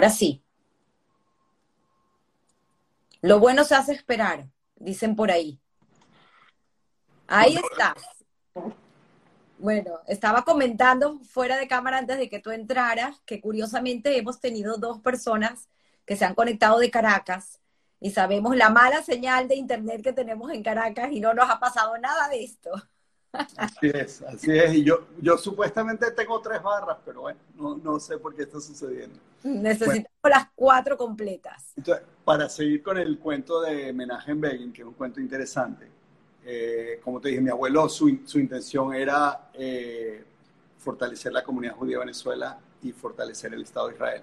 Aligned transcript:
Ahora 0.00 0.08
sí. 0.08 0.42
Lo 3.20 3.38
bueno 3.38 3.64
se 3.64 3.74
hace 3.74 3.92
esperar, 3.92 4.48
dicen 4.76 5.14
por 5.14 5.30
ahí. 5.30 5.60
Ahí 7.26 7.54
estás. 7.56 8.02
Bueno, 9.58 9.98
estaba 10.06 10.42
comentando 10.42 11.20
fuera 11.24 11.58
de 11.58 11.68
cámara 11.68 11.98
antes 11.98 12.16
de 12.16 12.30
que 12.30 12.38
tú 12.38 12.50
entraras 12.50 13.20
que 13.26 13.42
curiosamente 13.42 14.16
hemos 14.16 14.40
tenido 14.40 14.78
dos 14.78 15.00
personas 15.00 15.68
que 16.06 16.16
se 16.16 16.24
han 16.24 16.34
conectado 16.34 16.78
de 16.78 16.90
Caracas 16.90 17.60
y 18.00 18.12
sabemos 18.12 18.56
la 18.56 18.70
mala 18.70 19.02
señal 19.02 19.48
de 19.48 19.56
internet 19.56 20.02
que 20.02 20.14
tenemos 20.14 20.50
en 20.50 20.62
Caracas 20.62 21.12
y 21.12 21.20
no 21.20 21.34
nos 21.34 21.50
ha 21.50 21.60
pasado 21.60 21.98
nada 21.98 22.26
de 22.30 22.42
esto. 22.42 22.70
Así 23.32 23.90
es, 23.92 24.22
así 24.22 24.50
es. 24.50 24.74
Y 24.74 24.84
yo, 24.84 25.06
yo 25.20 25.38
supuestamente 25.38 26.10
tengo 26.12 26.40
tres 26.40 26.62
barras, 26.62 26.98
pero 27.04 27.22
bueno, 27.22 27.38
no, 27.56 28.00
sé 28.00 28.18
por 28.18 28.34
qué 28.34 28.42
está 28.42 28.60
sucediendo. 28.60 29.18
Necesitamos 29.42 30.08
las 30.24 30.48
cuatro 30.54 30.96
completas. 30.96 31.72
Entonces, 31.76 32.04
para 32.24 32.48
seguir 32.48 32.82
con 32.82 32.98
el 32.98 33.18
cuento 33.18 33.60
de 33.60 33.92
Menachem 33.92 34.40
Begin, 34.40 34.72
que 34.72 34.82
es 34.82 34.88
un 34.88 34.94
cuento 34.94 35.20
interesante, 35.20 35.88
eh, 36.44 37.00
como 37.04 37.20
te 37.20 37.28
dije, 37.28 37.40
mi 37.40 37.50
abuelo, 37.50 37.88
su, 37.88 38.20
su 38.24 38.38
intención 38.38 38.94
era 38.94 39.50
eh, 39.54 40.24
fortalecer 40.78 41.32
la 41.32 41.44
comunidad 41.44 41.74
judía 41.74 41.96
de 41.96 42.00
Venezuela 42.00 42.58
y 42.82 42.92
fortalecer 42.92 43.54
el 43.54 43.62
Estado 43.62 43.88
de 43.88 43.94
Israel. 43.94 44.22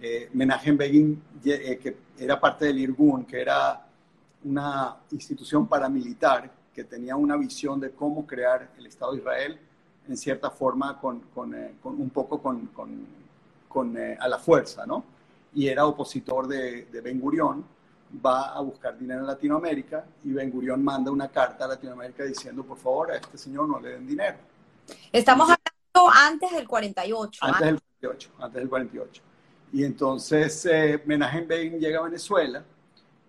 Eh, 0.00 0.28
Menachem 0.32 0.76
Begin, 0.76 1.22
eh, 1.44 1.78
que 1.82 1.96
era 2.18 2.38
parte 2.38 2.66
del 2.66 2.78
Irgun, 2.78 3.24
que 3.24 3.40
era 3.40 3.84
una 4.44 4.96
institución 5.10 5.66
paramilitar 5.66 6.48
que 6.78 6.84
tenía 6.84 7.16
una 7.16 7.36
visión 7.36 7.80
de 7.80 7.90
cómo 7.90 8.24
crear 8.24 8.70
el 8.78 8.86
Estado 8.86 9.10
de 9.10 9.18
Israel, 9.18 9.58
en 10.06 10.16
cierta 10.16 10.48
forma, 10.48 11.00
con, 11.00 11.22
con, 11.34 11.52
un 11.82 12.10
poco 12.10 12.40
con, 12.40 12.66
con 13.68 13.98
a 13.98 14.28
la 14.28 14.38
fuerza, 14.38 14.86
¿no? 14.86 15.02
Y 15.54 15.66
era 15.66 15.86
opositor 15.86 16.46
de, 16.46 16.84
de 16.84 17.00
Ben 17.00 17.18
Gurión, 17.18 17.64
va 18.24 18.54
a 18.54 18.60
buscar 18.60 18.96
dinero 18.96 19.22
en 19.22 19.26
Latinoamérica 19.26 20.04
y 20.22 20.32
Ben 20.32 20.52
Gurión 20.52 20.84
manda 20.84 21.10
una 21.10 21.26
carta 21.26 21.64
a 21.64 21.68
Latinoamérica 21.68 22.22
diciendo, 22.22 22.62
por 22.62 22.78
favor, 22.78 23.10
a 23.10 23.16
este 23.16 23.36
señor 23.36 23.68
no 23.68 23.80
le 23.80 23.94
den 23.94 24.06
dinero. 24.06 24.38
Estamos 25.10 25.50
hablando 25.50 26.16
antes 26.16 26.52
del 26.52 26.68
48. 26.68 27.40
Antes 27.42 27.60
del 27.66 27.80
48, 27.98 28.30
antes 28.38 28.60
del 28.60 28.68
48. 28.68 29.22
Y 29.72 29.82
entonces 29.82 30.64
eh, 30.66 31.02
Menachem 31.04 31.48
Begin 31.48 31.80
llega 31.80 31.98
a 31.98 32.02
Venezuela 32.02 32.62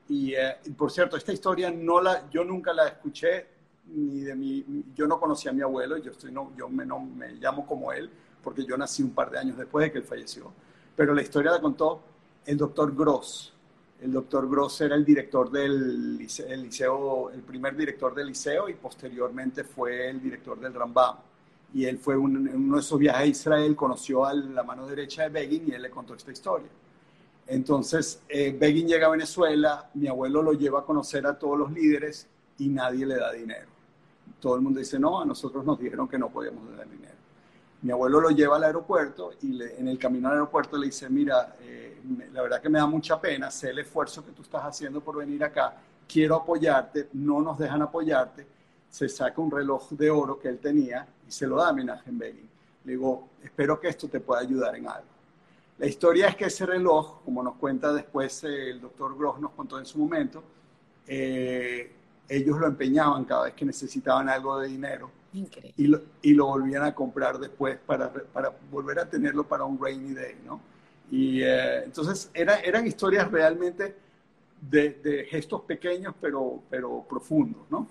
y, 0.09 0.33
eh, 0.33 0.57
por 0.75 0.91
cierto, 0.91 1.15
esta 1.15 1.31
historia 1.31 1.69
no 1.71 2.01
la, 2.01 2.29
yo 2.31 2.43
nunca 2.43 2.73
la 2.73 2.87
escuché 2.87 3.47
ni 3.85 4.21
de 4.21 4.35
mi, 4.35 4.83
yo 4.95 5.07
no 5.07 5.19
conocía 5.19 5.51
a 5.51 5.53
mi 5.53 5.61
abuelo, 5.61 5.97
yo, 5.97 6.11
estoy, 6.11 6.31
no, 6.31 6.51
yo 6.57 6.67
me, 6.67 6.85
no, 6.85 6.99
me 6.99 7.29
llamo 7.33 7.65
como 7.65 7.93
él 7.93 8.09
porque 8.43 8.65
yo 8.65 8.75
nací 8.77 9.03
un 9.03 9.11
par 9.11 9.29
de 9.29 9.37
años 9.37 9.57
después 9.57 9.85
de 9.85 9.91
que 9.91 9.99
él 9.99 10.03
falleció. 10.03 10.51
Pero 10.95 11.13
la 11.13 11.21
historia 11.21 11.51
la 11.51 11.61
contó 11.61 12.01
el 12.45 12.57
doctor 12.57 12.95
Gross, 12.95 13.53
el 14.01 14.11
doctor 14.11 14.49
Gross 14.49 14.81
era 14.81 14.95
el 14.95 15.05
director 15.05 15.51
del 15.51 16.17
liceo, 16.17 17.29
el, 17.31 17.41
primer 17.41 17.75
director 17.75 18.15
del 18.15 18.27
liceo 18.27 18.69
y 18.69 18.73
posteriormente 18.73 19.63
fue 19.63 20.09
el 20.09 20.21
director 20.21 20.59
del 20.59 20.73
Rambam. 20.73 21.17
Y 21.73 21.85
él 21.85 21.99
fue 21.99 22.17
un, 22.17 22.47
en 22.47 22.55
uno 22.55 22.75
de 22.77 22.81
esos 22.81 22.97
viajes 22.97 23.21
a 23.21 23.25
Israel, 23.25 23.75
conoció 23.75 24.25
a 24.25 24.33
la 24.33 24.63
mano 24.63 24.87
derecha 24.87 25.23
de 25.23 25.29
Begin 25.29 25.67
y 25.67 25.71
él 25.71 25.81
le 25.83 25.89
contó 25.89 26.15
esta 26.15 26.31
historia. 26.31 26.69
Entonces, 27.49 28.21
eh, 28.29 28.55
Begin 28.57 28.87
llega 28.87 29.07
a 29.07 29.09
Venezuela, 29.09 29.89
mi 29.95 30.07
abuelo 30.07 30.43
lo 30.43 30.53
lleva 30.53 30.81
a 30.81 30.83
conocer 30.83 31.25
a 31.25 31.37
todos 31.37 31.57
los 31.57 31.71
líderes 31.71 32.27
y 32.59 32.69
nadie 32.69 33.07
le 33.07 33.15
da 33.15 33.31
dinero. 33.31 33.67
Todo 34.39 34.55
el 34.55 34.61
mundo 34.61 34.79
dice, 34.79 34.99
no, 34.99 35.19
a 35.19 35.25
nosotros 35.25 35.65
nos 35.65 35.79
dijeron 35.79 36.07
que 36.07 36.19
no 36.19 36.29
podíamos 36.29 36.77
dar 36.77 36.87
dinero. 36.87 37.15
Mi 37.81 37.91
abuelo 37.91 38.21
lo 38.21 38.29
lleva 38.29 38.57
al 38.57 38.65
aeropuerto 38.65 39.31
y 39.41 39.63
en 39.63 39.87
el 39.87 39.97
camino 39.97 40.27
al 40.27 40.35
aeropuerto 40.35 40.77
le 40.77 40.85
dice, 40.85 41.09
mira, 41.09 41.55
eh, 41.61 41.99
la 42.31 42.43
verdad 42.43 42.61
que 42.61 42.69
me 42.69 42.77
da 42.77 42.85
mucha 42.85 43.19
pena, 43.19 43.49
sé 43.49 43.71
el 43.71 43.79
esfuerzo 43.79 44.23
que 44.23 44.31
tú 44.31 44.43
estás 44.43 44.61
haciendo 44.63 45.01
por 45.01 45.17
venir 45.17 45.43
acá, 45.43 45.73
quiero 46.07 46.35
apoyarte, 46.35 47.09
no 47.13 47.41
nos 47.41 47.57
dejan 47.57 47.81
apoyarte. 47.81 48.45
Se 48.91 49.09
saca 49.09 49.41
un 49.41 49.49
reloj 49.49 49.89
de 49.91 50.11
oro 50.11 50.39
que 50.39 50.49
él 50.49 50.59
tenía 50.59 51.07
y 51.27 51.31
se 51.31 51.47
lo 51.47 51.55
da 51.55 51.69
a 51.69 51.73
Menachem 51.73 52.15
Begin. 52.15 52.49
Le 52.85 52.91
digo, 52.91 53.29
espero 53.41 53.79
que 53.79 53.87
esto 53.87 54.07
te 54.07 54.19
pueda 54.19 54.41
ayudar 54.41 54.75
en 54.75 54.87
algo. 54.87 55.18
La 55.79 55.87
historia 55.87 56.27
es 56.27 56.35
que 56.35 56.45
ese 56.45 56.65
reloj, 56.65 57.23
como 57.23 57.41
nos 57.41 57.55
cuenta 57.55 57.91
después 57.93 58.43
eh, 58.43 58.71
el 58.71 58.81
doctor 58.81 59.17
Gross, 59.17 59.39
nos 59.39 59.51
contó 59.51 59.79
en 59.79 59.85
su 59.85 59.97
momento, 59.97 60.43
eh, 61.07 61.91
ellos 62.27 62.59
lo 62.59 62.67
empeñaban 62.67 63.25
cada 63.25 63.45
vez 63.45 63.53
que 63.53 63.65
necesitaban 63.65 64.29
algo 64.29 64.59
de 64.59 64.67
dinero 64.67 65.09
y 65.77 65.87
lo, 65.87 66.01
y 66.21 66.33
lo, 66.33 66.47
volvían 66.47 66.83
a 66.83 66.93
comprar 66.93 67.39
después 67.39 67.77
para, 67.85 68.11
para, 68.11 68.51
volver 68.71 68.99
a 68.99 69.09
tenerlo 69.09 69.47
para 69.47 69.63
un 69.63 69.79
rainy 69.79 70.13
day, 70.13 70.37
¿no? 70.45 70.59
Y 71.11 71.41
eh, 71.41 71.83
entonces 71.83 72.29
era, 72.33 72.59
eran 72.59 72.85
historias 72.85 73.29
realmente 73.31 73.95
de, 74.61 74.89
de, 74.91 75.25
gestos 75.25 75.61
pequeños 75.61 76.13
pero, 76.19 76.61
pero 76.69 77.05
profundos, 77.07 77.61
¿no? 77.69 77.87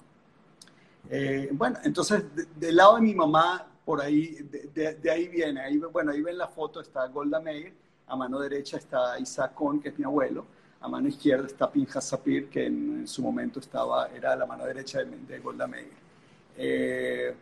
Eh, 1.10 1.48
bueno, 1.52 1.78
entonces 1.84 2.24
del 2.56 2.76
lado 2.76 2.96
de 2.96 3.02
mi 3.02 3.14
mamá, 3.14 3.66
por 3.88 4.02
ahí, 4.02 4.34
de, 4.74 4.96
de, 4.96 5.10
ahí 5.10 5.28
viene, 5.28 5.62
ahí, 5.62 5.78
bueno, 5.78 6.10
ahí 6.12 6.20
ven 6.20 6.36
la 6.36 6.46
foto, 6.46 6.78
está 6.78 7.06
Golda 7.06 7.40
Meir, 7.40 7.72
a 8.06 8.16
mano 8.16 8.38
derecha 8.38 8.76
está 8.76 9.18
Isaac 9.18 9.54
Kohn, 9.54 9.80
que 9.80 9.88
es 9.88 9.98
mi 9.98 10.04
abuelo, 10.04 10.44
a 10.82 10.88
mano 10.88 11.08
izquierda 11.08 11.46
está 11.46 11.72
Pinja 11.72 11.98
Sapir, 12.02 12.50
que 12.50 12.66
en, 12.66 12.98
en, 12.98 13.08
su 13.08 13.22
momento 13.22 13.60
estaba, 13.60 14.08
era 14.08 14.36
la 14.36 14.44
mano 14.44 14.66
derecha 14.66 15.02
de, 15.02 15.38
Golda 15.38 15.66
Meir. 15.66 15.88
Eh, 16.58 17.34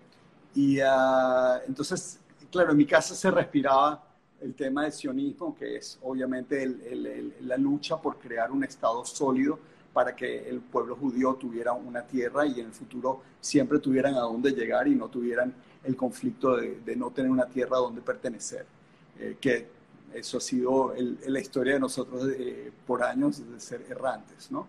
y 0.54 0.80
uh, 0.80 1.66
entonces, 1.66 2.20
claro, 2.48 2.70
en 2.70 2.76
mi 2.76 2.86
casa 2.86 3.16
se 3.16 3.28
respiraba 3.28 4.04
el 4.40 4.54
tema 4.54 4.84
del 4.84 4.92
sionismo, 4.92 5.52
que 5.52 5.78
es 5.78 5.98
obviamente 6.02 6.62
el, 6.62 6.80
el, 6.80 7.34
la 7.40 7.56
lucha 7.56 7.96
por 7.96 8.18
crear 8.18 8.52
un 8.52 8.62
Estado 8.62 9.04
sólido 9.04 9.58
para 9.92 10.14
que 10.14 10.48
el 10.48 10.60
pueblo 10.60 10.94
judío 10.94 11.34
tuviera 11.34 11.72
una 11.72 12.02
tierra 12.02 12.46
y 12.46 12.60
en 12.60 12.66
el 12.66 12.72
futuro 12.72 13.22
siempre 13.40 13.80
tuvieran 13.80 14.14
a 14.14 14.20
dónde 14.20 14.52
llegar 14.52 14.86
y 14.86 14.94
no 14.94 15.08
tuvieran 15.08 15.52
el 15.86 15.96
conflicto 15.96 16.56
de, 16.56 16.80
de 16.84 16.96
no 16.96 17.10
tener 17.10 17.30
una 17.30 17.46
tierra 17.46 17.78
donde 17.78 18.00
pertenecer. 18.00 18.66
Eh, 19.18 19.36
que 19.40 19.68
eso 20.14 20.38
ha 20.38 20.40
sido 20.40 20.94
la 21.26 21.40
historia 21.40 21.74
de 21.74 21.80
nosotros 21.80 22.28
eh, 22.38 22.70
por 22.86 23.02
años 23.02 23.42
de 23.50 23.60
ser 23.60 23.84
errantes, 23.88 24.50
¿no? 24.50 24.66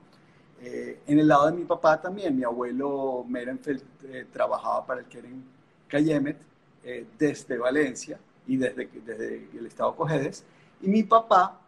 Eh, 0.61 1.01
en 1.05 1.19
el 1.19 1.27
lado 1.27 1.45
de 1.47 1.51
mi 1.51 1.65
papá 1.65 2.01
también, 2.01 2.35
mi 2.35 2.43
abuelo 2.43 3.23
Merenfeld 3.27 3.83
eh, 4.05 4.25
trabajaba 4.31 4.85
para 4.85 5.01
el 5.01 5.05
Keren 5.05 5.43
Cayemet 5.87 6.37
eh, 6.83 7.05
desde 7.17 7.57
Valencia 7.57 8.19
y 8.47 8.57
desde, 8.57 8.89
desde 9.05 9.49
el 9.53 9.67
estado 9.67 9.95
Cojedes. 9.95 10.43
Y 10.81 10.87
mi 10.87 11.03
papá, 11.03 11.61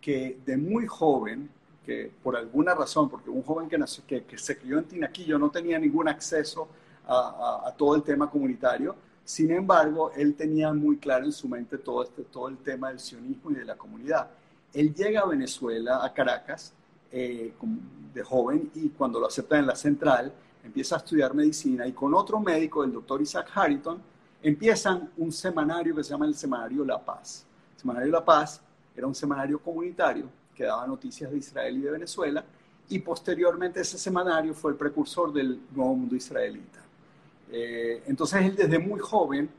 que 0.00 0.38
de 0.46 0.56
muy 0.56 0.86
joven, 0.86 1.50
que 1.84 2.12
por 2.22 2.36
alguna 2.36 2.74
razón, 2.74 3.10
porque 3.10 3.28
un 3.28 3.42
joven 3.42 3.68
que, 3.68 3.76
nació, 3.76 4.04
que, 4.06 4.22
que 4.24 4.38
se 4.38 4.56
crió 4.56 4.78
en 4.78 4.84
Tinaquillo 4.84 5.36
no 5.38 5.50
tenía 5.50 5.78
ningún 5.78 6.06
acceso 6.08 6.68
a, 7.06 7.72
todo 7.76 7.96
el 7.96 8.02
tema 8.02 8.30
comunitario, 8.30 8.94
sin 9.24 9.50
embargo, 9.50 10.10
él 10.16 10.34
tenía 10.34 10.72
muy 10.72 10.98
claro 10.98 11.24
en 11.24 11.32
su 11.32 11.48
mente 11.48 11.78
todo, 11.78 12.02
este, 12.02 12.22
todo 12.22 12.48
el 12.48 12.58
tema 12.58 12.88
del 12.88 13.00
sionismo 13.00 13.50
y 13.50 13.54
de 13.54 13.64
la 13.64 13.76
comunidad. 13.76 14.28
Él 14.72 14.94
llega 14.94 15.20
a 15.20 15.26
Venezuela, 15.26 16.04
a 16.04 16.12
Caracas, 16.12 16.72
eh, 17.10 17.52
de 18.14 18.22
joven 18.22 18.70
y 18.74 18.88
cuando 18.90 19.20
lo 19.20 19.26
aceptan 19.26 19.60
en 19.60 19.66
la 19.66 19.76
central, 19.76 20.32
empieza 20.64 20.96
a 20.96 20.98
estudiar 20.98 21.34
medicina 21.34 21.86
y 21.86 21.92
con 21.92 22.14
otro 22.14 22.40
médico, 22.40 22.84
el 22.84 22.92
doctor 22.92 23.20
Isaac 23.20 23.50
Harrington, 23.54 24.00
empiezan 24.42 25.10
un 25.16 25.30
semanario 25.30 25.94
que 25.94 26.02
se 26.02 26.10
llama 26.10 26.26
el 26.26 26.34
Semanario 26.34 26.84
La 26.84 26.98
Paz. 26.98 27.44
El 27.74 27.80
Semanario 27.80 28.12
La 28.12 28.24
Paz 28.24 28.60
era 28.96 29.06
un 29.06 29.14
semanario 29.14 29.58
comunitario 29.60 30.26
que 30.54 30.64
daba 30.64 30.86
noticias 30.86 31.30
de 31.30 31.38
Israel 31.38 31.76
y 31.76 31.80
de 31.80 31.90
Venezuela 31.90 32.44
y 32.88 32.98
posteriormente 32.98 33.80
ese 33.80 33.98
semanario 33.98 34.54
fue 34.54 34.72
el 34.72 34.76
precursor 34.76 35.32
del 35.32 35.60
nuevo 35.74 35.94
mundo 35.94 36.14
israelita. 36.14 36.81
Eh, 37.52 38.02
entonces 38.06 38.42
él 38.42 38.56
desde 38.56 38.78
muy 38.78 38.98
joven 38.98 39.50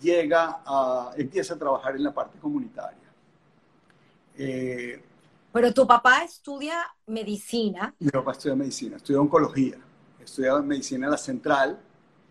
llega 0.00 0.62
a, 0.66 1.12
empieza 1.16 1.54
a 1.54 1.58
trabajar 1.58 1.96
en 1.96 2.02
la 2.02 2.12
parte 2.12 2.38
comunitaria. 2.38 2.98
Eh, 4.36 5.02
pero 5.52 5.72
tu 5.72 5.86
papá 5.86 6.24
estudia 6.24 6.84
medicina. 7.06 7.94
Mi 7.98 8.10
papá 8.10 8.32
estudia 8.32 8.54
medicina, 8.54 8.96
estudia 8.96 9.20
oncología. 9.20 9.76
Estudia 10.20 10.58
medicina 10.58 11.06
en 11.06 11.10
la 11.10 11.18
central 11.18 11.80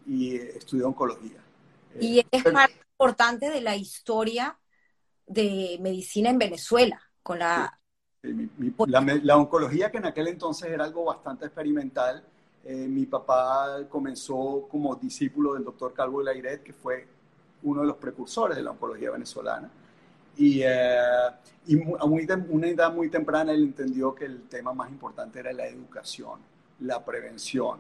y 0.06 0.36
estudia 0.36 0.86
oncología. 0.86 1.42
Y 2.00 2.24
es 2.30 2.44
parte 2.44 2.80
importante 2.92 3.50
de 3.50 3.62
la 3.62 3.76
historia 3.76 4.58
de 5.26 5.78
medicina 5.82 6.30
en 6.30 6.38
Venezuela, 6.38 7.02
con 7.24 7.40
la... 7.40 7.80
la, 8.22 9.38
oncología 9.38 9.92
que 9.92 9.98
en 9.98 10.06
aquel 10.06 10.28
entonces 10.28 10.70
era 10.70 10.86
algo 10.86 11.06
bastante 11.06 11.46
experimental. 11.46 12.24
Eh, 12.70 12.86
mi 12.90 13.06
papá 13.06 13.86
comenzó 13.88 14.68
como 14.70 14.94
discípulo 14.98 15.54
del 15.54 15.64
doctor 15.64 15.94
Calvo 15.94 16.22
Lairet, 16.22 16.62
que 16.64 16.74
fue 16.74 17.08
uno 17.64 17.80
de 17.80 17.88
los 17.88 17.96
precursores 17.96 18.58
de 18.58 18.64
la 18.64 18.72
oncología 18.72 19.10
venezolana. 19.10 19.72
Y, 20.36 20.64
eh, 20.64 21.00
a 21.00 22.06
muy, 22.06 22.28
una 22.50 22.68
edad 22.68 22.94
muy 22.94 23.10
temprana 23.10 23.54
él 23.54 23.64
entendió 23.64 24.14
que 24.14 24.26
el 24.26 24.50
tema 24.50 24.74
más 24.74 24.90
importante 24.90 25.40
era 25.40 25.54
la 25.54 25.66
educación, 25.66 26.42
la 26.82 27.06
prevención, 27.06 27.80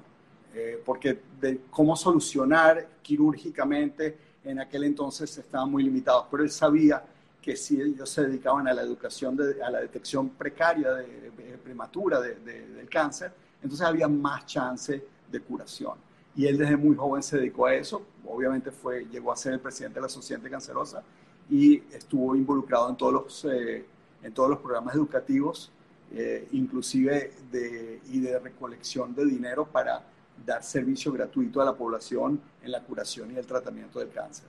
eh, 0.55 0.81
porque 0.85 1.19
de 1.41 1.63
cómo 1.69 1.97
solucionar 1.97 2.87
quirúrgicamente 3.01 4.17
en 4.45 4.61
aquel 4.61 4.85
entonces 4.85 5.37
estaban 5.37 5.69
muy 5.69 5.83
limitados, 5.83 6.27
pero 6.31 6.43
él 6.43 6.49
sabía 6.49 7.03
que 7.41 7.57
sí 7.57 7.81
ellos 7.81 8.09
se 8.09 8.25
dedicaban 8.25 8.69
a 8.69 8.73
la 8.73 8.83
educación, 8.83 9.37
a 9.61 9.69
la 9.69 9.81
detección 9.81 10.29
precaria, 10.29 10.93
de, 10.93 11.29
prematura 11.61 12.21
del 12.21 12.87
cáncer, 12.89 13.33
entonces 13.61 13.85
había 13.85 14.07
más 14.07 14.45
chance 14.45 15.03
de 15.31 15.39
curación. 15.41 15.95
Y 16.35 16.45
él 16.45 16.57
desde 16.57 16.77
muy 16.77 16.95
joven 16.95 17.23
se 17.23 17.37
dedicó 17.37 17.65
a 17.65 17.73
eso, 17.73 18.05
obviamente 18.25 18.71
fue, 18.71 19.05
llegó 19.05 19.31
a 19.31 19.35
ser 19.35 19.53
el 19.53 19.59
presidente 19.59 19.95
de 19.95 20.03
la 20.03 20.09
Sociedad 20.09 20.41
Cancerosa 20.49 21.03
y 21.49 21.77
estuvo 21.91 22.35
involucrado 22.35 22.89
en 22.89 22.95
todos 22.95 23.13
los, 23.13 23.45
eh, 23.45 23.85
en 24.21 24.33
todos 24.33 24.49
los 24.49 24.59
programas 24.59 24.95
educativos, 24.95 25.71
eh, 26.11 26.47
inclusive 26.51 27.33
de, 27.51 28.01
y 28.11 28.19
de 28.19 28.39
recolección 28.39 29.15
de 29.15 29.25
dinero 29.25 29.65
para 29.65 30.03
dar 30.45 30.63
servicio 30.63 31.11
gratuito 31.11 31.61
a 31.61 31.65
la 31.65 31.75
población 31.75 32.39
en 32.61 32.71
la 32.71 32.83
curación 32.83 33.31
y 33.31 33.37
el 33.37 33.45
tratamiento 33.45 33.99
del 33.99 34.09
cáncer. 34.09 34.47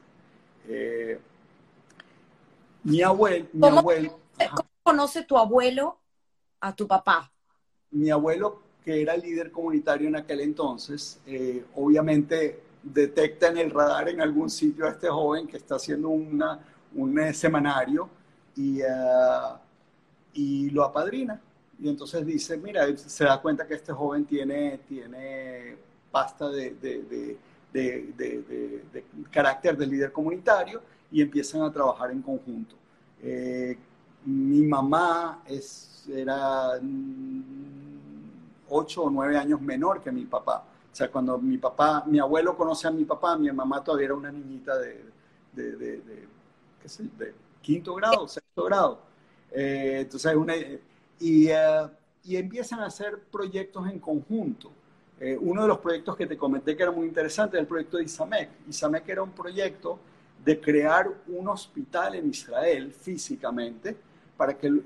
Eh, 0.69 1.19
mi 2.84 3.02
abuelo... 3.02 3.46
Mi 3.52 3.61
¿Cómo, 3.61 3.78
abuelo 3.78 4.20
¿Cómo 4.38 4.69
conoce 4.82 5.25
tu 5.25 5.37
abuelo 5.37 5.99
a 6.61 6.75
tu 6.75 6.87
papá? 6.87 7.32
Mi 7.90 8.11
abuelo, 8.11 8.62
que 8.88 9.02
era 9.02 9.14
líder 9.19 9.52
comunitario 9.52 10.08
en 10.08 10.17
aquel 10.17 10.40
entonces, 10.40 11.20
eh, 11.26 11.62
obviamente 11.75 12.58
detecta 12.82 13.49
en 13.49 13.58
el 13.58 13.70
radar 13.70 14.08
en 14.08 14.23
algún 14.23 14.49
sitio 14.49 14.87
a 14.87 14.93
este 14.93 15.08
joven 15.08 15.46
que 15.46 15.58
está 15.58 15.75
haciendo 15.75 16.08
una, 16.08 16.58
un 16.94 17.19
eh, 17.19 17.35
semanario 17.35 18.08
y, 18.56 18.81
y 20.32 20.70
lo 20.70 20.85
apadrina. 20.85 21.38
Y 21.79 21.90
entonces 21.90 22.25
dice, 22.25 22.56
mira, 22.56 22.87
se 22.96 23.25
da 23.25 23.38
cuenta 23.43 23.67
que 23.67 23.75
este 23.75 23.93
joven 23.93 24.25
tiene, 24.25 24.81
tiene 24.88 25.76
pasta 26.11 26.49
de, 26.49 26.70
de, 26.81 27.37
de, 27.70 28.12
de 28.17 29.05
carácter 29.31 29.76
de 29.76 29.87
líder 29.87 30.12
comunitario 30.12 30.81
y 31.12 31.20
empiezan 31.20 31.61
a 31.61 31.70
trabajar 31.70 32.11
en 32.11 32.23
conjunto. 32.23 32.75
Eh, 33.23 33.76
mi 34.25 34.62
mamá 34.62 35.43
es, 35.46 36.08
era 36.08 36.79
ocho 38.70 39.05
o 39.05 39.11
nueve 39.11 39.37
años 39.37 39.61
menor 39.61 40.00
que 40.00 40.11
mi 40.11 40.25
papá. 40.25 40.65
O 40.93 40.97
sea, 40.99 41.11
cuando 41.11 41.38
mi 41.38 41.59
papá, 41.59 42.05
mi 42.06 42.19
abuelo 42.19 42.56
conoce 42.56 42.88
a 42.88 42.91
mi 42.91 43.05
papá, 43.05 43.37
mi 43.37 43.50
mamá 43.53 43.85
todavía 43.85 44.06
era 44.06 44.15
una 44.15 44.32
niñita 44.32 44.76
de, 44.79 45.05
de, 45.53 45.76
de, 45.76 46.29
¿qué 46.82 46.88
sé, 46.88 47.05
de 47.17 47.35
quinto 47.61 47.94
grado, 47.94 48.26
sexto 48.26 48.65
grado. 48.65 49.00
Eh, 49.50 49.99
entonces, 50.00 50.35
una, 50.35 50.55
y, 51.20 51.50
uh, 51.50 51.88
y 52.25 52.37
empiezan 52.37 52.81
a 52.81 52.87
hacer 52.87 53.19
proyectos 53.31 53.88
en 53.88 53.99
conjunto. 53.99 54.71
Eh, 55.21 55.37
uno 55.41 55.62
de 55.62 55.69
los 55.69 55.79
proyectos 55.79 56.17
que 56.17 56.26
te 56.26 56.37
comenté 56.37 56.76
que 56.76 56.82
era 56.82 56.93
muy 56.93 57.06
interesante 57.06 57.56
era 57.56 57.62
el 57.62 57.67
proyecto 57.67 57.97
de 57.97 58.05
Isamek. 58.05 58.50
Isamek 58.69 59.09
era 59.09 59.23
un 59.23 59.32
proyecto 59.32 59.99
de 60.44 60.61
crear 60.61 61.11
un 61.26 61.49
hospital 61.49 62.14
en 62.14 62.31
Israel 62.31 62.93
físicamente 62.93 63.97
para 64.37 64.56
que, 64.56 64.81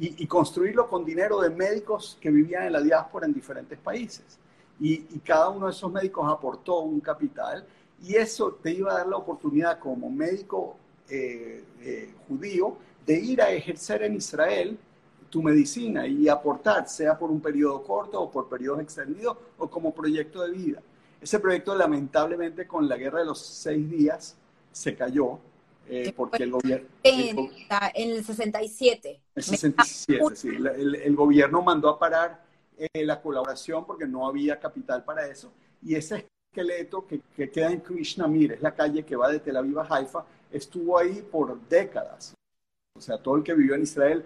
y, 0.00 0.26
construirlo 0.26 0.88
con 0.88 1.04
dinero 1.04 1.40
de 1.40 1.50
médicos 1.50 2.16
que 2.20 2.30
vivían 2.30 2.64
en 2.64 2.72
la 2.72 2.80
diáspora 2.80 3.26
en 3.26 3.32
diferentes 3.32 3.78
países. 3.78 4.38
Y, 4.80 4.98
cada 5.20 5.48
uno 5.48 5.66
de 5.66 5.72
esos 5.72 5.90
médicos 5.90 6.30
aportó 6.30 6.80
un 6.80 7.00
capital 7.00 7.66
y 8.02 8.14
eso 8.14 8.52
te 8.62 8.70
iba 8.70 8.92
a 8.92 8.98
dar 8.98 9.08
la 9.08 9.16
oportunidad 9.16 9.78
como 9.78 10.08
médico 10.08 10.76
eh, 11.10 11.64
eh, 11.80 12.14
judío 12.28 12.76
de 13.04 13.18
ir 13.18 13.42
a 13.42 13.50
ejercer 13.50 14.02
en 14.02 14.14
Israel 14.14 14.78
tu 15.30 15.42
medicina 15.42 16.06
y 16.06 16.28
aportar, 16.28 16.88
sea 16.88 17.18
por 17.18 17.30
un 17.30 17.40
periodo 17.40 17.82
corto 17.82 18.20
o 18.20 18.30
por 18.30 18.48
periodos 18.48 18.80
extendidos 18.80 19.36
o 19.58 19.68
como 19.68 19.92
proyecto 19.92 20.42
de 20.42 20.52
vida. 20.52 20.82
Ese 21.20 21.40
proyecto 21.40 21.74
lamentablemente 21.74 22.66
con 22.66 22.88
la 22.88 22.96
guerra 22.96 23.20
de 23.20 23.26
los 23.26 23.40
seis 23.40 23.90
días 23.90 24.36
se 24.70 24.94
cayó 24.94 25.38
eh, 25.88 26.12
porque 26.14 26.42
el 26.42 26.50
gobierno... 26.50 26.88
En, 27.02 27.50
el 27.94 28.24
67. 28.24 29.20
El 29.34 29.42
67, 29.42 30.36
sí. 30.36 30.48
El, 30.48 30.94
el, 30.96 31.16
gobierno 31.16 31.62
mandó 31.62 31.88
a 31.88 31.98
parar 31.98 32.42
eh, 32.76 33.04
la 33.04 33.20
colaboración 33.20 33.84
porque 33.86 34.06
no 34.06 34.26
había 34.26 34.58
capital 34.58 35.04
para 35.04 35.26
eso. 35.26 35.52
Y 35.82 35.94
ese 35.94 36.26
esqueleto 36.50 37.06
que, 37.06 37.20
que 37.34 37.50
queda 37.50 37.72
en 37.72 37.80
Krishnamir, 37.80 38.52
es 38.52 38.62
la 38.62 38.74
calle 38.74 39.04
que 39.04 39.16
va 39.16 39.30
de 39.30 39.40
Tel 39.40 39.56
Aviv 39.56 39.78
a 39.80 39.86
Haifa, 39.88 40.24
estuvo 40.50 40.98
ahí 40.98 41.26
por 41.30 41.60
décadas. 41.68 42.34
O 42.96 43.00
sea, 43.00 43.18
todo 43.18 43.36
el 43.36 43.42
que 43.42 43.54
vivió 43.54 43.74
en 43.74 43.82
Israel 43.82 44.24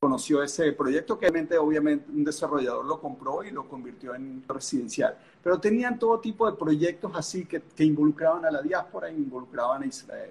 conoció 0.00 0.42
ese 0.42 0.72
proyecto 0.72 1.18
que 1.18 1.26
obviamente 1.58 2.10
un 2.10 2.22
desarrollador 2.22 2.84
lo 2.84 3.00
compró 3.00 3.42
y 3.42 3.50
lo 3.50 3.68
convirtió 3.68 4.14
en 4.14 4.44
residencial. 4.46 5.18
Pero 5.42 5.58
tenían 5.58 5.98
todo 5.98 6.20
tipo 6.20 6.48
de 6.48 6.56
proyectos 6.56 7.12
así 7.14 7.46
que, 7.46 7.60
que 7.60 7.84
involucraban 7.84 8.44
a 8.44 8.50
la 8.50 8.62
diáspora 8.62 9.08
e 9.08 9.14
involucraban 9.14 9.82
a 9.82 9.86
Israel. 9.86 10.30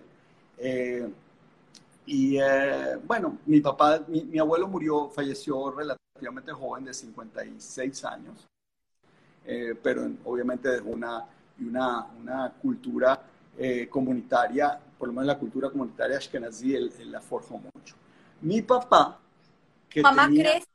Eh, 0.58 1.08
y 2.06 2.38
eh, 2.38 2.98
bueno, 3.06 3.38
mi 3.46 3.60
papá, 3.60 4.04
mi, 4.08 4.40
abuelo 4.40 4.68
murió, 4.68 5.10
falleció 5.10 5.72
relativamente 5.72 6.52
joven, 6.52 6.86
de 6.86 6.94
56 6.94 8.06
años, 8.06 8.48
eh, 9.46 9.76
pero 9.82 10.10
obviamente 10.26 10.70
dejó 10.70 10.90
una, 10.90 11.26
una, 11.60 12.06
una 12.20 12.54
cultura 12.54 13.22
comunitaria, 13.90 14.80
por 15.00 15.08
lo 15.08 15.14
menos 15.16 15.26
la 15.26 15.40
cultura 15.40 15.72
comunitaria 15.72 16.18
ashkenazí, 16.18 16.76
él, 16.76 16.94
él 17.00 17.12
la 17.12 17.20
forjó 17.20 17.58
mucho. 17.58 17.96
Mi 18.42 18.62
papá 18.62 19.20
tu 19.90 20.02
mamá 20.02 20.28
crece, 20.28 20.68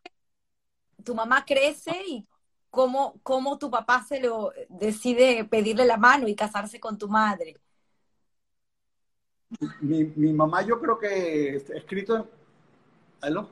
tu 1.05 1.14
mamá 1.14 1.44
crece 1.44 1.93
y 2.08 2.26
cómo, 2.70 3.20
cómo 3.23 3.58
tu 3.58 3.70
papá 3.70 4.02
se 4.02 4.20
lo 4.20 4.52
decide 4.69 5.44
pedirle 5.44 5.84
la 5.84 5.96
mano 5.96 6.29
y 6.29 6.34
casarse 6.34 6.81
con 6.81 6.99
tu 6.99 7.08
madre. 7.08 7.61
Mi, 9.81 10.04
mi 10.16 10.32
mamá 10.32 10.62
yo 10.62 10.81
creo 10.81 10.99
que 10.99 11.56
escrito 11.56 12.16
en... 12.16 12.25
¿Aló? 13.20 13.49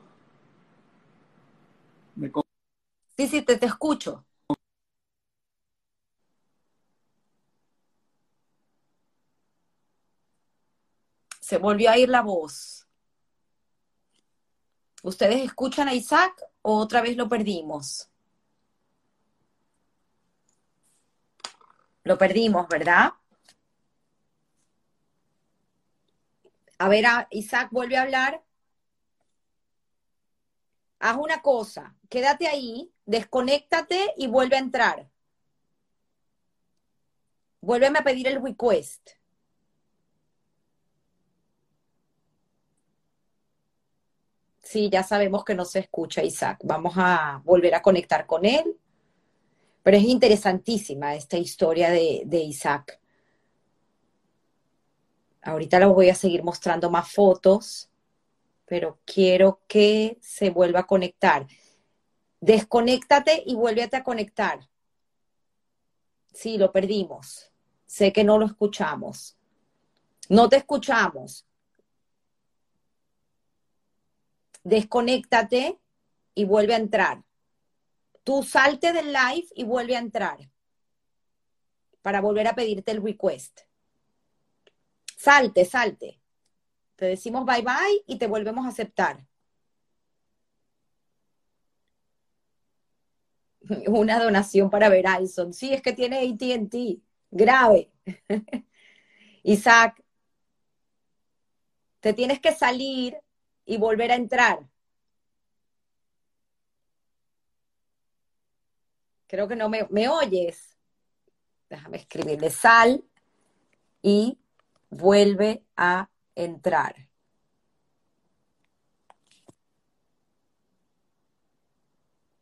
Sí, 3.17 3.27
sí, 3.27 3.41
te, 3.41 3.57
te 3.57 3.65
escucho. 3.67 4.25
Se 11.39 11.57
volvió 11.57 11.91
a 11.91 11.97
ir 11.97 12.09
la 12.09 12.21
voz. 12.21 12.87
¿Ustedes 15.03 15.41
escuchan 15.41 15.87
a 15.87 15.93
Isaac 15.93 16.33
o 16.61 16.77
otra 16.77 17.01
vez 17.01 17.17
lo 17.17 17.27
perdimos? 17.27 18.09
Lo 22.03 22.17
perdimos, 22.17 22.67
¿verdad? 22.67 23.13
A 26.81 26.89
ver, 26.89 27.05
Isaac 27.29 27.69
vuelve 27.71 27.95
a 27.95 28.01
hablar. 28.01 28.43
Haz 30.97 31.17
una 31.17 31.43
cosa, 31.43 31.95
quédate 32.09 32.47
ahí, 32.47 32.91
desconéctate 33.05 34.15
y 34.17 34.25
vuelve 34.25 34.55
a 34.55 34.59
entrar. 34.59 35.07
Vuélveme 37.61 37.99
a 37.99 38.03
pedir 38.03 38.27
el 38.27 38.41
request. 38.41 39.11
Sí, 44.63 44.89
ya 44.89 45.03
sabemos 45.03 45.45
que 45.45 45.53
no 45.53 45.65
se 45.65 45.79
escucha 45.79 46.23
Isaac. 46.23 46.61
Vamos 46.63 46.93
a 46.95 47.43
volver 47.45 47.75
a 47.75 47.83
conectar 47.83 48.25
con 48.25 48.43
él. 48.43 48.75
Pero 49.83 49.97
es 49.97 50.03
interesantísima 50.03 51.13
esta 51.13 51.37
historia 51.37 51.91
de, 51.91 52.39
Isaac. 52.39 53.00
Ahorita 55.41 55.79
les 55.79 55.89
voy 55.89 56.09
a 56.09 56.15
seguir 56.15 56.43
mostrando 56.43 56.89
más 56.89 57.11
fotos, 57.11 57.89
pero 58.65 58.99
quiero 59.05 59.61
que 59.67 60.17
se 60.21 60.49
vuelva 60.49 60.81
a 60.81 60.87
conectar. 60.87 61.47
Desconéctate 62.39 63.43
y 63.45 63.55
vuélvete 63.55 63.97
a 63.97 64.03
conectar. 64.03 64.67
Sí, 66.33 66.57
lo 66.57 66.71
perdimos. 66.71 67.51
Sé 67.85 68.13
que 68.13 68.23
no 68.23 68.37
lo 68.37 68.45
escuchamos. 68.45 69.37
No 70.29 70.47
te 70.47 70.57
escuchamos. 70.57 71.45
desconéctate 74.63 75.79
y 76.35 76.45
vuelve 76.45 76.75
a 76.75 76.77
entrar. 76.77 77.23
Tú 78.23 78.43
salte 78.43 78.93
del 78.93 79.07
live 79.07 79.47
y 79.55 79.63
vuelve 79.63 79.95
a 79.95 79.99
entrar 79.99 80.49
para 82.01 82.21
volver 82.21 82.47
a 82.47 82.55
pedirte 82.55 82.91
el 82.91 83.03
request. 83.03 83.61
Salte, 85.21 85.65
salte. 85.65 86.19
Te 86.95 87.05
decimos 87.05 87.45
bye 87.45 87.61
bye 87.61 88.03
y 88.07 88.17
te 88.17 88.25
volvemos 88.25 88.65
a 88.65 88.69
aceptar. 88.69 89.27
Una 93.87 94.17
donación 94.17 94.71
para 94.71 94.89
Verizon. 94.89 95.53
Sí, 95.53 95.71
es 95.73 95.83
que 95.83 95.93
tiene 95.93 96.27
ATT. 96.27 97.03
Grave. 97.29 97.91
Isaac, 99.43 100.03
te 101.99 102.13
tienes 102.13 102.39
que 102.39 102.51
salir 102.51 103.15
y 103.63 103.77
volver 103.77 104.11
a 104.11 104.15
entrar. 104.15 104.67
Creo 109.27 109.47
que 109.47 109.55
no 109.55 109.69
me, 109.69 109.85
me 109.91 110.09
oyes. 110.09 110.75
Déjame 111.69 111.97
escribirle 111.97 112.49
sal 112.49 113.03
y 114.01 114.40
vuelve 114.91 115.65
a 115.75 116.09
entrar. 116.35 117.09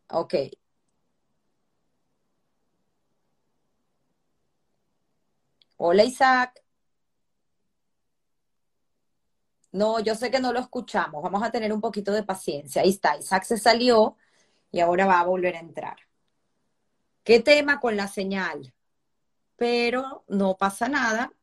Ok. 0.10 0.34
Hola 5.78 6.04
Isaac. 6.04 6.64
No, 9.72 10.00
yo 10.00 10.16
sé 10.16 10.32
que 10.32 10.40
no 10.40 10.52
lo 10.54 10.60
escuchamos. 10.60 11.22
Vamos 11.24 11.44
a 11.44 11.52
tener 11.52 11.72
un 11.74 11.82
poquito 11.82 12.12
de 12.12 12.24
paciencia. 12.24 12.82
Ahí 12.82 12.90
está. 12.90 13.18
Isaac 13.18 13.44
se 13.44 13.58
salió 13.58 14.18
y 14.72 14.80
ahora 14.80 15.06
va 15.06 15.20
a 15.20 15.26
volver 15.26 15.56
a 15.56 15.60
entrar. 15.60 15.98
¿Qué 17.24 17.40
tema 17.40 17.80
con 17.80 17.96
la 17.96 18.08
señal? 18.08 18.74
Pero 19.58 20.26
no 20.28 20.58
pasa 20.58 20.90
nada. 20.90 21.34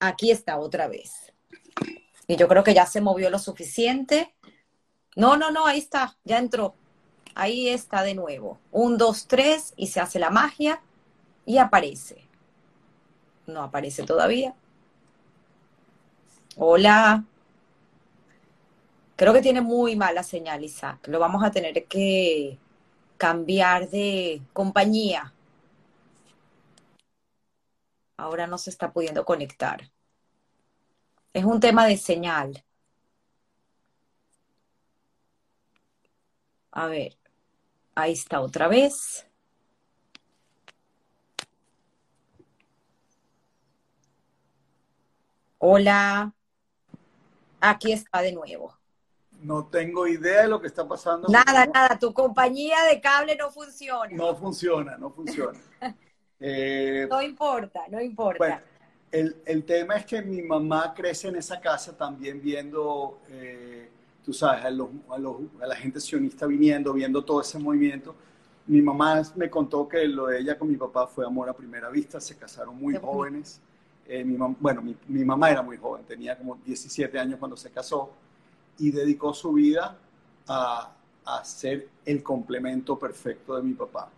Aquí 0.00 0.30
está 0.30 0.58
otra 0.58 0.88
vez. 0.88 1.32
Y 2.26 2.36
yo 2.36 2.46
creo 2.46 2.62
que 2.62 2.74
ya 2.74 2.86
se 2.86 3.00
movió 3.00 3.30
lo 3.30 3.38
suficiente. 3.38 4.34
No, 5.16 5.36
no, 5.36 5.50
no, 5.50 5.66
ahí 5.66 5.78
está. 5.78 6.16
Ya 6.24 6.38
entró. 6.38 6.74
Ahí 7.34 7.68
está 7.68 8.02
de 8.02 8.14
nuevo. 8.14 8.58
Un, 8.70 8.98
dos, 8.98 9.26
tres 9.26 9.72
y 9.76 9.88
se 9.88 10.00
hace 10.00 10.18
la 10.18 10.30
magia 10.30 10.82
y 11.46 11.58
aparece. 11.58 12.28
No 13.46 13.62
aparece 13.62 14.02
todavía. 14.04 14.54
Hola. 16.56 17.24
Creo 19.16 19.32
que 19.32 19.42
tiene 19.42 19.60
muy 19.60 19.96
mala 19.96 20.22
señal, 20.22 20.62
Isaac. 20.62 21.08
Lo 21.08 21.18
vamos 21.18 21.42
a 21.42 21.50
tener 21.50 21.86
que 21.86 22.58
cambiar 23.16 23.88
de 23.88 24.42
compañía. 24.52 25.32
Ahora 28.18 28.48
no 28.48 28.58
se 28.58 28.70
está 28.70 28.92
pudiendo 28.92 29.24
conectar. 29.24 29.90
Es 31.32 31.44
un 31.44 31.60
tema 31.60 31.86
de 31.86 31.96
señal. 31.96 32.64
A 36.72 36.86
ver. 36.88 37.16
Ahí 37.94 38.12
está 38.12 38.40
otra 38.40 38.66
vez. 38.66 39.24
Hola. 45.58 46.34
Aquí 47.60 47.92
está 47.92 48.20
de 48.20 48.32
nuevo. 48.32 48.76
No 49.30 49.66
tengo 49.66 50.08
idea 50.08 50.42
de 50.42 50.48
lo 50.48 50.60
que 50.60 50.66
está 50.66 50.88
pasando. 50.88 51.28
Nada, 51.28 51.66
nada. 51.66 51.96
Tu 52.00 52.12
compañía 52.12 52.82
de 52.82 53.00
cable 53.00 53.36
no 53.36 53.52
funciona. 53.52 54.10
No 54.16 54.34
funciona, 54.34 54.98
no 54.98 55.10
funciona. 55.12 55.60
eh, 56.40 57.06
no 57.10 57.22
importa, 57.22 57.82
no 57.88 58.00
importa. 58.00 58.38
Bueno, 58.38 58.60
el, 59.10 59.36
el, 59.46 59.64
tema 59.64 59.96
es 59.96 60.06
que 60.06 60.22
mi 60.22 60.42
mamá 60.42 60.94
crece 60.94 61.28
en 61.28 61.36
esa 61.36 61.60
casa 61.60 61.96
también 61.96 62.40
viendo 62.40 63.20
eh, 63.28 63.88
tú 64.28 64.34
sabes, 64.34 64.62
a, 64.62 64.70
los, 64.70 64.90
a, 65.08 65.16
los, 65.16 65.36
a, 65.58 65.66
la 65.66 65.74
gente 65.74 65.98
sionista 66.00 66.46
viniendo, 66.46 66.92
viendo 66.92 67.24
todo 67.24 67.40
ese 67.40 67.58
movimiento. 67.58 68.14
Mi 68.66 68.82
mamá 68.82 69.22
me 69.36 69.48
contó 69.48 69.88
que 69.88 70.06
lo 70.06 70.26
de 70.26 70.40
ella 70.40 70.58
con 70.58 70.68
mi 70.68 70.76
papá 70.76 71.06
fue 71.06 71.24
amor 71.24 71.48
a 71.48 71.54
primera 71.54 71.88
vista, 71.88 72.20
se 72.20 72.36
casaron 72.36 72.76
muy 72.76 72.94
jóvenes. 72.96 73.58
Eh, 74.06 74.22
mi 74.24 74.36
bueno, 74.36 74.82
mi, 74.82 74.94
mi, 75.06 75.24
mamá 75.24 75.50
era 75.50 75.62
muy 75.62 75.78
joven, 75.78 76.04
tenía 76.04 76.36
como 76.36 76.56
17 76.56 77.18
años 77.18 77.38
cuando 77.38 77.56
se 77.56 77.70
casó 77.70 78.10
y 78.78 78.90
dedicó 78.90 79.32
su 79.32 79.50
vida 79.54 79.96
a, 80.46 80.92
a 81.24 81.44
ser 81.44 81.88
el 82.04 82.22
complemento 82.22 82.98
perfecto 82.98 83.56
de 83.56 83.62
mi 83.62 83.72
papá. 83.72 84.10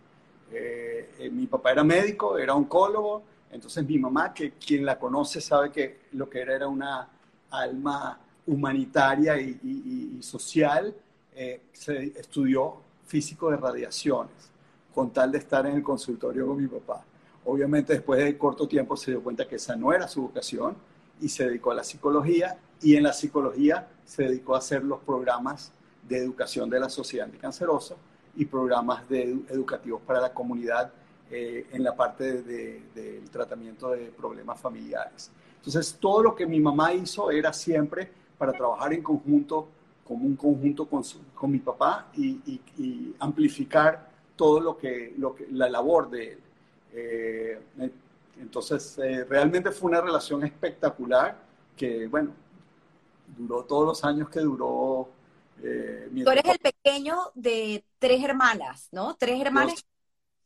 Eh, 0.51 1.09
eh, 1.19 1.29
mi 1.29 1.47
papá 1.47 1.71
era 1.71 1.83
médico, 1.83 2.37
era 2.37 2.53
oncólogo, 2.53 3.23
entonces 3.51 3.85
mi 3.85 3.97
mamá, 3.97 4.33
que 4.33 4.51
quien 4.51 4.85
la 4.85 4.99
conoce 4.99 5.39
sabe 5.39 5.71
que 5.71 6.01
lo 6.13 6.29
que 6.29 6.41
era 6.41 6.55
era 6.55 6.67
una 6.67 7.07
alma 7.49 8.19
humanitaria 8.47 9.39
y, 9.39 10.19
social, 10.21 10.93
eh, 11.33 11.61
se 11.71 12.07
estudió 12.19 12.81
físico 13.05 13.49
de 13.49 13.57
radiaciones, 13.57 14.51
con 14.93 15.11
tal 15.11 15.31
de 15.31 15.37
estar 15.37 15.65
en 15.65 15.75
el 15.75 15.83
consultorio 15.83 16.47
con 16.47 16.61
mi 16.61 16.67
papá. 16.67 17.03
Obviamente 17.45 17.93
después 17.93 18.23
de 18.23 18.37
corto 18.37 18.67
tiempo 18.67 18.95
se 18.97 19.11
dio 19.11 19.23
cuenta 19.23 19.47
que 19.47 19.55
esa 19.55 19.75
no 19.75 19.93
era 19.93 20.07
su 20.07 20.23
vocación 20.23 20.75
y 21.21 21.29
se 21.29 21.45
dedicó 21.45 21.71
a 21.71 21.75
la 21.75 21.83
psicología 21.83 22.57
y 22.81 22.95
en 22.95 23.03
la 23.03 23.13
psicología 23.13 23.87
se 24.05 24.23
dedicó 24.23 24.55
a 24.55 24.59
hacer 24.59 24.83
los 24.83 24.99
programas 24.99 25.71
de 26.07 26.17
educación 26.17 26.69
de 26.69 26.79
la 26.79 26.89
sociedad 26.89 27.25
anticancerosa 27.25 27.95
y 28.35 28.45
programas 28.45 29.07
de 29.09 29.23
educativos 29.49 30.01
para 30.01 30.21
la 30.21 30.33
comunidad 30.33 30.91
eh, 31.29 31.67
en 31.71 31.83
la 31.83 31.95
parte 31.95 32.41
del 32.41 33.29
tratamiento 33.29 33.91
de 33.91 34.07
problemas 34.07 34.59
familiares. 34.59 35.31
Entonces, 35.57 35.95
todo 35.99 36.23
lo 36.23 36.35
que 36.35 36.45
mi 36.45 36.59
mamá 36.59 36.93
hizo 36.93 37.31
era 37.31 37.53
siempre 37.53 38.11
para 38.37 38.51
trabajar 38.51 38.93
en 38.93 39.03
conjunto, 39.03 39.67
como 40.05 40.25
un 40.25 40.35
conjunto 40.35 40.87
con, 40.87 41.03
con 41.35 41.51
mi 41.51 41.59
papá 41.59 42.07
y, 42.15 42.59
y, 42.77 43.15
amplificar 43.19 44.09
todo 44.35 44.59
lo 44.59 44.77
que, 44.77 45.13
lo 45.17 45.35
que, 45.35 45.47
la 45.51 45.69
labor 45.69 46.09
de 46.09 46.31
él. 46.31 46.39
Eh, 46.93 47.61
entonces, 48.41 48.97
eh, 48.97 49.23
realmente 49.23 49.71
fue 49.71 49.91
una 49.91 50.01
relación 50.01 50.43
espectacular 50.43 51.37
que, 51.77 52.07
bueno, 52.07 52.31
duró 53.37 53.63
todos 53.63 53.85
los 53.85 54.03
años 54.03 54.29
que 54.29 54.39
duró. 54.39 55.07
Eh, 55.63 56.09
Tú 56.23 56.29
eres 56.29 56.45
el 56.45 56.59
pequeño 56.59 57.17
de 57.35 57.83
tres 57.99 58.23
hermanas, 58.23 58.87
¿no? 58.91 59.15
Tres 59.15 59.39
hermanas. 59.41 59.85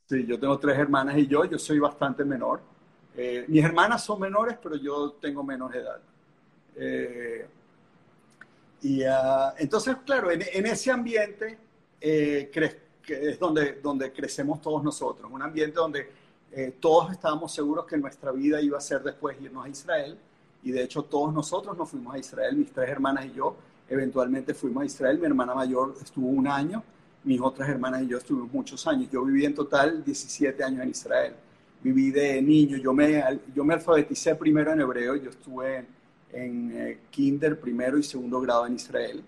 sí, 0.08 0.26
yo 0.26 0.40
tengo 0.40 0.58
tres 0.60 0.78
hermanas 0.78 1.18
y 1.18 1.28
yo, 1.28 1.46
yo 1.46 1.58
soy 1.58 1.80
bastante 1.80 2.24
menor. 2.26 2.62
mis 3.48 3.64
hermanas 3.64 4.04
son 4.04 4.20
menores, 4.20 4.58
pero 4.62 4.76
yo 4.76 5.14
tengo 5.14 5.44
menos 5.44 5.74
edad. 5.74 6.02
Y 8.82 9.02
uh, 9.04 9.54
entonces, 9.58 9.96
claro, 10.06 10.30
en, 10.30 10.44
en 10.54 10.66
ese 10.68 10.92
ambiente 10.92 11.58
eh, 12.00 12.52
que 12.52 13.30
es 13.32 13.40
donde, 13.40 13.80
donde 13.82 14.12
crecemos 14.14 14.62
todos 14.62 14.84
nosotros, 14.84 15.32
un 15.32 15.42
ambiente 15.42 15.76
donde 15.76 16.12
eh, 16.52 16.76
todos 16.80 17.12
estábamos 17.12 17.52
seguros 17.52 17.86
que 17.88 17.98
nuestra 17.98 18.32
vida 18.32 18.62
iba 18.62 18.78
a 18.78 18.82
ser 18.82 19.02
después 19.02 19.42
irnos 19.42 19.66
a 19.66 19.70
Israel, 19.70 20.16
y 20.62 20.72
de 20.72 20.84
hecho 20.84 21.02
todos 21.02 21.34
nosotros 21.34 21.76
nos 21.76 21.90
fuimos 21.90 22.14
a 22.14 22.20
Israel, 22.20 22.56
mis 22.56 22.72
tres 22.72 22.90
hermanas 22.90 23.26
y 23.26 23.34
yo, 23.34 23.56
eventualmente 23.90 24.54
fuimos 24.54 24.84
a 24.84 24.86
Israel, 24.86 25.20
mi 25.20 25.26
hermana 25.26 25.54
mayor 25.54 25.96
estuvo 26.02 26.28
un 26.28 26.48
año, 26.48 26.84
mis 27.24 27.42
otras 27.42 27.70
hermanas 27.70 28.04
y 28.04 28.08
yo 28.08 28.18
estuvimos 28.18 28.52
muchos 28.52 28.86
años, 28.88 29.10
yo 29.12 29.24
viví 29.24 29.46
en 29.46 29.56
total 29.56 30.04
17 30.04 30.64
años 30.64 30.84
en 30.84 30.90
Israel, 30.90 31.34
viví 31.84 32.12
de 32.12 32.42
niño, 32.42 32.78
yo 32.78 32.94
me, 32.94 33.24
yo 33.54 33.64
me 33.64 33.74
alfabeticé 33.74 34.36
primero 34.36 34.74
en 34.74 34.82
hebreo, 34.82 35.16
yo 35.16 35.30
estuve 35.30 35.78
en 35.78 35.96
en 36.36 36.72
eh, 36.76 37.00
kinder, 37.10 37.60
primero 37.60 37.98
y 37.98 38.04
segundo 38.04 38.40
grado 38.42 38.68
en 38.68 38.76
Israel. 38.76 39.24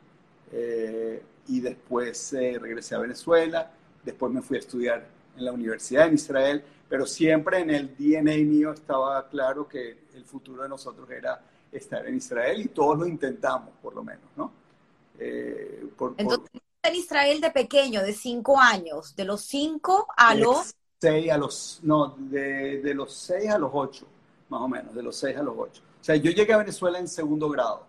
Eh, 0.52 1.24
y 1.48 1.62
después 1.62 2.34
eh, 2.34 2.58
regresé 2.60 2.96
a 2.96 3.00
Venezuela, 3.00 3.72
después 4.04 4.32
me 4.32 4.42
fui 4.42 4.58
a 4.58 4.60
estudiar 4.60 5.08
en 5.38 5.46
la 5.46 5.54
universidad 5.54 6.08
en 6.08 6.16
Israel, 6.16 6.64
pero 6.90 7.06
siempre 7.06 7.60
en 7.60 7.70
el 7.70 7.96
DNA 7.98 8.38
mío 8.46 8.72
estaba 8.74 9.28
claro 9.30 9.68
que 9.68 9.98
el 10.14 10.26
futuro 10.26 10.64
de 10.64 10.70
nosotros 10.70 11.10
era 11.10 11.42
estar 11.72 12.06
en 12.08 12.18
Israel 12.18 12.62
y 12.62 12.68
todos 12.70 12.98
lo 12.98 13.08
intentamos, 13.08 13.70
por 13.82 13.94
lo 13.96 14.04
menos, 14.04 14.26
¿no? 14.36 14.52
por, 15.98 16.14
Entonces, 16.18 16.62
en 16.84 16.96
Israel 16.96 17.42
de 17.42 17.52
pequeño, 17.52 18.02
de 18.04 18.14
cinco 18.14 18.60
años, 18.60 19.16
de 19.16 19.26
los 19.26 19.42
cinco 19.42 20.08
a 20.16 20.36
los... 20.36 20.74
Seis 21.00 21.32
a 21.32 21.38
los, 21.38 21.80
no, 21.84 22.16
de, 22.18 22.82
de 22.82 22.94
los 22.94 23.14
seis 23.14 23.50
a 23.50 23.58
los 23.58 23.70
ocho, 23.74 24.08
más 24.50 24.62
o 24.62 24.68
menos, 24.68 24.96
de 24.96 25.04
los 25.04 25.16
seis 25.16 25.38
a 25.38 25.44
los 25.44 25.56
ocho. 25.58 25.82
O 26.02 26.04
sea, 26.04 26.16
yo 26.16 26.32
llegué 26.32 26.54
a 26.54 26.58
Venezuela 26.58 27.00
en 27.00 27.08
segundo 27.08 27.50
grado, 27.50 27.86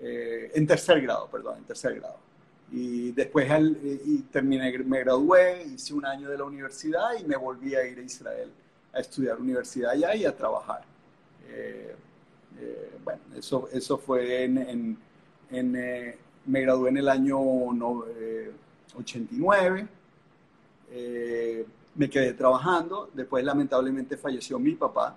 eh, 0.00 0.50
en 0.54 0.66
tercer 0.66 1.00
grado, 1.00 1.28
perdón, 1.28 1.58
en 1.58 1.64
tercer 1.64 1.94
grado. 1.96 2.16
Y 2.70 3.12
después 3.12 3.48
y 4.04 4.22
terminé, 4.22 4.76
me 4.78 5.00
gradué, 5.00 5.64
hice 5.64 5.94
un 5.94 6.04
año 6.04 6.28
de 6.28 6.38
la 6.38 6.44
universidad 6.44 7.14
y 7.18 7.24
me 7.24 7.36
volví 7.36 7.74
a 7.74 7.86
ir 7.86 7.98
a 7.98 8.02
Israel 8.02 8.50
a 8.92 9.00
estudiar 9.00 9.38
universidad 9.38 9.92
allá 9.92 10.14
y 10.14 10.24
a 10.24 10.36
trabajar. 10.36 10.82
Eh, 11.48 11.94
eh, 12.58 12.98
bueno, 13.04 13.20
eso, 13.36 13.68
eso 13.72 13.98
fue 13.98 14.44
en, 14.44 14.98
en, 15.50 16.18
me 16.46 16.60
gradué 16.60 16.90
en 16.90 16.96
el 16.98 17.08
año 17.08 17.38
89, 18.96 19.88
me 21.94 22.08
quedé 22.08 22.32
trabajando, 22.32 23.10
después 23.12 23.44
lamentablemente 23.44 24.16
falleció 24.16 24.58
mi 24.58 24.72
papá 24.72 25.16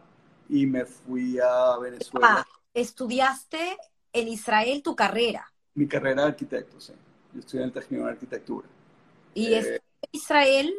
y 0.50 0.66
me 0.66 0.86
fui 0.86 1.40
a 1.40 1.78
Venezuela. 1.78 2.28
Ah, 2.40 2.48
¿Estudiaste 2.74 3.78
en 4.12 4.28
Israel 4.28 4.82
tu 4.84 4.96
carrera? 4.96 5.52
Mi 5.76 5.88
carrera 5.88 6.24
de 6.24 6.28
arquitecto, 6.30 6.80
sí. 6.80 6.94
Yo 7.34 7.40
estudié 7.40 7.64
en 7.64 7.68
el 7.70 7.74
técnico 7.74 8.06
de 8.06 8.12
arquitectura. 8.12 8.68
¿Y 9.34 9.54
eh, 9.54 9.76
en 9.76 10.10
Israel 10.12 10.74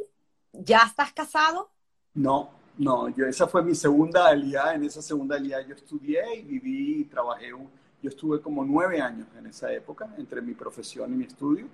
ya 0.53 0.83
estás 0.87 1.13
casado? 1.13 1.71
No, 2.15 2.51
no, 2.79 3.09
yo 3.11 3.26
esa 3.26 3.47
fue 3.47 3.62
mi 3.62 3.75
segunda 3.75 4.29
aliada. 4.29 4.75
En 4.75 4.85
esa 4.85 5.02
segunda 5.02 5.37
aliada 5.37 5.67
yo 5.67 5.75
estudié 5.75 6.23
y 6.37 6.43
viví 6.43 7.00
y 7.00 7.05
trabajé. 7.05 7.50
Yo 7.50 8.09
estuve 8.09 8.41
como 8.41 8.64
nueve 8.64 9.00
años 9.00 9.29
en 9.38 9.47
esa 9.47 9.73
época 9.73 10.09
entre 10.19 10.41
mi 10.41 10.55
profesión 10.55 11.12
y 11.12 11.17
mi 11.17 11.25
estudio. 11.25 11.67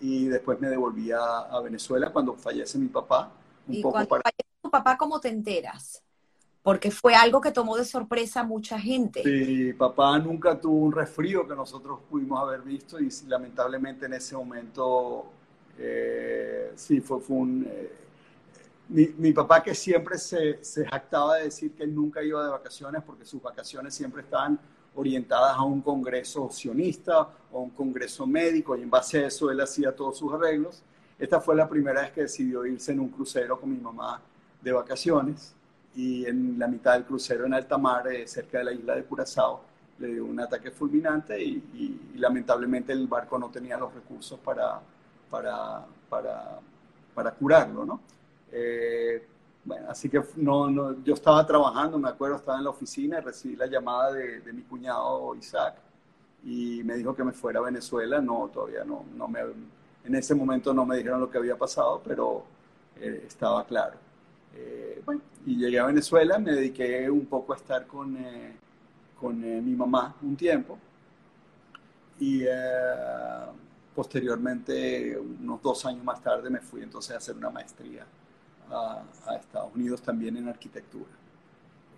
Y 0.00 0.26
después 0.26 0.60
me 0.60 0.68
devolví 0.68 1.10
a, 1.12 1.60
Venezuela 1.62 2.10
cuando 2.10 2.34
fallece 2.34 2.78
mi 2.78 2.88
papá. 2.88 3.30
Un 3.66 3.74
¿Y 3.74 3.82
poco 3.82 3.92
cuando 3.92 4.08
fallece 4.08 4.44
tu 4.62 4.70
papá, 4.70 4.96
cómo 4.96 5.20
te 5.20 5.28
enteras? 5.28 6.02
porque 6.60 6.90
fue 6.90 7.14
algo 7.14 7.40
que 7.40 7.50
tomó 7.50 7.78
de 7.78 7.84
sorpresa 7.86 8.40
a 8.40 8.44
mucha 8.44 8.78
gente. 8.78 9.22
Sí, 9.22 9.72
papá 9.72 10.18
nunca 10.18 10.60
tuvo 10.60 10.84
un 10.84 10.92
resfrío 10.92 11.48
que 11.48 11.54
nosotros 11.54 12.00
pudimos 12.10 12.42
haber 12.42 12.60
visto 12.60 13.00
y 13.00 13.08
lamentablemente 13.26 14.04
en 14.04 14.12
ese 14.12 14.36
momento 14.36 15.30
Eh, 15.78 16.72
sí, 16.74 17.00
fue, 17.00 17.20
fue 17.20 17.36
un... 17.36 17.66
Eh, 17.66 17.92
mi, 18.88 19.06
mi, 19.18 19.32
papá 19.32 19.62
que 19.62 19.74
siempre 19.74 20.18
se, 20.18 20.62
se, 20.64 20.86
jactaba 20.86 21.36
de 21.36 21.44
decir 21.44 21.72
que 21.72 21.84
él 21.84 21.94
nunca 21.94 22.22
iba 22.22 22.42
de 22.42 22.50
vacaciones 22.50 23.02
porque 23.02 23.24
sus 23.24 23.42
vacaciones 23.42 23.94
siempre 23.94 24.22
estaban 24.22 24.58
orientadas 24.94 25.56
a 25.56 25.62
un 25.62 25.80
congreso 25.80 26.50
sionista 26.50 27.28
o 27.52 27.60
un 27.60 27.70
congreso 27.70 28.26
médico 28.26 28.76
y 28.76 28.82
en 28.82 28.90
base 28.90 29.24
a 29.24 29.26
eso 29.26 29.50
él 29.50 29.60
hacía 29.60 29.94
todos 29.94 30.18
sus 30.18 30.32
arreglos. 30.32 30.82
Esta 31.18 31.40
fue 31.40 31.54
la 31.54 31.68
primera 31.68 32.02
vez 32.02 32.12
que 32.12 32.22
decidió 32.22 32.64
irse 32.66 32.92
en 32.92 33.00
un 33.00 33.08
crucero 33.08 33.60
con 33.60 33.70
mi 33.70 33.78
mamá 33.78 34.20
de 34.62 34.72
vacaciones 34.72 35.54
y 35.94 36.26
en 36.26 36.58
la 36.58 36.68
mitad 36.68 36.94
del 36.94 37.04
crucero 37.04 37.46
en 37.46 37.54
alta 37.54 37.78
mar, 37.78 38.06
eh, 38.08 38.26
cerca 38.26 38.58
de 38.58 38.64
la 38.64 38.72
isla 38.72 38.94
de 38.94 39.04
Curazao, 39.04 39.62
le 39.98 40.08
dio 40.14 40.24
un 40.24 40.38
ataque 40.38 40.70
fulminante 40.70 41.42
y, 41.42 41.54
y, 42.14 42.18
lamentablemente 42.18 42.92
el 42.92 43.06
barco 43.08 43.38
no 43.38 43.50
tenía 43.50 43.76
los 43.76 43.92
recursos 43.92 44.38
para, 44.38 44.80
para, 45.28 45.84
para, 46.08 46.60
para 47.14 47.30
curarlo, 47.32 47.84
¿no? 47.84 48.00
Eh, 48.52 49.26
bueno, 49.64 49.86
así 49.90 50.08
que 50.08 50.22
no, 50.36 50.70
no, 50.70 51.04
yo 51.04 51.14
estaba 51.14 51.44
trabajando, 51.46 51.98
me 51.98 52.08
acuerdo, 52.08 52.36
estaba 52.36 52.58
en 52.58 52.64
la 52.64 52.70
oficina 52.70 53.18
y 53.18 53.20
recibí 53.20 53.56
la 53.56 53.66
llamada 53.66 54.12
de, 54.12 54.52
mi 54.52 54.62
cuñado 54.62 55.34
Isaac 55.34 55.74
y 56.44 56.82
me 56.84 56.94
dijo 56.94 57.14
que 57.14 57.24
me 57.24 57.32
fuera 57.32 57.60
a 57.60 57.62
Venezuela. 57.62 58.20
No, 58.20 58.48
todavía 58.52 58.84
no, 58.84 59.04
no 59.14 59.28
me, 59.28 59.40
en 60.04 60.14
ese 60.14 60.34
momento 60.34 60.72
no 60.72 60.86
me 60.86 60.96
dijeron 60.96 61.20
lo 61.20 61.30
que 61.30 61.38
había 61.38 61.56
pasado, 61.56 62.00
pero 62.04 62.44
eh, 63.00 63.24
estaba 63.26 63.64
claro. 63.66 63.96
Eh, 64.54 65.02
bueno, 65.04 65.20
y 65.44 65.56
llegué 65.56 65.78
a 65.78 65.86
Venezuela, 65.86 66.38
me 66.38 66.52
dediqué 66.52 67.10
un 67.10 67.26
poco 67.26 67.52
a 67.52 67.56
estar 67.56 67.86
con, 67.86 68.16
con 69.20 69.40
mi 69.40 69.74
mamá 69.76 70.16
un 70.22 70.36
tiempo 70.36 70.78
y 72.20 72.44
posteriormente, 73.94 75.18
unos 75.18 75.62
dos 75.62 75.84
años 75.84 76.04
más 76.04 76.22
tarde, 76.22 76.50
me 76.50 76.60
fui 76.60 76.82
entonces 76.82 77.14
a 77.14 77.18
hacer 77.18 77.36
una 77.36 77.50
maestría 77.50 78.06
a, 78.70 79.02
a 79.26 79.36
Estados 79.36 79.74
Unidos 79.74 80.02
también 80.02 80.36
en 80.36 80.48
arquitectura. 80.48 81.10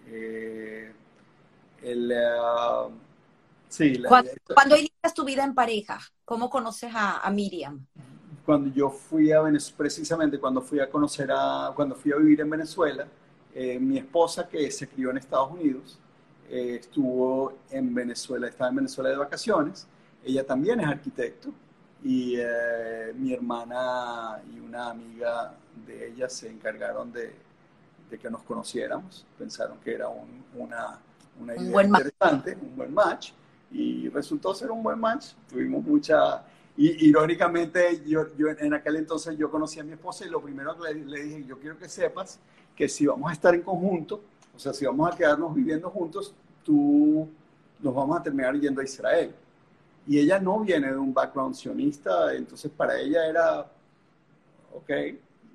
Eh, 0.06 0.92
el, 1.82 2.12
uh, 2.12 2.90
sí, 3.68 3.94
la, 3.94 4.08
cuando, 4.08 4.30
cuando, 4.54 4.76
inicias 4.76 5.14
tu 5.14 5.24
vida 5.24 5.44
en 5.44 5.54
pareja, 5.54 5.98
¿cómo 6.24 6.50
conoces 6.50 6.92
a, 6.94 7.20
a 7.20 7.30
Miriam? 7.30 7.86
Cuando 8.44 8.70
yo 8.74 8.90
fui 8.90 9.32
a 9.32 9.40
Venezuela, 9.40 9.78
precisamente 9.78 10.38
cuando 10.38 10.60
fui 10.60 10.80
a 10.80 10.90
conocer 10.90 11.30
a, 11.32 11.72
cuando 11.74 11.94
fui 11.94 12.12
a 12.12 12.16
vivir 12.16 12.40
en 12.40 12.50
Venezuela, 12.50 13.06
eh, 13.54 13.78
mi 13.78 13.98
esposa 13.98 14.48
que 14.48 14.70
se 14.70 14.88
crió 14.88 15.10
en 15.10 15.18
Estados 15.18 15.52
Unidos, 15.52 15.98
eh, 16.48 16.78
estuvo 16.80 17.58
en 17.70 17.94
Venezuela, 17.94 18.48
estaba 18.48 18.70
en 18.70 18.76
Venezuela 18.76 19.10
de 19.10 19.16
vacaciones, 19.16 19.86
ella 20.24 20.44
también 20.44 20.80
es 20.80 20.86
arquitecto 20.86 21.52
y 22.02 22.36
eh, 22.38 23.12
mi 23.16 23.32
hermana 23.32 24.40
y 24.52 24.58
una 24.60 24.90
amiga 24.90 25.54
de 25.86 26.08
ella 26.08 26.28
se 26.28 26.48
encargaron 26.48 27.12
de, 27.12 27.34
de 28.10 28.18
que 28.18 28.30
nos 28.30 28.42
conociéramos, 28.42 29.26
pensaron 29.38 29.78
que 29.78 29.94
era 29.94 30.08
un, 30.08 30.44
una, 30.56 30.98
una 31.40 31.56
idea 31.56 31.76
un 31.76 31.84
interesante, 31.86 32.56
match. 32.56 32.62
un 32.62 32.76
buen 32.76 32.94
match, 32.94 33.32
y 33.72 34.08
resultó 34.08 34.54
ser 34.54 34.70
un 34.70 34.82
buen 34.82 34.98
match, 34.98 35.32
tuvimos 35.48 35.84
mucha... 35.84 36.42
Y 36.76 37.08
irónicamente, 37.08 38.02
yo, 38.06 38.34
yo 38.36 38.48
en 38.48 38.72
aquel 38.72 38.96
entonces 38.96 39.36
yo 39.36 39.50
conocí 39.50 39.80
a 39.80 39.84
mi 39.84 39.92
esposa 39.92 40.24
y 40.24 40.30
lo 40.30 40.40
primero 40.40 40.78
que 40.78 40.94
le, 40.94 41.04
le 41.04 41.22
dije, 41.24 41.44
yo 41.44 41.58
quiero 41.58 41.76
que 41.76 41.88
sepas 41.88 42.38
que 42.74 42.88
si 42.88 43.06
vamos 43.06 43.28
a 43.28 43.34
estar 43.34 43.54
en 43.54 43.60
conjunto, 43.62 44.22
o 44.56 44.58
sea, 44.58 44.72
si 44.72 44.86
vamos 44.86 45.12
a 45.12 45.16
quedarnos 45.16 45.54
viviendo 45.54 45.90
juntos, 45.90 46.34
tú 46.64 47.28
nos 47.80 47.94
vamos 47.94 48.18
a 48.18 48.22
terminar 48.22 48.54
yendo 48.58 48.80
a 48.80 48.84
Israel. 48.84 49.34
Y 50.10 50.18
ella 50.18 50.40
no 50.40 50.58
viene 50.58 50.88
de 50.88 50.98
un 50.98 51.14
background 51.14 51.54
sionista, 51.54 52.34
entonces 52.34 52.68
para 52.76 52.98
ella 52.98 53.28
era, 53.28 53.60
ok, 54.74 54.90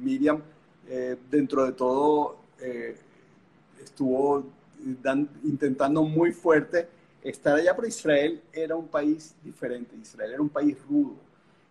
Miriam, 0.00 0.40
dentro 1.30 1.64
de 1.64 1.72
todo, 1.72 2.36
estuvo 3.82 4.44
dan, 5.02 5.28
intentando 5.42 6.02
muy 6.02 6.32
fuerte 6.32 6.88
estar 7.22 7.56
allá, 7.56 7.74
pero 7.74 7.88
Israel 7.88 8.42
era 8.52 8.76
un 8.76 8.86
país 8.86 9.34
diferente. 9.42 9.96
Israel 9.96 10.32
era 10.32 10.42
un 10.42 10.48
país 10.48 10.76
rudo. 10.88 11.16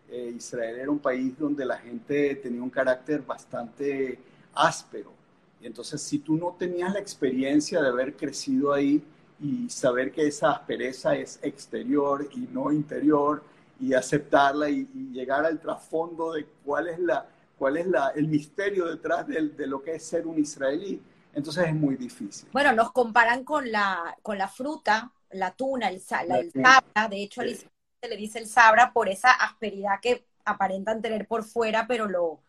Israel 0.09 0.79
era 0.79 0.91
un 0.91 0.99
país 0.99 1.37
donde 1.37 1.65
la 1.65 1.77
gente 1.77 2.35
tenía 2.35 2.61
un 2.61 2.69
carácter 2.69 3.21
bastante 3.21 4.19
áspero 4.53 5.23
y 5.63 5.67
entonces, 5.67 6.01
si 6.01 6.19
tú 6.19 6.35
no 6.35 6.55
tenías 6.59 6.91
la 6.91 6.99
experiencia 6.99 7.81
de 7.81 7.87
haber 7.87 8.17
crecido 8.17 8.73
ahí 8.73 9.01
y 9.39 9.69
saber 9.69 10.11
que 10.11 10.27
esa 10.27 10.51
aspereza 10.51 11.15
es 11.15 11.39
exterior 11.41 12.27
y 12.33 12.41
no 12.51 12.69
interior, 12.69 13.41
y 13.79 13.93
aceptarla 13.93 14.69
y, 14.69 14.87
y 14.93 15.13
llegar 15.13 15.45
al 15.45 15.59
trasfondo 15.59 16.33
de 16.33 16.45
cuál 16.65 16.89
es, 16.89 16.99
la, 16.99 17.25
cuál 17.57 17.77
es 17.77 17.87
la, 17.87 18.09
el 18.09 18.27
misterio 18.27 18.85
detrás 18.87 19.25
de, 19.25 19.49
de, 19.49 19.67
lo 19.67 19.81
que 19.81 19.95
es 19.95 20.03
ser 20.05 20.27
un 20.27 20.37
israelí, 20.37 21.01
entonces 21.33 21.65
es 21.65 21.73
muy 21.73 21.95
difícil. 21.95 22.49
Bueno, 22.51 22.73
nos 22.73 22.91
comparan 22.91 23.45
con 23.45 23.71
la, 23.71 24.17
con 24.21 24.37
la 24.37 24.49
fruta, 24.49 25.11
la 25.31 25.51
tuna, 25.51 25.87
el, 25.87 26.01
la, 26.27 26.39
el 26.39 26.51
sabra, 26.51 27.07
de 27.09 27.23
hecho 27.23 27.41
sí. 27.41 27.65
Se 28.03 28.09
le 28.09 28.17
dice 28.17 28.37
el 28.37 28.47
sabra 28.47 28.91
por 28.91 29.07
esa 29.07 29.31
asperidad 29.31 30.01
que 30.01 30.25
aparentan 30.43 31.01
tener 31.01 31.25
por 31.25 31.45
fuera, 31.45 31.87
pero 31.87 32.05
lo 32.05 32.41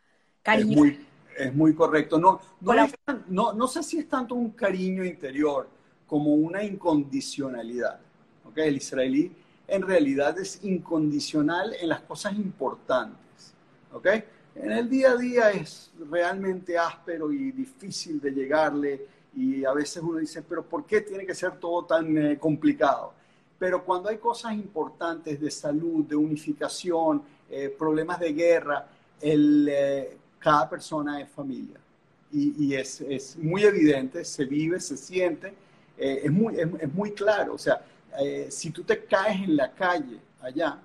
cariñoso 0.43 0.99
es 1.37 1.55
muy 1.55 1.75
correcto. 1.75 2.19
No, 2.19 2.41
no, 2.61 2.73
es, 2.73 2.93
no, 3.29 3.53
no, 3.53 3.69
sé 3.69 3.85
si 3.85 3.99
es 3.99 4.09
tanto 4.09 4.35
un 4.35 4.51
cariño 4.51 5.05
interior 5.05 5.69
como 6.09 6.35
una 6.35 6.65
incondicionalidad. 6.65 8.01
¿okay? 8.45 8.69
El 8.69 8.77
israelí 8.77 9.33
en 9.69 9.83
realidad 9.83 10.37
es 10.41 10.65
incondicional 10.65 11.75
en 11.81 11.89
las 11.89 12.01
cosas 12.01 12.35
importantes. 12.35 13.55
¿okay? 13.93 14.25
En 14.57 14.73
el 14.73 14.89
día 14.89 15.13
a 15.13 15.17
día 15.17 15.51
es 15.51 15.93
realmente 16.11 16.77
áspero 16.77 17.33
y 17.33 17.53
difícil 17.53 18.21
de 18.21 18.33
llegarle 18.33 19.07
y 19.37 19.65
a 19.65 19.73
veces 19.73 20.03
uno 20.03 20.19
dice, 20.19 20.43
pero 20.43 20.65
¿por 20.65 20.85
qué 20.85 21.01
tiene 21.01 21.25
que 21.25 21.35
ser 21.35 21.59
todo 21.59 21.85
tan 21.85 22.17
eh, 22.19 22.39
complicado? 22.39 23.15
Pero 23.59 23.85
cuando 23.85 24.09
hay 24.09 24.19
cosas 24.19 24.53
importantes 24.55 25.41
de 25.41 25.51
salud, 25.51 26.05
de 26.05 26.17
unificación, 26.17 27.23
eh, 27.51 27.75
problemas 27.77 28.19
de 28.19 28.33
guerra, 28.33 28.87
el, 29.21 29.69
eh, 29.71 30.19
cada 30.39 30.69
persona 30.69 31.21
es 31.21 31.29
familia. 31.31 31.79
Y, 32.33 32.67
y 32.67 32.75
es, 32.75 33.01
es, 33.01 33.37
muy 33.37 33.63
evidente, 33.63 34.25
se 34.25 34.45
vive, 34.45 34.81
se 34.81 34.97
siente, 34.97 35.55
eh, 35.97 36.23
es, 36.25 36.31
muy, 36.31 36.55
es, 36.55 36.69
es, 36.81 36.93
muy 36.93 37.13
claro. 37.13 37.55
O 37.55 37.59
sea, 37.59 37.81
eh, 38.19 38.49
si 38.51 38.71
tú 38.71 38.83
te 38.83 39.05
caes 39.05 39.43
en 39.43 39.57
la 39.57 39.73
calle 39.73 40.19
allá, 40.41 40.79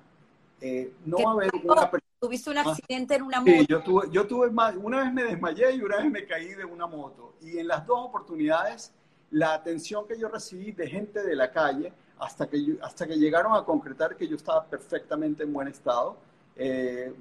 eh, 0.62 0.94
no 1.06 1.18
va 1.18 1.32
a 1.32 1.34
haber 1.34 1.52
una 1.64 1.92
persona. 1.92 2.04
¿Tuviste 2.20 2.50
un 2.50 2.58
accidente 2.58 3.16
en 3.16 3.24
una 3.24 3.40
moto? 3.40 3.52
Sí, 3.52 3.66
yo 3.70 3.82
tuve, 3.82 4.08
yo 4.12 4.28
tuve 4.28 4.50
más, 4.52 4.76
una 4.76 5.04
vez 5.04 5.14
me 5.14 5.24
desmayé 5.24 5.74
y 5.74 5.82
una 5.82 5.98
vez 5.98 6.12
me 6.12 6.26
caí 6.26 6.54
de 6.54 6.66
una 6.66 6.86
moto. 6.86 7.36
Y 7.42 7.58
en 7.60 7.68
las 7.68 7.86
dos 7.86 8.00
oportunidades, 8.06 8.92
la 9.32 9.54
atención 9.54 10.06
que 10.06 10.20
yo 10.20 10.28
recibí 10.28 10.72
de 10.74 10.88
gente 10.88 11.24
de 11.24 11.36
la 11.36 11.52
calle, 11.52 11.94
hasta 12.20 12.48
que, 12.48 12.78
hasta 12.82 13.08
que 13.08 13.16
llegaron 13.16 13.56
a 13.56 13.64
concretar 13.64 14.16
que 14.16 14.28
yo 14.28 14.36
estaba 14.36 14.66
perfectamente 14.66 15.44
en 15.44 15.54
buen 15.54 15.70
estado, 15.70 16.18
eh, 16.56 17.14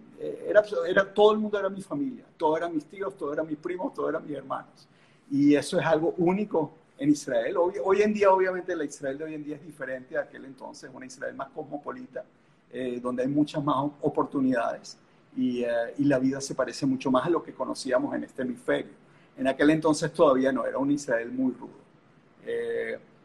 era, 0.49 0.65
era, 0.87 1.15
todo 1.15 1.33
el 1.33 1.39
mundo 1.39 1.59
era 1.59 1.69
mi 1.69 1.81
familia, 1.81 2.25
todos 2.37 2.59
eran 2.59 2.75
mis 2.75 2.85
tíos, 2.85 3.17
todos 3.17 3.35
eran 3.35 3.47
mis 3.47 3.57
primos, 3.57 3.95
todos 3.95 4.11
eran 4.11 4.27
mis 4.27 4.37
hermanos. 4.37 4.89
Y 5.31 5.55
eso 5.55 5.79
es 5.79 5.87
algo 5.87 6.15
único 6.19 6.73
en 6.99 7.11
Israel. 7.11 7.57
Hoy, 7.57 7.75
hoy, 7.83 8.03
en 8.03 8.13
día, 8.13 8.33
obviamente, 8.33 8.75
la 8.75 8.85
Israel 8.85 9.17
de 9.17 9.25
hoy 9.25 9.35
en 9.35 9.45
día 9.45 9.55
es 9.55 9.65
diferente 9.65 10.19
a 10.19 10.23
aquel 10.23 10.45
entonces, 10.45 10.91
una 10.93 11.07
Israel 11.07 11.37
más 11.37 11.51
cosmopolita, 11.51 12.25
eh, 12.73 12.99
donde 13.01 13.23
hay 13.23 13.29
muchas 13.29 13.63
más 13.63 13.77
oportunidades 14.01 14.99
y, 15.37 15.63
eh, 15.63 15.95
y, 15.99 16.05
la 16.05 16.19
vida 16.19 16.41
se 16.41 16.55
parece 16.55 16.85
mucho 16.85 17.11
más 17.11 17.27
a 17.27 17.31
lo 17.31 17.43
que 17.43 17.55
conocíamos 17.55 18.15
en 18.17 18.25
este 18.25 18.43
hemisferio. 18.43 18.93
En 19.37 19.47
aquel 19.47 19.71
entonces 19.71 20.13
todavía 20.13 20.51
no, 20.51 20.67
era 20.67 20.79
un 20.79 20.91
Israel 20.91 21.31
muy 21.31 21.53
rudo. 21.53 21.79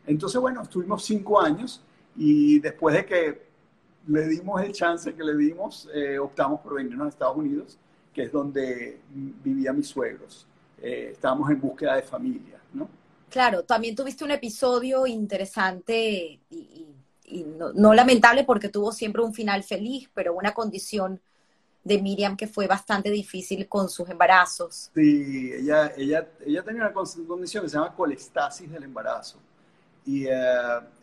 Entonces, 0.05 0.39
bueno, 0.39 0.61
estuvimos 0.63 1.03
cinco 1.03 1.39
años 1.41 1.81
y 2.15 2.59
después 2.59 2.95
de 2.95 3.05
que 3.05 3.53
le 4.07 4.27
dimos 4.27 4.61
el 4.61 4.73
chance 4.73 5.13
que 5.13 5.23
le 5.23 5.35
dimos, 5.35 5.89
eh, 5.93 6.19
optamos 6.19 6.59
por 6.61 6.75
venirnos 6.75 7.05
a 7.05 7.09
Estados 7.09 7.37
Unidos, 7.37 7.77
que 8.13 8.23
es 8.23 8.31
donde 8.31 8.99
vivían 9.09 9.77
mis 9.77 9.87
suegros. 9.87 10.45
Eh, 10.81 11.11
estábamos 11.13 11.49
en 11.49 11.59
búsqueda 11.59 11.95
de 11.95 12.03
familia, 12.03 12.59
¿no? 12.73 12.89
Claro, 13.29 13.63
también 13.63 13.95
tuviste 13.95 14.23
un 14.23 14.31
episodio 14.31 15.07
interesante 15.07 16.39
y, 16.49 16.87
no, 17.57 17.93
lamentable 17.93 18.43
porque 18.43 18.69
tuvo 18.69 18.91
siempre 18.91 19.23
un 19.23 19.33
final 19.33 19.63
feliz, 19.63 20.09
pero 20.13 20.35
una 20.35 20.53
condición 20.53 21.19
de 21.83 22.01
Miriam 22.01 22.37
que 22.37 22.47
fue 22.47 22.67
bastante 22.67 23.09
difícil 23.09 23.67
con 23.67 23.89
sus 23.89 24.07
embarazos. 24.09 24.91
Sí, 24.93 25.51
ella, 25.53 25.93
ella, 25.97 26.29
ella 26.45 26.63
tenía 26.63 26.83
una 26.83 26.93
condición 26.93 27.63
que 27.63 27.69
se 27.69 27.77
llama 27.77 27.95
colestasis 27.95 28.71
del 28.71 28.83
embarazo. 28.83 29.39
Y 30.05 30.25
eh, 30.27 30.33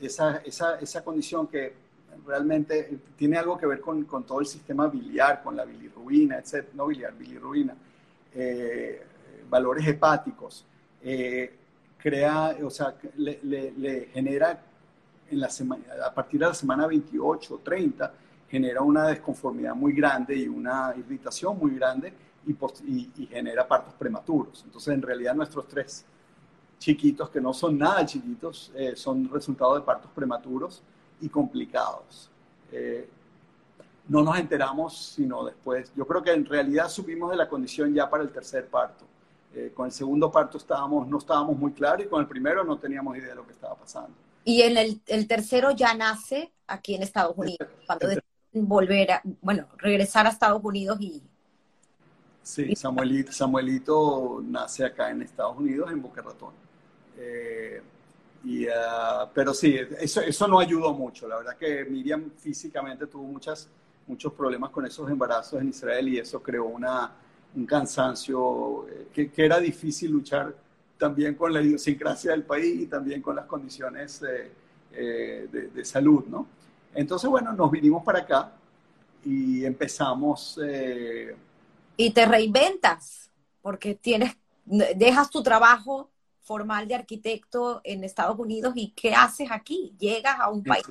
esa, 0.01 0.39
esa, 0.39 0.79
esa 0.79 1.05
condición 1.05 1.47
que 1.47 1.75
realmente 2.27 2.99
tiene 3.17 3.39
algo 3.39 3.57
que 3.57 3.67
ver 3.67 3.81
con, 3.81 4.05
con, 4.05 4.25
todo 4.25 4.41
el 4.41 4.47
sistema 4.47 4.89
biliar, 4.89 5.43
con 5.43 5.57
la 5.57 5.65
bilirrubina, 5.65 6.39
etc. 6.39 6.69
No 6.75 6.87
biliar, 6.87 7.15
bilirrubina. 7.15 7.75
Eh, 8.35 9.03
valores 9.49 9.87
hepáticos. 9.87 10.65
Eh, 11.03 11.55
crea, 11.99 12.57
o 12.63 12.71
sea, 12.71 12.95
le, 13.17 13.41
le, 13.43 14.07
genera 14.13 14.59
en 15.31 15.41
la 15.41 15.51
semana, 15.51 15.85
a 16.05 16.15
partir 16.15 16.41
de 16.41 16.47
la 16.47 16.55
semana 16.55 16.87
28 16.87 17.55
o 17.55 17.59
30, 17.59 18.13
genera 18.49 18.81
una 18.83 19.07
desconformidad 19.09 19.75
muy 19.75 19.93
grande 19.93 20.37
y 20.37 20.49
una 20.49 20.95
irritación 20.97 21.59
muy 21.59 21.77
grande 21.77 22.13
y, 22.47 23.13
y, 23.17 23.27
genera 23.27 23.67
partos 23.67 23.95
prematuros. 23.95 24.63
Entonces, 24.65 24.95
en 24.95 25.03
realidad, 25.03 25.35
nuestros 25.35 25.69
tres 25.69 26.05
chiquitos, 26.81 27.29
que 27.31 27.41
no 27.41 27.53
son 27.53 27.79
nada 27.79 28.05
chiquitos, 28.05 28.73
eh, 28.75 28.97
son 28.97 29.31
resultado 29.31 29.77
de 29.77 29.83
partos 29.83 30.11
prematuros 30.13 30.83
y 31.21 31.29
complicados. 31.29 32.31
Eh, 32.73 33.09
no 34.09 34.23
nos 34.23 34.39
enteramos 34.39 34.97
sino 35.15 35.45
después. 35.45 35.93
Yo 35.95 36.07
creo 36.07 36.23
que 36.23 36.33
en 36.33 36.45
realidad 36.45 36.89
supimos 36.89 37.31
de 37.31 37.37
la 37.37 37.49
condición 37.49 37.95
ya 37.95 38.09
para 38.09 38.25
el 38.25 38.31
tercer 38.31 38.67
parto. 38.67 39.05
Eh, 39.55 39.73
con 39.75 39.87
el 39.87 39.93
segundo 39.93 40.31
parto 40.33 40.59
estábamos, 40.59 41.07
no 41.07 41.19
estábamos 41.19 41.57
muy 41.57 41.73
claros 41.73 42.07
y 42.07 42.09
con 42.09 42.21
el 42.21 42.27
primero 42.27 42.65
no 42.65 42.79
teníamos 42.79 43.17
idea 43.17 43.29
de 43.29 43.35
lo 43.35 43.47
que 43.47 43.53
estaba 43.53 43.75
pasando. 43.75 44.15
Y 44.45 44.63
en 44.63 44.79
el, 44.79 45.01
el 45.07 45.29
tercero 45.29 45.73
ya 45.73 45.93
nace 45.95 46.51
aquí 46.67 46.95
en 46.95 47.03
Estados 47.03 47.37
Unidos, 47.37 47.69
cuando 47.87 48.09
volver 48.53 49.13
a, 49.13 49.23
bueno, 49.43 49.67
regresar 49.77 50.27
a 50.27 50.31
Estados 50.31 50.65
Unidos 50.65 50.99
y... 51.01 51.23
Sí, 52.43 52.75
Samuelito, 52.75 53.33
Samuelito 53.33 54.41
nace 54.43 54.85
acá 54.85 55.11
en 55.11 55.23
Estados 55.23 55.59
Unidos, 55.59 55.91
en 55.93 56.01
Boca 56.01 56.23
Ratón. 56.23 56.55
Eh, 57.21 57.83
y, 58.45 58.67
ah, 58.67 59.31
pero 59.35 59.53
sí, 59.53 59.77
eso, 59.99 60.23
eso 60.23 60.49
no 60.49 60.59
ayudó 60.59 60.95
mucho. 60.95 61.29
La 61.29 61.37
verdad 61.37 61.57
que 61.57 61.85
Miriam 61.85 62.31
físicamente 62.39 63.07
tuvo 63.07 63.25
muchas, 63.25 63.69
muchos 64.07 64.33
problemas 64.33 64.71
con 64.71 64.87
esos 64.87 65.11
embarazos 65.11 65.61
en 65.61 65.69
Israel 65.69 66.09
y 66.09 66.19
eso 66.19 66.43
creó 66.43 66.65
una, 66.65 67.13
un 67.55 67.67
cansancio 67.67 68.89
eh, 68.89 69.09
que, 69.13 69.31
que, 69.31 69.45
era 69.45 69.61
difícil 69.61 70.11
luchar 70.11 70.55
también 70.99 71.35
con 71.35 71.53
la 71.53 71.61
idiosincrasia 71.61 72.31
del 72.33 72.45
país 72.45 72.83
y 72.83 72.87
también 72.87 73.21
con 73.21 73.37
las 73.37 73.47
condiciones 73.47 74.23
eh, 74.23 75.49
de, 75.51 75.69
de, 75.69 75.85
salud, 75.85 76.25
¿no? 76.27 76.47
Entonces, 76.95 77.29
bueno, 77.31 77.53
nos 77.53 77.71
vinimos 77.71 78.03
para 78.05 78.21
acá 78.21 78.53
y 79.25 79.65
empezamos... 79.65 80.59
Eh, 80.63 81.35
y 81.97 82.11
te 82.11 82.27
reinventas, 82.27 83.31
porque 83.63 83.95
tienes, 83.95 84.37
dejas 84.65 85.31
tu 85.31 85.43
trabajo 85.43 86.10
formal 86.51 86.89
de 86.89 86.97
arquitecto 86.97 87.81
en 87.85 88.03
Estados 88.03 88.37
Unidos 88.37 88.73
y 88.75 88.91
qué 88.91 89.15
haces 89.15 89.49
aquí? 89.53 89.95
Llegas 90.01 90.41
a 90.41 90.51
un 90.51 90.65
país. 90.65 90.83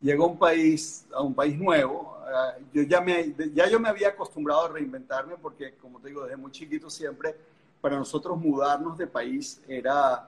Llego 0.00 0.24
a 0.24 0.28
un 0.28 0.38
país, 0.38 1.06
a 1.12 1.20
un 1.20 1.34
país 1.34 1.58
nuevo. 1.58 2.16
Ah, 2.24 2.54
yo 2.72 2.84
ya, 2.84 3.02
me, 3.02 3.34
ya 3.52 3.68
yo 3.68 3.78
me 3.78 3.90
había 3.90 4.08
acostumbrado 4.08 4.64
a 4.64 4.68
reinventarme 4.68 5.34
porque, 5.36 5.74
como 5.74 6.00
te 6.00 6.08
digo, 6.08 6.22
desde 6.22 6.38
muy 6.38 6.50
chiquito 6.50 6.88
siempre, 6.88 7.36
para 7.78 7.98
nosotros 7.98 8.38
mudarnos 8.38 8.96
de 8.96 9.06
país 9.06 9.60
era, 9.68 10.26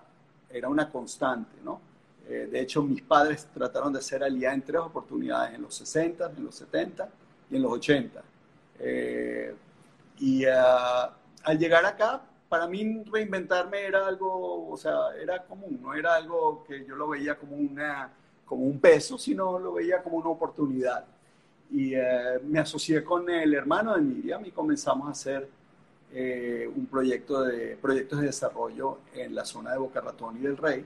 era 0.51 0.69
una 0.69 0.91
constante, 0.91 1.57
¿no? 1.65 1.81
Eh, 2.29 2.47
de 2.53 2.61
hecho, 2.61 2.83
mis 2.83 3.01
padres 3.01 3.49
trataron 3.55 3.91
de 3.91 4.01
hacer 4.01 4.23
alianza 4.23 4.55
en 4.55 4.63
tres 4.65 4.83
oportunidades, 4.83 5.55
en 5.55 5.63
los 5.63 5.75
60, 5.77 6.31
en 6.37 6.45
los 6.45 6.55
70 6.57 7.09
y 7.51 7.57
en 7.57 7.63
los 7.63 7.73
80. 7.73 8.23
Eh, 8.81 9.55
y 10.19 10.45
ah, 10.45 11.11
al 11.43 11.59
llegar 11.59 11.87
acá, 11.87 12.21
para 12.53 12.67
mí 12.67 13.03
reinventarme 13.11 13.81
era 13.87 14.07
algo, 14.07 14.69
o 14.69 14.77
sea, 14.77 15.17
era 15.19 15.43
común, 15.43 15.79
no 15.81 15.95
era 15.95 16.17
algo 16.17 16.63
que 16.69 16.85
yo 16.85 16.95
lo 16.95 17.09
veía 17.09 17.35
como, 17.35 17.57
una, 17.57 18.13
como 18.45 18.65
un 18.65 18.79
peso, 18.79 19.17
sino 19.17 19.59
lo 19.59 19.73
veía 19.73 20.03
como 20.03 20.19
una 20.19 20.29
oportunidad. 20.29 21.03
Y 21.71 21.95
eh, 21.95 22.41
me 22.45 22.59
asocié 22.59 23.03
con 23.03 23.31
el 23.31 23.55
hermano 23.55 23.95
de 23.95 24.03
Miriam 24.03 24.45
y 24.45 24.51
comenzamos 24.51 25.09
a 25.09 25.13
hacer 25.13 25.49
eh, 26.13 26.71
un 26.77 26.85
proyecto 26.85 27.43
de 27.43 27.79
proyectos 27.81 28.21
de 28.21 28.27
desarrollo 28.27 28.99
en 29.15 29.35
la 29.35 29.47
zona 29.47 29.73
de 29.73 29.79
Boca 29.79 30.03
Ratón 30.03 30.37
y 30.37 30.41
del 30.41 30.59
Rey. 30.59 30.85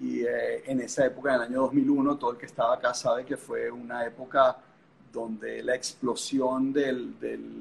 Y 0.00 0.22
eh, 0.22 0.64
en 0.68 0.80
esa 0.80 1.06
época, 1.06 1.28
en 1.28 1.36
el 1.36 1.42
año 1.42 1.60
2001, 1.60 2.18
todo 2.18 2.32
el 2.32 2.38
que 2.38 2.46
estaba 2.46 2.74
acá 2.74 2.92
sabe 2.92 3.24
que 3.24 3.36
fue 3.36 3.70
una 3.70 4.04
época 4.04 4.56
donde 5.12 5.62
la 5.62 5.76
explosión 5.76 6.72
de 6.72 6.92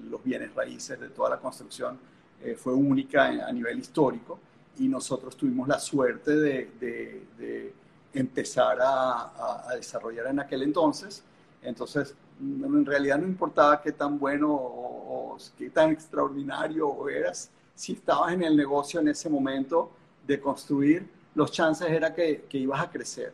los 0.10 0.24
bienes 0.24 0.56
raíces, 0.56 1.00
de 1.00 1.10
toda 1.10 1.30
la 1.30 1.38
construcción, 1.38 2.00
eh, 2.44 2.56
fue 2.56 2.74
única 2.74 3.26
a 3.26 3.52
nivel 3.52 3.80
histórico 3.80 4.40
y 4.80 4.88
nosotros 4.88 5.36
tuvimos 5.36 5.68
la 5.68 5.80
suerte 5.80 6.36
de, 6.36 7.74
empezar 8.14 8.78
a, 8.82 9.74
desarrollar 9.76 10.28
en 10.28 10.40
aquel 10.40 10.64
entonces. 10.64 11.24
Entonces, 11.62 12.16
en 12.40 12.86
realidad 12.86 13.18
no 13.18 13.28
importaba 13.28 13.82
qué 13.82 13.92
tan 13.92 14.20
bueno 14.20 14.52
o, 14.52 15.38
qué 15.58 15.70
tan 15.70 15.92
extraordinario 15.92 17.10
eras, 17.10 17.50
si 17.76 17.94
estabas 17.94 18.34
en 18.34 18.44
el 18.44 18.56
negocio 18.56 19.00
en 19.00 19.08
ese 19.10 19.30
momento 19.30 19.92
de 20.26 20.40
construir, 20.40 21.08
los 21.36 21.52
chances 21.52 21.90
era 21.90 22.14
que, 22.14 22.46
ibas 22.52 22.82
a 22.82 22.90
crecer. 22.90 23.34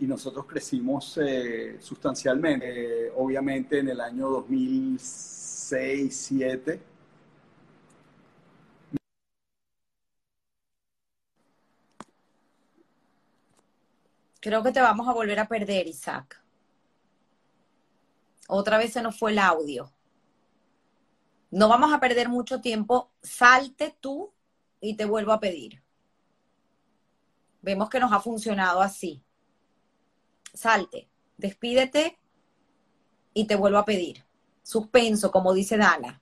Y 0.00 0.06
nosotros 0.06 0.44
crecimos 0.46 1.18
eh, 1.22 1.78
sustancialmente. 1.80 3.06
Eh, 3.06 3.12
obviamente 3.16 3.78
en 3.78 3.88
el 3.88 4.00
año 4.00 4.28
2006 4.28 5.45
6, 5.66 6.14
7. 6.14 6.80
Creo 14.40 14.62
que 14.62 14.70
te 14.70 14.80
vamos 14.80 15.08
a 15.08 15.12
volver 15.12 15.40
a 15.40 15.48
perder, 15.48 15.88
Isaac. 15.88 16.40
Otra 18.46 18.78
vez 18.78 18.92
se 18.92 19.02
nos 19.02 19.18
fue 19.18 19.32
el 19.32 19.40
audio. 19.40 19.92
No 21.50 21.68
vamos 21.68 21.92
a 21.92 21.98
perder 21.98 22.28
mucho 22.28 22.60
tiempo. 22.60 23.10
Salte 23.20 23.96
tú 24.00 24.32
y 24.80 24.94
te 24.94 25.04
vuelvo 25.04 25.32
a 25.32 25.40
pedir. 25.40 25.82
Vemos 27.60 27.90
que 27.90 27.98
nos 27.98 28.12
ha 28.12 28.20
funcionado 28.20 28.82
así. 28.82 29.24
Salte, 30.54 31.08
despídete 31.36 32.20
y 33.34 33.48
te 33.48 33.56
vuelvo 33.56 33.78
a 33.78 33.84
pedir 33.84 34.25
suspenso, 34.66 35.30
como 35.30 35.54
dice 35.54 35.76
Dana. 35.76 36.20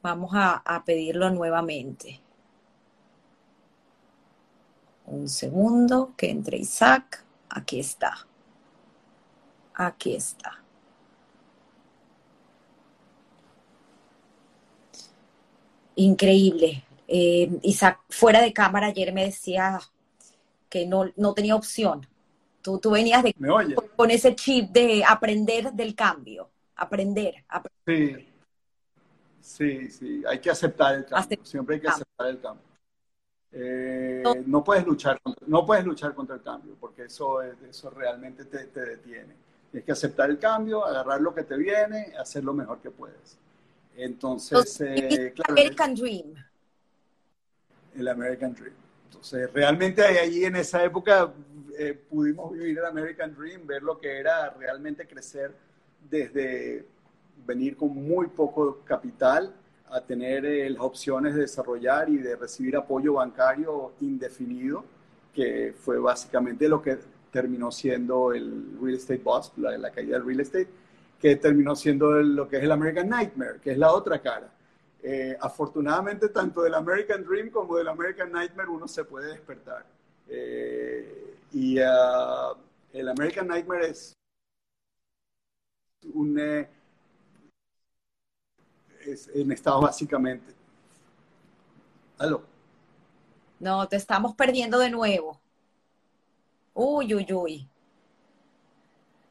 Vamos 0.00 0.30
a, 0.32 0.82
pedirlo 0.86 1.28
nuevamente. 1.30 2.20
Un 5.06 5.28
segundo, 5.28 6.14
que 6.16 6.30
entre 6.30 6.58
Isaac. 6.58 7.24
Aquí 7.50 7.80
está. 7.80 8.14
Aquí 9.74 10.14
está. 10.14 10.62
Increíble. 15.96 16.84
Eh, 17.08 17.58
Isaac, 17.62 18.02
fuera 18.08 18.40
de 18.40 18.52
cámara, 18.52 18.86
ayer 18.86 19.12
me 19.12 19.24
decía, 19.24 19.80
que 20.68 20.86
no, 20.86 21.06
no 21.16 21.34
tenía 21.34 21.56
opción. 21.56 22.06
Tú, 22.62 22.78
tú 22.78 22.90
venías 22.90 23.22
de, 23.22 23.34
¿Me 23.38 23.50
oye? 23.50 23.74
con 23.96 24.10
ese 24.10 24.34
chip 24.34 24.70
de 24.70 25.04
aprender 25.06 25.72
del 25.72 25.94
cambio, 25.94 26.50
aprender. 26.76 27.44
aprender. 27.48 28.26
Sí, 29.40 29.88
sí, 29.88 29.90
sí, 29.90 30.22
hay 30.26 30.38
que 30.40 30.50
aceptar 30.50 30.96
el 30.96 31.06
cambio, 31.06 31.38
siempre 31.44 31.76
hay 31.76 31.80
que 31.80 31.88
aceptar 31.88 32.26
el 32.28 32.40
cambio. 32.40 32.68
Eh, 33.50 34.22
no, 34.46 34.62
puedes 34.62 34.86
luchar 34.86 35.20
contra, 35.22 35.46
no 35.46 35.64
puedes 35.64 35.84
luchar 35.84 36.14
contra 36.14 36.36
el 36.36 36.42
cambio, 36.42 36.76
porque 36.78 37.04
eso, 37.04 37.40
eso 37.42 37.90
realmente 37.90 38.44
te, 38.44 38.64
te 38.66 38.80
detiene. 38.80 39.34
Tienes 39.70 39.84
que 39.84 39.92
aceptar 39.92 40.30
el 40.30 40.38
cambio, 40.38 40.84
agarrar 40.84 41.20
lo 41.20 41.34
que 41.34 41.44
te 41.44 41.56
viene, 41.56 42.14
hacer 42.18 42.44
lo 42.44 42.54
mejor 42.54 42.78
que 42.80 42.90
puedes. 42.90 43.38
Entonces, 43.96 44.80
eh, 44.80 45.32
claro, 45.34 45.52
American 45.52 45.94
Dream. 45.94 46.34
El 47.96 48.08
American 48.08 48.54
Dream. 48.54 48.74
Entonces, 49.08 49.52
realmente 49.52 50.02
ahí 50.02 50.44
en 50.44 50.56
esa 50.56 50.84
época 50.84 51.32
eh, 51.76 51.98
pudimos 52.08 52.52
vivir 52.52 52.78
el 52.78 52.84
American 52.84 53.34
Dream, 53.34 53.66
ver 53.66 53.82
lo 53.82 53.98
que 53.98 54.18
era 54.18 54.50
realmente 54.50 55.06
crecer 55.06 55.52
desde 56.08 56.84
venir 57.46 57.76
con 57.76 57.94
muy 57.94 58.26
poco 58.26 58.80
capital 58.84 59.54
a 59.90 60.00
tener 60.02 60.44
eh, 60.44 60.68
las 60.68 60.82
opciones 60.82 61.34
de 61.34 61.42
desarrollar 61.42 62.10
y 62.10 62.18
de 62.18 62.36
recibir 62.36 62.76
apoyo 62.76 63.14
bancario 63.14 63.92
indefinido, 64.00 64.84
que 65.34 65.74
fue 65.78 65.98
básicamente 65.98 66.68
lo 66.68 66.82
que 66.82 66.98
terminó 67.30 67.70
siendo 67.70 68.32
el 68.32 68.76
real 68.80 68.96
estate 68.96 69.22
bust, 69.24 69.56
la, 69.58 69.76
la 69.78 69.90
caída 69.90 70.16
del 70.18 70.26
real 70.26 70.40
estate, 70.40 70.68
que 71.20 71.36
terminó 71.36 71.74
siendo 71.74 72.10
lo 72.22 72.48
que 72.48 72.58
es 72.58 72.62
el 72.62 72.72
American 72.72 73.08
Nightmare, 73.08 73.60
que 73.62 73.72
es 73.72 73.78
la 73.78 73.92
otra 73.92 74.20
cara. 74.20 74.50
Eh, 75.02 75.36
afortunadamente, 75.40 76.28
tanto 76.28 76.62
del 76.62 76.74
American 76.74 77.24
Dream 77.24 77.50
como 77.50 77.76
del 77.76 77.88
American 77.88 78.32
Nightmare 78.32 78.68
uno 78.68 78.88
se 78.88 79.04
puede 79.04 79.28
despertar. 79.32 79.86
Eh, 80.28 81.36
y 81.52 81.78
uh, 81.80 82.56
el 82.92 83.08
American 83.08 83.46
Nightmare 83.46 83.90
es 83.90 84.12
un... 86.12 86.38
Eh, 86.38 86.68
es 89.06 89.28
en 89.28 89.52
estado 89.52 89.80
básicamente. 89.80 90.52
¿Aló? 92.18 92.42
No, 93.60 93.88
te 93.88 93.96
estamos 93.96 94.34
perdiendo 94.34 94.78
de 94.78 94.90
nuevo. 94.90 95.40
Uy, 96.74 97.14
uy, 97.14 97.26
uy. 97.32 97.68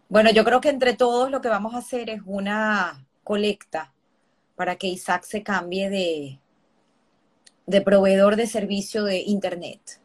Bueno, 0.10 0.32
yo 0.32 0.45
creo 0.45 0.62
que 0.62 0.69
entre 0.69 0.95
todos 0.95 1.30
lo 1.30 1.41
que 1.41 1.49
vamos 1.49 1.73
a 1.73 1.80
hacer 1.80 2.10
es 2.10 2.21
una 2.25 3.06
colecta 3.23 3.93
para 4.58 4.76
que 4.76 4.88
Isaac 4.88 5.24
se 5.24 5.43
cambie 5.43 5.89
de, 5.89 6.39
de 7.67 7.82
proveedor 7.82 8.36
de 8.36 8.48
servicio 8.48 9.04
de 9.04 9.20
Internet. 9.20 10.02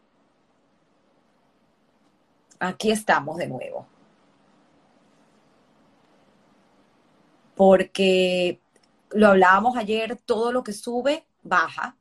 Aquí 2.59 2.91
estamos 2.91 3.37
de 3.37 3.47
nuevo. 3.47 3.87
Porque 7.55 8.59
lo 9.09 9.27
hablábamos 9.27 9.75
ayer, 9.75 10.19
todo 10.23 10.51
lo 10.51 10.63
que 10.63 10.71
sube 10.71 11.25
baja. 11.41 11.97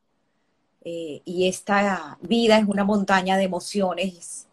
Eh, 0.85 1.23
y 1.25 1.49
esta 1.49 2.19
vida 2.21 2.59
es 2.59 2.69
una 2.69 2.85
montaña 2.85 3.39
de 3.39 3.45
emociones. 3.45 4.47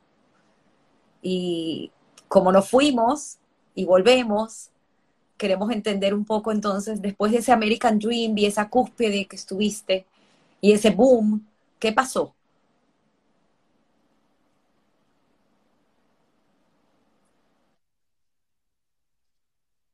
Y 1.22 1.92
como 2.30 2.54
nos 2.54 2.70
fuimos 2.70 3.40
y 3.76 3.84
volvemos, 3.84 4.72
queremos 5.39 5.71
entender 5.71 6.13
un 6.13 6.25
poco 6.25 6.52
entonces, 6.52 7.02
después 7.02 7.32
de 7.32 7.39
ese 7.39 7.52
American 7.52 7.97
Dream 7.97 8.38
y 8.38 8.45
esa 8.45 8.69
cúspide 8.69 9.25
que 9.25 9.36
estuviste 9.38 10.06
y 10.62 10.73
ese 10.73 10.91
boom, 10.91 11.47
¿qué 11.80 11.93
pasó? 11.93 12.36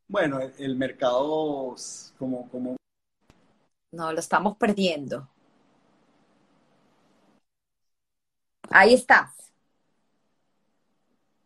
Bueno, 0.08 0.40
el, 0.58 0.76
mercado 0.76 1.76
como, 2.18 2.50
como... 2.50 2.76
No, 3.92 4.12
lo 4.14 4.20
estamos 4.20 4.58
perdiendo. 4.58 5.28
Ahí 8.70 8.94
estás. 8.94 9.52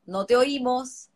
No 0.05 0.25
te 0.25 0.35
oímos. 0.35 1.09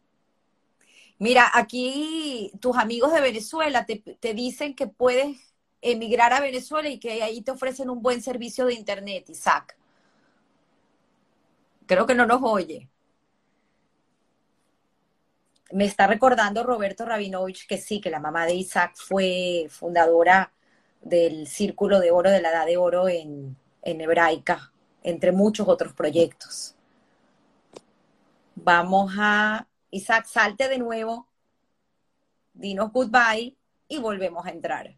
Mira, 1.19 1.49
aquí 1.53 2.51
tus 2.59 2.77
amigos 2.77 3.13
de 3.13 3.21
Venezuela 3.21 3.85
te, 3.85 4.33
dicen 4.33 4.75
que 4.75 4.87
puedes 4.87 5.53
emigrar 5.81 6.33
a 6.33 6.41
Venezuela 6.41 6.89
y 6.89 6.99
que 6.99 7.23
ahí 7.23 7.41
te 7.41 7.51
ofrecen 7.51 7.89
un 7.89 8.01
buen 8.01 8.21
servicio 8.21 8.65
de 8.65 8.73
internet, 8.73 9.29
Isaac. 9.29 9.77
Creo 11.85 12.05
que 12.05 12.15
no 12.15 12.25
nos 12.25 12.41
oye. 12.43 12.89
Me 15.71 15.85
está 15.85 16.07
recordando 16.07 16.63
Roberto 16.63 17.05
Rabinovich 17.05 17.67
que 17.67 17.77
sí, 17.77 17.99
que 17.99 18.09
la 18.09 18.19
mamá 18.19 18.45
de 18.45 18.55
Isaac 18.55 18.93
fue 18.95 19.67
fundadora 19.69 20.53
del 21.01 21.47
Círculo 21.47 21.99
de 21.99 22.11
Oro 22.11 22.29
de 22.29 22.41
la 22.41 22.51
Edad 22.51 22.65
de 22.65 22.77
Oro 22.77 23.07
en, 23.09 23.57
en 23.81 24.01
Hebraica, 24.01 24.71
entre 25.03 25.31
muchos 25.31 25.67
otros 25.67 25.93
proyectos. 25.93 26.75
Vamos 28.55 29.13
a 29.17 29.67
Isaac, 29.93 30.25
salte 30.25 30.67
de 30.69 30.79
nuevo, 30.79 31.27
dinos 32.53 32.91
goodbye 32.91 33.55
y 33.87 33.99
volvemos 33.99 34.45
a 34.45 34.49
entrar. 34.49 34.95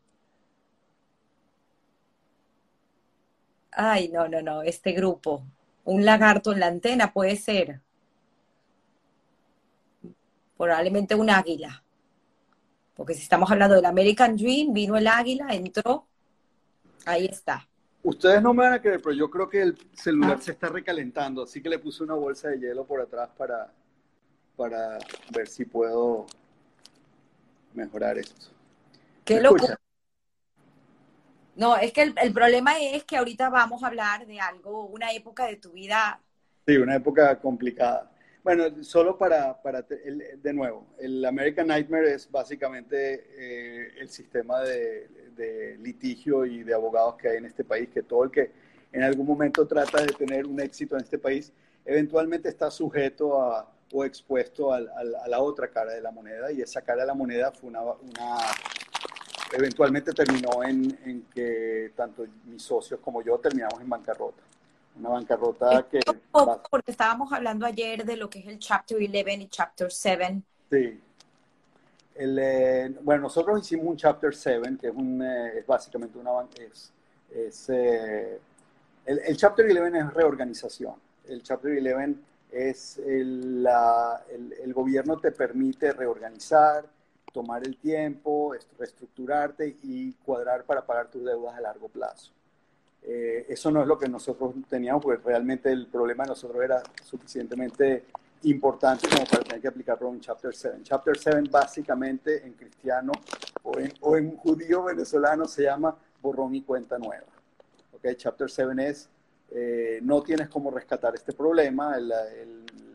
Ay, 3.72 4.08
no, 4.08 4.30
no, 4.30 4.42
no, 4.42 4.62
este 4.62 4.94
grupo. 4.94 5.46
Un 5.84 6.06
lagarto 6.06 6.54
en 6.54 6.62
la 6.62 6.68
antena 6.68 7.12
puede 7.12 7.36
ser. 7.36 7.82
Probablemente 10.58 11.14
un 11.14 11.30
águila. 11.30 11.84
Porque 12.96 13.14
si 13.14 13.24
estamos 13.24 13.52
hablando 13.52 13.76
del 13.76 13.86
American 13.86 14.38
Dream, 14.38 14.72
vino 14.72 14.96
el 14.96 15.08
águila, 15.08 15.48
entró. 15.54 16.08
Ahí 17.06 17.26
está. 17.26 17.68
Ustedes 18.02 18.42
no 18.42 18.54
me 18.54 18.64
van 18.64 18.74
a 18.74 18.82
creer, 18.82 19.02
pero 19.02 19.14
yo 19.14 19.30
creo 19.30 19.50
que 19.50 19.62
el 19.62 19.78
celular 19.94 20.42
se 20.42 20.52
está 20.52 20.70
recalentando, 20.70 21.44
así 21.44 21.62
que 21.62 21.70
le 21.70 21.80
puse 21.80 22.04
una 22.04 22.14
bolsa 22.14 22.48
de 22.50 22.60
hielo 22.60 22.86
por 22.86 23.02
atrás 23.02 23.30
para, 23.36 23.74
para 24.56 24.98
ver 25.34 25.48
si 25.48 25.66
puedo 25.66 26.26
mejorar 27.74 28.18
esto. 28.18 28.48
¿Qué 29.24 29.42
locura? 29.42 29.80
No, 31.56 31.78
es 31.78 31.94
que 31.94 32.02
el, 32.02 32.34
problema 32.34 32.80
es 32.80 33.06
que 33.06 33.18
ahorita 33.18 33.50
vamos 33.50 33.84
a 33.84 33.88
hablar 33.88 34.28
de 34.28 34.40
algo, 34.40 34.86
una 34.88 35.12
época 35.14 35.46
de 35.46 35.56
tu 35.56 35.72
vida. 35.72 36.20
Sí, 36.68 36.76
una 36.76 36.96
época 36.96 37.40
complicada. 37.40 38.12
Bueno, 38.44 38.84
solo 38.84 39.18
para, 39.18 39.60
para 39.62 39.82
de 39.82 40.54
nuevo, 40.54 40.86
el 41.00 41.24
American 41.26 41.68
Nightmare 41.68 42.14
es 42.14 42.30
básicamente 42.30 43.28
eh, 43.38 43.94
el 44.00 44.10
sistema 44.10 44.62
de, 44.62 45.08
de, 45.36 45.78
litigio 45.78 46.46
y 46.46 46.64
de 46.64 46.74
abogados 46.74 47.16
que 47.16 47.30
hay 47.30 47.38
en 47.38 47.46
este 47.46 47.64
país, 47.64 47.90
que 47.90 48.04
todo 48.04 48.26
el 48.26 48.32
que 48.32 48.52
en 48.92 49.02
algún 49.02 49.26
momento 49.26 49.66
trata 49.66 50.04
de 50.04 50.14
tener 50.14 50.46
un 50.46 50.60
éxito 50.60 50.96
en 50.96 51.04
este 51.04 51.18
país, 51.18 51.52
eventualmente 51.86 52.50
está 52.50 52.70
sujeto 52.70 53.42
a, 53.42 53.75
o 53.92 54.04
expuesto 54.04 54.74
a, 54.74 54.80
la 54.80 55.40
otra 55.40 55.68
cara 55.70 55.94
de 55.94 56.02
la 56.02 56.12
moneda 56.12 56.52
y 56.52 56.62
esa 56.62 56.82
cara 56.82 57.02
de 57.02 57.08
la 57.08 57.14
moneda 57.14 57.52
fue 57.52 57.70
una, 57.70 57.82
eventualmente 59.54 60.12
terminó 60.12 60.64
en, 60.64 61.28
que 61.34 61.92
tanto 61.96 62.26
mis 62.46 62.64
socios 62.64 63.00
como 63.00 63.22
yo 63.22 63.38
terminamos 63.38 63.80
en 63.80 63.90
bancarrota. 63.90 64.42
Una 64.98 65.10
bancarrota 65.10 65.86
que... 65.90 66.00
Porque 66.70 66.92
estábamos 66.92 67.32
hablando 67.32 67.66
ayer 67.66 68.06
de 68.06 68.16
lo 68.16 68.30
que 68.30 68.40
es 68.40 68.48
el 68.48 68.60
Chapter 68.60 68.98
11 68.98 69.34
y 69.34 69.48
Chapter 69.50 69.92
7. 69.92 70.42
Sí. 70.72 71.02
Eh, 72.18 72.96
bueno, 73.02 73.24
nosotros 73.24 73.60
hicimos 73.60 73.88
un 73.88 73.98
Chapter 73.98 74.34
7, 74.34 74.78
que 74.80 74.88
es, 74.88 74.96
un, 74.96 75.22
eh, 75.22 75.60
es 75.60 75.68
básicamente 75.68 76.18
una... 76.18 76.32
Es, 76.58 76.94
es 77.30 77.70
eh, 77.70 78.40
el, 79.06 79.20
el 79.20 79.38
Chapter 79.38 79.66
11 79.66 80.00
es 80.00 80.14
reorganización. 80.14 80.96
El 81.28 81.44
Chapter 81.44 81.72
11 81.72 82.16
es 82.56 82.98
el, 83.00 83.68
el, 84.64 84.74
gobierno 84.74 85.18
te 85.18 85.34
permite 85.34 85.92
reorganizar, 85.92 86.86
tomar 87.34 87.68
el 87.68 87.76
tiempo, 87.76 88.56
reestructurarte 88.80 89.76
y 89.84 90.14
cuadrar 90.14 90.64
para 90.64 90.86
pagar 90.86 91.12
tus 91.12 91.26
deudas 91.26 91.54
a 91.58 91.60
largo 91.60 91.90
plazo. 91.90 92.32
Eh, 93.04 93.46
eso 93.50 93.70
no 93.72 93.82
es 93.82 93.88
lo 93.88 94.00
que 94.00 94.08
nosotros 94.08 94.54
teníamos, 94.70 95.04
porque 95.04 95.22
realmente 95.22 95.70
el 95.70 95.88
problema 95.88 96.24
de 96.24 96.30
nosotros 96.30 96.64
era 96.64 96.82
suficientemente 97.04 98.06
importante 98.44 99.10
como 99.10 99.26
para 99.26 99.44
tener 99.44 99.62
que 99.62 99.68
aplicarlo 99.68 100.10
en 100.10 100.22
Chapter 100.22 100.56
7. 100.56 100.78
Chapter 100.84 101.18
7 101.18 101.44
básicamente 101.52 102.46
en 102.46 102.54
cristiano 102.54 103.12
o 103.64 103.78
en, 103.78 103.92
o 104.00 104.16
en 104.16 104.38
judío 104.38 104.84
venezolano 104.84 105.46
se 105.46 105.64
llama 105.64 105.94
borrón 106.22 106.56
y 106.56 106.62
cuenta 106.62 106.98
nueva. 106.98 107.28
Okay? 107.98 108.16
Chapter 108.16 108.50
7 108.50 108.72
es 108.88 109.10
eh, 109.52 110.00
no 110.02 110.22
tienes 110.24 110.50
cómo 110.50 110.72
rescatar 110.72 111.16
este 111.16 111.34
problema, 111.34 111.98
el, 111.98 112.12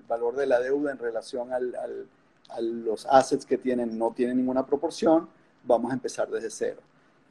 valor 0.08 0.34
de 0.34 0.46
la 0.46 0.58
deuda 0.58 0.90
en 0.90 0.98
relación 0.98 1.52
al, 1.52 1.72
a 2.48 2.60
los 2.60 3.06
assets 3.06 3.46
que 3.46 3.58
tienen 3.58 3.96
no 3.96 4.10
tiene 4.10 4.34
ninguna 4.34 4.66
proporción, 4.66 5.28
vamos 5.62 5.92
a 5.92 5.94
empezar 5.94 6.28
desde 6.28 6.50
cero. 6.50 6.80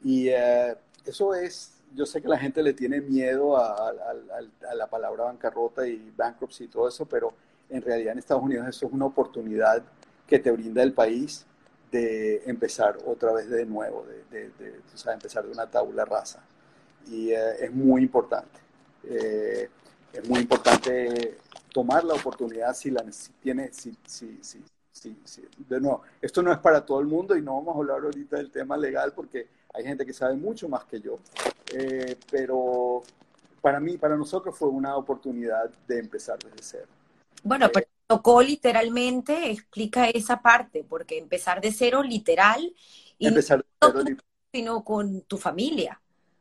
Y 0.02 0.28
eh, 0.28 0.74
eso 1.04 1.34
es 1.34 1.80
yo 1.94 2.06
sé 2.06 2.22
que 2.22 2.28
la 2.28 2.38
gente 2.38 2.62
le 2.62 2.72
tiene 2.72 3.00
miedo 3.00 3.56
a, 3.56 3.92
la 4.74 4.86
palabra 4.86 5.24
bancarrota 5.24 5.86
y 5.86 6.12
bankruptcy 6.16 6.64
y 6.64 6.68
todo 6.68 6.88
eso, 6.88 7.06
pero 7.06 7.32
en 7.68 7.82
realidad 7.82 8.12
en 8.12 8.18
Estados 8.18 8.42
Unidos 8.42 8.68
eso 8.68 8.86
es 8.86 8.92
una 8.92 9.06
oportunidad 9.06 9.82
que 10.26 10.38
te 10.38 10.50
brinda 10.50 10.82
el 10.82 10.92
país 10.92 11.46
de 11.90 12.42
empezar 12.46 12.98
otra 13.04 13.32
vez 13.32 13.50
de 13.50 13.66
nuevo, 13.66 14.06
de, 14.30 14.52
empezar 15.12 15.44
de 15.44 15.50
una 15.50 15.68
tabla 15.68 16.04
rasa. 16.04 16.40
Y 17.08 17.30
eh, 17.30 17.64
es 17.64 17.72
muy 17.72 18.02
importante. 18.02 18.60
Eh, 19.04 19.68
es 20.12 20.28
muy 20.28 20.40
importante 20.40 21.38
tomar 21.72 22.04
la 22.04 22.14
oportunidad 22.14 22.74
si 22.74 22.90
la 22.90 23.04
tiene, 23.40 23.72
si, 23.72 23.96
si, 24.06 24.38
si, 24.42 24.62
si, 25.24 25.42
de 25.68 25.80
nuevo, 25.80 26.02
esto 26.20 26.42
no 26.42 26.52
es 26.52 26.58
para 26.58 26.84
todo 26.84 27.00
el 27.00 27.06
mundo 27.06 27.36
y 27.36 27.42
no 27.42 27.54
vamos 27.54 27.76
a 27.76 27.78
hablar 27.78 28.00
ahorita 28.04 28.36
del 28.36 28.50
tema 28.50 28.76
legal 28.76 29.12
porque 29.14 29.46
hay 29.72 29.84
gente 29.84 30.04
que 30.04 30.12
sabe 30.12 30.34
mucho 30.34 30.68
más 30.68 30.84
que 30.84 31.00
yo, 31.00 31.20
eh, 31.72 32.16
pero 32.30 33.02
para 33.60 33.78
mí, 33.78 33.96
para 33.98 34.16
nosotros 34.16 34.56
fue 34.56 34.68
una 34.68 34.96
oportunidad 34.96 35.70
de 35.86 35.98
empezar 35.98 36.38
desde 36.38 36.62
cero. 36.62 36.86
Bueno, 37.42 37.68
pero 37.72 37.86
tocó 38.06 38.42
literalmente, 38.42 39.50
explica 39.50 40.08
esa 40.08 40.42
parte, 40.42 40.84
porque 40.84 41.18
empezar 41.18 41.60
de 41.60 41.72
cero 41.72 42.02
literal 42.02 42.74
y 43.18 43.26
empezar 43.26 43.64
no 43.80 43.92
de 43.92 44.04
cero, 44.04 44.22
sino 44.52 44.84
con 44.84 45.22
tu 45.22 45.38
familia, 45.38 46.00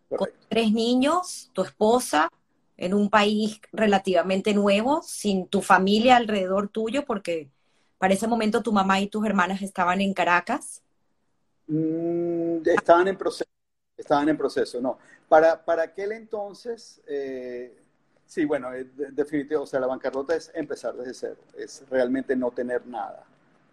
con 0.10 0.30
tres 0.48 0.72
niños, 0.72 1.52
tu 1.54 1.62
esposa, 1.62 2.30
en 2.80 2.94
un 2.94 3.10
país 3.10 3.60
relativamente 3.74 4.54
nuevo, 4.54 5.02
sin 5.02 5.48
tu 5.48 5.62
familia 5.62 6.15
alrededor 6.15 6.70
tuyo, 6.70 7.06
porque 7.06 7.50
para 7.98 8.13
ese 8.13 8.26
momento 8.26 8.63
tu 8.63 8.72
mamá 8.72 9.02
y 9.02 9.08
tus 9.08 9.26
hermanas 9.26 9.62
estaban 9.62 10.00
en 10.00 10.13
Caracas. 10.13 10.82
Mm, 11.68 12.62
estaban 12.65 13.10
en 13.10 13.18
proceso, 13.18 13.50
estaban 13.98 14.30
en 14.30 14.38
proceso, 14.38 14.80
no. 14.80 14.98
Para, 15.28 15.63
para 15.63 15.84
aquel 15.84 16.13
entonces, 16.13 17.02
eh, 17.06 17.78
sí, 18.26 18.46
bueno, 18.46 18.74
eh, 18.74 18.88
definitivamente, 18.96 19.58
o 19.58 19.65
sea, 19.65 19.82
la 19.82 19.88
bancarrota 19.88 20.34
es 20.34 20.50
empezar 20.56 20.96
desde 20.96 21.13
cero, 21.13 21.42
es 21.58 21.84
realmente 21.89 22.34
no 22.34 22.50
tener 22.52 22.88
nada, 22.88 23.26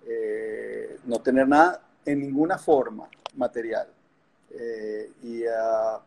eh, 0.05 0.99
no 1.05 1.21
tener 1.21 1.47
nada 1.47 1.81
en 2.05 2.21
ninguna 2.21 2.59
forma 2.59 3.09
material. 3.37 3.87
y 5.23 5.45
uh, 5.45 6.01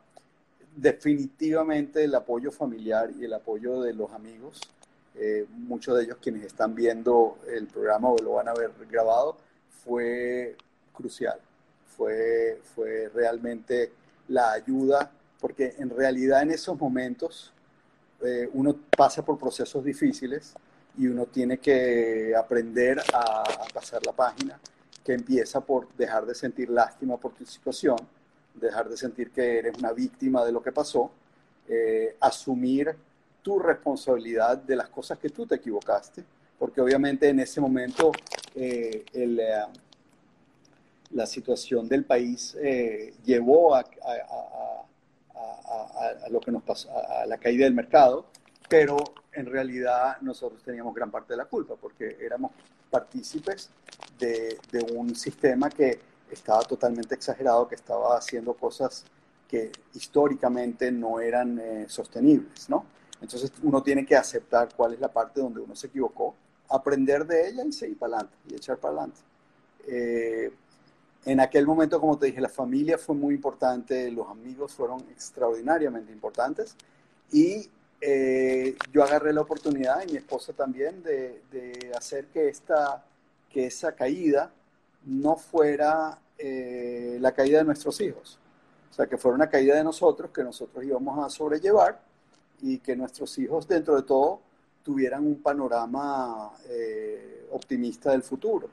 definitivamente 0.76 2.04
el 2.04 2.16
apoyo 2.16 2.52
familiar 2.52 3.12
y 3.18 3.26
el 3.26 3.34
apoyo 3.34 3.82
de 3.82 3.94
los 3.94 4.12
amigos, 4.12 4.62
eh, 5.16 5.46
muchos 5.50 5.98
de 5.98 6.04
ellos 6.04 6.18
quienes 6.22 6.46
están 6.46 6.76
viendo 6.76 7.40
el 7.48 7.68
programa 7.68 8.10
o 8.10 8.18
lo 8.18 8.34
van 8.34 8.48
a 8.48 8.54
ver 8.54 8.72
grabado, 8.90 9.38
fue 9.84 10.56
crucial, 10.94 11.40
fue, 11.98 12.62
fue 12.76 13.10
realmente 13.14 13.92
la 14.28 14.52
ayuda, 14.52 15.12
porque 15.40 15.76
en 15.78 15.90
realidad 15.90 16.42
en 16.42 16.52
esos 16.52 16.80
momentos 16.80 17.52
eh, 18.22 18.50
uno 18.54 18.76
pasa 18.96 19.24
por 19.24 19.38
procesos 19.38 19.84
difíciles 19.84 20.54
y 20.98 21.08
uno 21.08 21.26
tiene 21.26 21.58
que 21.58 22.34
aprender 22.36 23.00
a 23.14 23.44
pasar 23.74 24.06
la 24.06 24.12
página, 24.12 24.60
que 25.04 25.14
empieza 25.14 25.62
por 25.62 25.92
dejar 25.96 26.26
de 26.26 26.36
sentir 26.36 26.70
lástima 26.70 27.18
por 27.18 27.34
tu 27.34 27.46
situación 27.46 27.98
dejar 28.60 28.90
de 28.90 28.98
sentir 28.98 29.32
que 29.32 29.60
eres 29.60 29.78
una 29.78 29.94
víctima 29.94 30.46
de 30.46 30.52
lo 30.52 30.62
que 30.62 30.72
pasó, 30.72 31.12
eh, 31.68 32.16
asumir 32.20 32.96
tu 33.42 33.60
responsabilidad 33.60 34.58
de 34.58 34.76
las 34.76 34.90
cosas 34.90 35.18
que 35.18 35.30
tú 35.30 35.46
te 35.46 35.56
equivocaste, 35.56 36.24
porque 36.58 36.82
obviamente 36.82 37.30
en 37.30 37.40
ese 37.40 37.62
momento 37.62 38.12
eh, 38.56 39.06
eh, 39.14 39.64
la 41.12 41.26
situación 41.26 41.88
del 41.88 42.04
país 42.06 42.56
llevó 43.24 43.76
a, 43.76 43.86
lo 46.30 46.40
que 46.40 46.52
nos 46.52 46.64
pasó, 46.64 46.90
a 46.92 47.26
la 47.26 47.38
caída 47.38 47.66
del 47.66 47.74
mercado, 47.74 48.26
pero 48.68 48.98
en 49.32 49.46
realidad 49.46 50.18
nosotros 50.22 50.62
teníamos 50.64 50.94
gran 50.94 51.10
parte 51.10 51.34
de 51.34 51.38
la 51.38 51.46
culpa, 51.46 51.76
porque 51.80 52.18
éramos 52.20 52.52
partícipes 52.90 53.70
de 54.20 54.58
un 54.94 55.16
sistema 55.16 55.70
que 55.70 56.09
estaba 56.36 56.62
totalmente 56.62 57.16
exagerado, 57.16 57.68
que 57.68 57.76
estaba 57.76 58.18
haciendo 58.18 58.54
cosas 58.54 59.06
que 59.48 59.72
históricamente 59.94 60.92
no 60.92 61.20
eran 61.20 61.60
eh, 61.60 61.86
sostenibles, 61.88 62.70
¿no? 62.70 62.86
Entonces 63.22 63.52
uno 63.64 63.82
tiene 63.82 64.06
que 64.06 64.16
aceptar 64.16 64.70
cuál 64.76 64.94
es 64.94 65.00
la 65.00 65.12
parte 65.12 65.42
donde 65.42 65.60
uno 65.60 65.76
se 65.76 65.88
equivocó, 65.88 66.36
aprender 66.70 67.26
de 67.26 67.50
ella 67.50 67.66
y 67.66 67.72
seguir 67.74 67.98
para 67.98 68.18
adelante 68.18 68.38
y 68.48 68.56
echar 68.56 68.78
para 68.78 68.94
adelante. 68.94 69.22
Eh, 69.88 70.52
en 71.26 71.40
aquel 71.40 71.66
momento, 71.66 72.00
como 72.00 72.18
te 72.18 72.28
dije, 72.28 72.40
la 72.40 72.50
familia 72.50 72.98
fue 72.98 73.16
muy 73.16 73.36
importante, 73.36 74.10
los 74.12 74.28
amigos 74.30 74.74
fueron 74.74 75.02
extraordinariamente 75.12 76.12
importantes 76.14 76.76
y 77.32 77.70
eh, 78.02 78.78
yo 78.94 79.04
agarré 79.04 79.34
la 79.34 79.42
oportunidad, 79.42 80.02
y 80.08 80.14
mi 80.14 80.18
esposa 80.18 80.54
también, 80.54 81.04
de, 81.04 81.42
de 81.52 81.92
hacer 81.98 82.28
que, 82.28 82.48
esta, 82.48 83.04
que 83.50 83.66
esa 83.66 83.92
caída 83.92 84.52
no 85.06 85.36
fuera 85.36 86.20
eh, 86.38 87.18
la 87.20 87.32
caída 87.32 87.60
de 87.60 87.66
nuestros 87.66 88.00
hijos. 88.02 88.40
O 88.90 88.94
sea, 88.94 89.08
que 89.08 89.18
fuera 89.18 89.36
una 89.36 89.50
caída 89.50 89.76
de 89.76 89.84
nosotros 89.84 90.32
que 90.32 90.44
nosotros 90.44 90.84
íbamos 90.84 91.24
a 91.26 91.30
sobrellevar 91.30 92.02
y 92.62 92.80
que 92.80 92.96
nuestros 92.96 93.38
hijos, 93.38 93.68
dentro 93.68 93.96
de 93.96 94.04
todo, 94.04 94.42
tuvieran 94.84 95.26
un 95.26 95.42
panorama 95.42 96.52
eh, 96.68 97.48
optimista 97.52 98.12
del 98.12 98.24
futuro. 98.24 98.70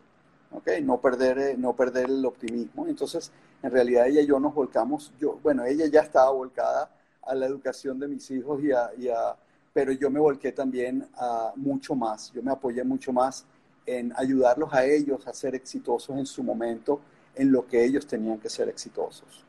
¿okay? 0.53 0.83
No, 0.83 1.01
perder, 1.01 1.39
eh, 1.39 1.57
no 1.57 1.75
perder 1.75 2.07
el 2.07 2.25
optimismo. 2.25 2.87
Entonces, 2.87 3.31
en 3.63 3.71
realidad 3.71 4.07
ella 4.07 4.21
y 4.21 4.27
yo 4.27 4.39
nos 4.41 4.55
volcamos, 4.55 5.13
yo, 5.19 5.39
bueno, 5.43 5.65
ella 5.65 5.87
ya 5.87 6.01
estaba 6.01 6.31
volcada 6.31 6.91
a 7.23 7.35
la 7.35 7.47
educación 7.47 7.99
de 7.99 8.09
mis 8.09 8.31
hijos 8.31 8.63
y 8.63 8.71
a, 8.73 9.37
pero 9.73 9.93
yo 9.93 10.11
me 10.11 10.21
volqué 10.21 10.53
también 10.53 11.07
a 11.17 11.53
mucho 11.57 11.95
más, 11.95 12.33
yo 12.33 12.43
me 12.43 12.53
apoyé 12.53 12.85
mucho 12.85 13.13
más 13.13 13.45
en 13.87 14.13
ayudarlos 14.17 14.73
a 14.73 14.85
ellos 14.85 15.27
a 15.27 15.33
ser 15.33 15.55
exitosos 15.55 16.19
en 16.19 16.27
su 16.27 16.43
momento, 16.43 17.01
en 17.35 17.53
lo 17.53 17.67
que 17.67 17.85
ellos 17.85 18.07
tenían 18.07 18.39
que 18.39 18.51
ser 18.51 18.69
exitosos. 18.69 19.45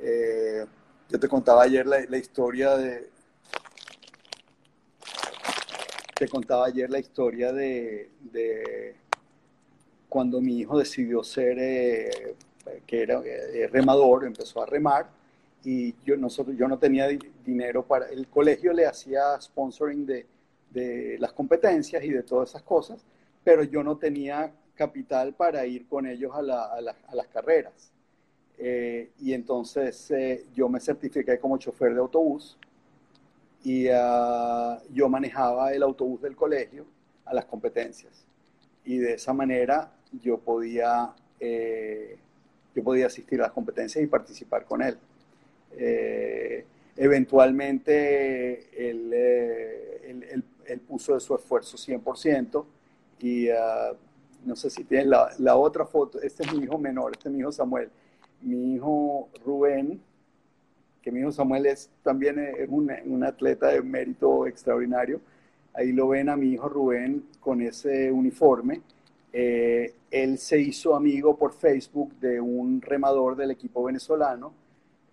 Eh, 0.00 0.66
yo 1.08 1.20
te 1.20 1.28
contaba 1.28 1.62
ayer 1.62 1.86
la, 1.86 2.18
historia 2.18 2.76
de... 2.76 3.08
Te 6.14 6.28
contaba 6.28 6.66
ayer 6.66 6.90
la 6.90 6.98
historia 6.98 7.52
de, 7.52 8.96
cuando 10.08 10.40
mi 10.40 10.58
hijo 10.58 10.78
decidió 10.78 11.22
ser, 11.22 11.58
eh, 11.58 12.34
que 12.86 13.02
era 13.02 13.20
eh, 13.24 13.68
remador, 13.70 14.24
empezó 14.24 14.62
a 14.62 14.66
remar 14.66 15.08
y 15.62 15.94
yo, 16.04 16.16
nosotros, 16.16 16.56
yo 16.56 16.66
no 16.66 16.78
tenía 16.78 17.08
dinero 17.44 17.84
para... 17.84 18.08
El 18.08 18.26
colegio 18.28 18.72
le 18.72 18.86
hacía 18.86 19.40
sponsoring 19.40 20.06
de, 20.06 20.26
de 20.70 21.16
las 21.20 21.32
competencias 21.32 22.02
y 22.02 22.10
de 22.10 22.22
todas 22.22 22.50
esas 22.50 22.62
cosas 22.62 23.04
pero 23.46 23.62
yo 23.62 23.84
no 23.84 23.96
tenía 23.96 24.52
capital 24.74 25.32
para 25.32 25.64
ir 25.64 25.86
con 25.86 26.04
ellos 26.04 26.32
a, 26.34 26.42
las 26.42 27.26
carreras. 27.32 27.92
Eh, 28.58 29.12
y 29.20 29.34
entonces 29.34 30.10
eh, 30.10 30.46
yo 30.52 30.68
me 30.68 30.80
certifiqué 30.80 31.38
como 31.38 31.56
chofer 31.56 31.94
de 31.94 32.00
autobús 32.00 32.58
y 33.62 33.86
ah, 33.86 34.82
yo 34.92 35.08
manejaba 35.08 35.72
el 35.72 35.84
autobús 35.84 36.22
del 36.22 36.34
colegio 36.34 36.86
a 37.24 37.34
las 37.34 37.44
competencias. 37.44 38.26
Y 38.84 38.98
de 38.98 39.14
esa 39.14 39.32
manera 39.32 39.92
yo 40.20 40.38
podía, 40.38 41.14
eh, 41.38 42.18
yo 42.74 42.82
podía 42.82 43.06
asistir 43.06 43.38
a 43.38 43.44
las 43.44 43.52
competencias 43.52 44.02
y 44.02 44.08
participar 44.08 44.64
con 44.64 44.82
él. 44.82 44.98
eventualmente 46.96 48.90
él, 48.90 49.12
él, 49.12 50.44
él, 50.66 50.80
puso 50.80 51.14
de 51.14 51.20
su 51.20 51.32
esfuerzo 51.36 51.76
100% 51.76 52.64
y 53.20 53.48
ah, 53.48 53.92
no 54.44 54.56
sé 54.56 54.70
si 54.70 54.84
tienes 54.84 55.06
la, 55.06 55.56
otra 55.56 55.84
foto, 55.84 56.20
este 56.20 56.44
es 56.44 56.54
mi 56.54 56.64
hijo 56.64 56.78
menor, 56.78 57.12
este 57.12 57.28
es 57.28 57.34
mi 57.34 57.40
hijo 57.40 57.52
Samuel. 57.52 57.90
Mi 58.42 58.74
hijo 58.74 59.28
Rubén, 59.44 60.00
que 61.02 61.10
mi 61.10 61.20
hijo 61.20 61.32
Samuel 61.32 61.66
es 61.66 61.90
también 62.02 62.38
es 62.38 62.68
un, 62.68 62.92
un, 63.06 63.24
atleta 63.24 63.68
de 63.68 63.82
mérito 63.82 64.46
extraordinario. 64.46 65.20
Ahí 65.74 65.92
lo 65.92 66.08
ven 66.08 66.28
a 66.28 66.36
mi 66.36 66.52
hijo 66.52 66.68
Rubén 66.68 67.24
con 67.40 67.60
ese 67.60 68.10
uniforme. 68.12 68.82
Eh, 69.32 69.94
él 70.10 70.38
se 70.38 70.58
hizo 70.58 70.94
amigo 70.94 71.36
por 71.36 71.52
Facebook 71.52 72.14
de 72.20 72.40
un 72.40 72.80
remador 72.80 73.36
del 73.36 73.50
equipo 73.50 73.84
venezolano. 73.84 74.52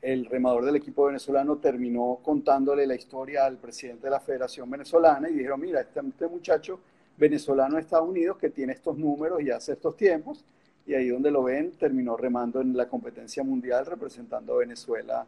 El 0.02 0.26
remador 0.26 0.66
del 0.66 0.76
equipo 0.76 1.06
venezolano 1.06 1.58
terminó 1.58 2.20
contándole 2.24 2.86
la 2.86 2.96
historia 2.96 3.46
al 3.46 3.58
presidente 3.58 4.08
de 4.08 4.12
la 4.12 4.20
Federación 4.20 4.70
Venezolana 4.70 5.30
y 5.30 5.34
dijeron, 5.34 5.60
mira, 5.60 5.82
este, 5.82 6.00
este 6.00 6.28
muchacho 6.28 6.80
venezolano 7.18 7.76
de 7.76 7.82
Estados 7.82 8.10
Unidos 8.10 8.38
que 8.38 8.50
tiene 8.50 8.74
estos 8.74 8.98
números 8.98 9.42
y 9.42 9.52
hace 9.52 9.74
estos 9.74 9.96
tiempos. 9.96 10.44
Y 10.86 10.94
ahí 10.96 11.10
donde 11.10 11.32
lo 11.32 11.44
ven, 11.44 11.72
terminó 11.72 12.18
remando 12.18 12.60
en 12.60 12.76
la 12.76 12.88
competencia 12.88 13.44
mundial 13.44 13.86
representando 13.86 14.56
a 14.56 14.58
Venezuela 14.58 15.26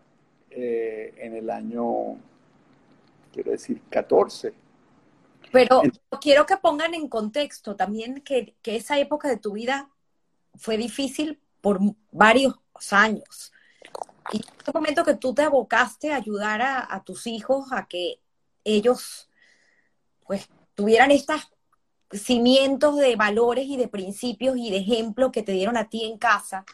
eh, 0.50 1.14
en 1.18 1.36
el 1.36 1.50
año, 1.50 2.18
quiero 3.34 3.52
decir, 3.52 3.82
14. 3.90 4.54
Pero 5.52 5.82
quiero 6.20 6.46
que 6.46 6.58
pongan 6.58 6.94
en 6.94 7.08
contexto 7.08 7.76
también 7.76 8.22
que, 8.22 8.56
que 8.62 8.76
esa 8.76 9.00
época 9.00 9.30
de 9.30 9.38
tu 9.38 9.54
vida 9.54 9.90
fue 10.56 10.76
difícil 10.78 11.40
por 11.62 11.80
varios 12.12 12.56
años. 12.92 13.54
Y 14.32 14.38
en 14.38 14.44
este 14.58 14.72
momento 14.74 15.06
que 15.06 15.16
tú 15.16 15.34
te 15.34 15.44
abocaste 15.44 16.12
a 16.12 16.18
ayudar 16.18 16.62
a, 16.62 16.94
a 16.94 17.04
tus 17.04 17.28
hijos 17.28 17.72
a 17.72 17.88
que 17.88 18.20
ellos 18.64 19.30
pues 20.26 20.50
tuvieran 20.74 21.12
estos 21.12 21.55
cimientos 22.12 22.98
de 22.98 23.16
valores 23.16 23.66
y 23.66 23.78
de 23.78 23.88
principios 23.88 24.58
y 24.58 24.70
de 24.70 24.78
ejemplos 24.78 25.32
que 25.32 25.44
te 25.44 25.52
dieron 25.52 25.78
a 25.78 25.90
ti 25.90 26.06
en 26.06 26.18
casa, 26.18 26.66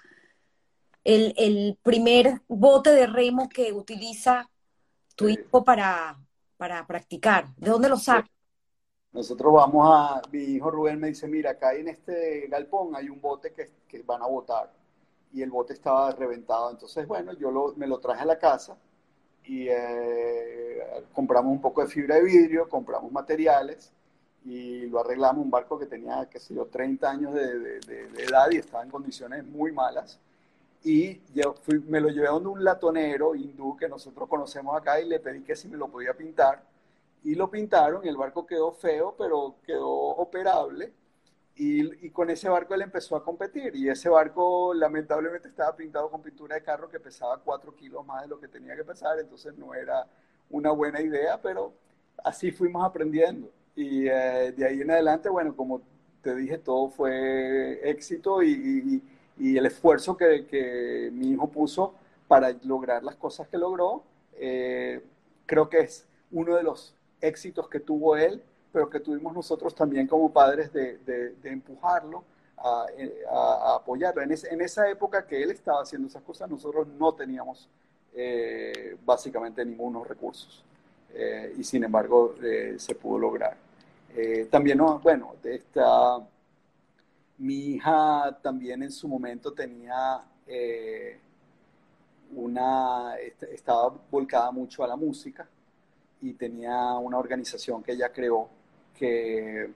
el, 1.04 1.34
el 1.38 1.78
primer 1.82 2.42
bote 2.48 2.92
de 2.92 3.08
remo 3.08 3.50
que 3.50 3.74
utiliza 3.74 4.50
tu 5.16 5.30
hijo 5.30 5.64
para, 5.64 6.20
para 6.58 6.86
practicar, 6.86 7.54
¿de 7.58 7.70
dónde 7.70 7.90
lo 7.90 7.98
sacas? 7.98 8.32
Nosotros 9.12 9.54
vamos 9.54 9.90
a, 9.92 10.22
mi 10.32 10.40
hijo 10.40 10.72
Rubén 10.72 11.00
me 11.00 11.08
dice, 11.08 11.28
mira, 11.28 11.52
acá 11.52 11.74
en 11.74 11.90
este 11.90 12.48
galpón 12.48 12.96
hay 12.96 13.10
un 13.10 13.20
bote 13.20 13.52
que, 13.52 13.70
que 13.88 14.04
van 14.04 14.22
a 14.22 14.28
botar 14.28 14.72
y 15.34 15.42
el 15.42 15.50
bote 15.50 15.74
estaba 15.74 16.12
reventado. 16.12 16.72
Entonces, 16.72 17.06
bueno, 17.08 17.34
yo 17.34 17.52
lo, 17.52 17.74
me 17.76 17.88
lo 17.88 18.00
traje 18.00 18.22
a 18.22 18.26
la 18.26 18.40
casa 18.40 18.78
y 19.44 19.68
eh, 19.70 21.06
compramos 21.14 21.52
un 21.52 21.62
poco 21.62 21.82
de 21.82 21.88
fibra 21.88 22.16
de 22.16 22.24
vidrio, 22.24 22.70
compramos 22.70 23.12
materiales 23.12 23.92
y 24.46 24.88
lo 24.88 25.00
arreglamos. 25.00 25.44
Un 25.44 25.52
barco 25.52 25.78
que 25.80 25.86
tenía, 25.86 26.28
qué 26.30 26.40
sé 26.40 26.54
yo, 26.56 26.66
30 26.66 27.10
años 27.10 27.34
de, 27.34 27.60
de, 27.60 27.80
de 27.80 28.24
edad 28.24 28.50
y 28.52 28.58
estaba 28.58 28.84
en 28.84 28.90
condiciones 28.90 29.46
muy 29.46 29.72
malas. 29.72 30.20
Y 30.84 31.22
yo 31.34 31.54
fui, 31.54 31.80
me 31.80 32.02
lo 32.02 32.10
llevé 32.10 32.28
a 32.28 32.34
un 32.34 32.64
latonero 32.64 33.36
hindú 33.36 33.78
que 33.78 33.88
nosotros 33.88 34.28
conocemos 34.28 34.76
acá 34.76 35.00
y 35.00 35.08
le 35.08 35.20
pedí 35.20 35.44
que 35.44 35.56
si 35.56 35.68
me 35.68 35.78
lo 35.78 35.88
podía 35.88 36.14
pintar. 36.16 36.64
Y 37.24 37.36
lo 37.36 37.52
pintaron 37.52 38.04
y 38.04 38.10
el 38.10 38.18
barco 38.18 38.48
quedó 38.48 38.72
feo, 38.72 39.16
pero 39.18 39.56
quedó 39.64 39.88
operable 39.88 40.92
y, 41.56 42.10
con 42.10 42.30
ese 42.30 42.50
barco 42.50 42.74
él 42.74 42.82
empezó 42.82 43.16
a 43.16 43.24
competir 43.24 43.76
y 43.76 43.90
ese 43.90 44.10
barco 44.10 44.74
lamentablemente 44.74 45.50
estaba 45.50 45.76
pintado 45.76 46.10
con 46.10 46.22
pintura 46.22 46.56
de 46.56 46.64
carro 46.64 46.90
que 46.90 47.00
pesaba 47.00 47.38
4 47.38 47.76
kilos 47.76 48.06
más 48.06 48.24
de 48.24 48.30
lo 48.30 48.40
que 48.40 48.48
tenía 48.48 48.76
que 48.76 48.84
pesar, 48.84 49.20
entonces 49.20 49.56
no 49.58 49.74
era 49.74 50.08
una 50.50 50.72
buena 50.72 51.02
idea, 51.02 51.40
pero 51.42 51.74
así 52.24 52.52
fuimos 52.52 52.84
aprendiendo. 52.84 53.50
Y 53.76 54.08
eh, 54.08 54.54
de 54.56 54.66
ahí 54.66 54.82
en 54.82 54.92
adelante, 54.92 55.30
bueno, 55.30 55.56
como 55.56 55.82
te 56.22 56.36
dije, 56.36 56.58
todo 56.58 56.90
fue 56.90 57.90
éxito 57.90 58.44
y, 58.44 59.02
y, 59.38 59.58
el 59.58 59.66
esfuerzo 59.66 60.16
que, 60.16 60.46
que, 60.46 61.10
mi 61.12 61.32
hijo 61.32 61.50
puso 61.50 61.96
para 62.28 62.56
lograr 62.64 63.04
las 63.04 63.16
cosas 63.16 63.48
que 63.48 63.58
logró, 63.58 64.04
eh, 64.36 65.04
creo 65.48 65.68
que 65.68 65.80
es 65.80 66.08
uno 66.32 66.56
de 66.56 66.64
los 66.64 66.94
éxitos 67.22 67.68
que 67.68 67.80
tuvo 67.80 68.16
él 68.16 68.44
pero 68.72 68.90
que 68.90 69.00
tuvimos 69.00 69.34
nosotros 69.34 69.76
también 69.76 70.08
como 70.08 70.32
padres 70.32 70.72
de, 70.72 70.98
de, 70.98 71.50
empujarlo, 71.50 72.24
a, 72.58 72.86
a, 73.30 73.76
apoyarlo. 73.76 74.22
En, 74.22 74.32
en, 74.32 74.62
esa 74.62 74.90
época 74.90 75.26
que 75.26 75.42
él 75.42 75.52
estaba 75.52 75.82
haciendo 75.82 76.08
esas 76.08 76.24
cosas, 76.24 76.50
nosotros 76.50 76.88
no 76.88 77.14
teníamos 77.14 77.68
eh, 78.14 78.96
básicamente 79.04 79.66
ningunos 79.66 80.08
recursos. 80.08 80.64
Eh, 81.14 81.56
y 81.58 81.64
sin 81.64 81.84
embargo 81.84 82.36
eh, 82.42 82.76
se 82.78 82.96
pudo 82.96 83.20
lograr. 83.20 83.58
también, 84.50 84.80
bueno, 85.02 85.36
esta, 85.44 86.20
mi 87.38 87.76
hija 87.76 88.38
también 88.42 88.84
en 88.84 88.92
su 88.92 89.08
momento 89.08 89.54
tenía 89.54 90.22
una, 92.34 93.16
estaba 93.18 93.94
volcada 94.10 94.52
mucho 94.52 94.84
a 94.84 94.88
la 94.88 94.96
música 94.96 95.48
y 96.22 96.34
tenía 96.34 96.94
una 96.96 97.18
organización 97.18 97.82
que 97.82 97.94
ella 97.94 98.12
creó 98.12 98.50
que 98.98 99.72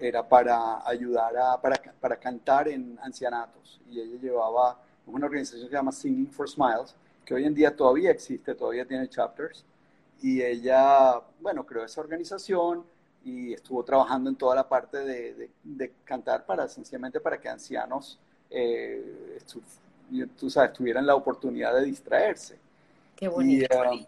era 0.00 0.26
para 0.26 0.88
ayudar 0.88 1.36
a, 1.36 1.60
para, 1.60 1.76
para 2.00 2.16
cantar 2.16 2.68
en 2.68 2.98
ancianatos. 3.02 3.80
Y 3.90 4.00
ella 4.00 4.18
llevaba 4.20 4.78
una 5.06 5.26
organización 5.26 5.62
que 5.62 5.70
se 5.70 5.76
llama 5.76 5.92
Singing 5.92 6.30
for 6.30 6.48
Smiles, 6.48 6.94
que 7.24 7.34
hoy 7.34 7.44
en 7.44 7.54
día 7.54 7.74
todavía 7.74 8.10
existe, 8.10 8.54
todavía 8.54 8.86
tiene 8.86 9.08
chapters. 9.08 9.64
Y 10.20 10.42
ella, 10.42 11.20
bueno, 11.40 11.64
creó 11.64 11.84
esa 11.84 12.00
organización 12.00 12.84
y 13.24 13.52
estuvo 13.52 13.84
trabajando 13.84 14.30
en 14.30 14.36
toda 14.36 14.56
la 14.56 14.68
parte 14.68 14.98
de, 14.98 15.50
de, 15.62 15.92
cantar 16.04 16.46
para, 16.46 16.68
sencillamente 16.68 17.20
para 17.20 17.40
que 17.40 17.48
ancianos, 17.48 18.18
eh, 18.50 19.38
tú 20.38 20.50
sabes, 20.50 20.72
tuvieran 20.72 21.06
la 21.06 21.14
oportunidad 21.14 21.74
de 21.74 21.84
distraerse. 21.84 22.58
Qué 23.14 23.28
bonito. 23.28 23.66
Y, 23.74 24.00
uh, 24.00 24.06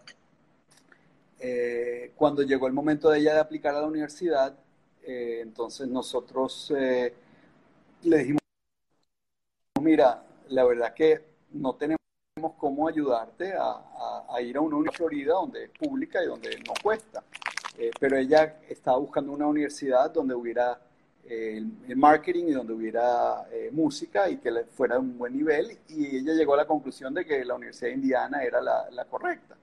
eh, 1.43 2.11
cuando 2.15 2.43
llegó 2.43 2.67
el 2.67 2.73
momento 2.73 3.09
de 3.09 3.19
ella 3.19 3.33
de 3.33 3.39
aplicar 3.39 3.73
a 3.73 3.81
la 3.81 3.87
universidad, 3.87 4.55
eh, 5.03 5.39
entonces 5.41 5.87
nosotros 5.87 6.71
eh, 6.77 7.13
le 8.03 8.17
dijimos, 8.19 8.41
mira, 9.81 10.23
la 10.49 10.63
verdad 10.63 10.93
que 10.93 11.25
no 11.53 11.73
tenemos 11.73 12.00
cómo 12.57 12.87
ayudarte 12.87 13.53
a, 13.53 14.41
ir 14.41 14.55
a 14.57 14.61
una 14.61 14.77
universidad 14.77 14.97
Florida 14.97 15.33
donde 15.33 15.65
es 15.65 15.69
pública 15.71 16.23
y 16.23 16.27
donde 16.27 16.57
no 16.65 16.73
cuesta. 16.81 17.23
pero 17.99 18.17
ella 18.17 18.59
estaba 18.69 18.97
buscando 18.97 19.33
una 19.33 19.47
universidad 19.47 20.11
donde 20.11 20.33
hubiera 20.33 20.79
el, 21.25 21.71
marketing 21.95 22.45
y 22.47 22.51
donde 22.51 22.73
hubiera 22.73 23.45
música 23.71 24.29
y 24.29 24.37
que 24.37 24.49
fuera 24.65 24.95
de 24.95 25.01
un 25.01 25.17
buen 25.17 25.35
nivel 25.35 25.77
y 25.89 26.17
ella 26.17 26.33
llegó 26.33 26.53
a 26.53 26.57
la 26.57 26.65
conclusión 26.65 27.13
de 27.13 27.25
que 27.25 27.43
la 27.43 27.55
Universidad 27.55 27.89
de 27.89 27.95
Indiana 27.95 28.43
era 28.43 28.61
la 28.61 29.05
correcta. 29.05 29.55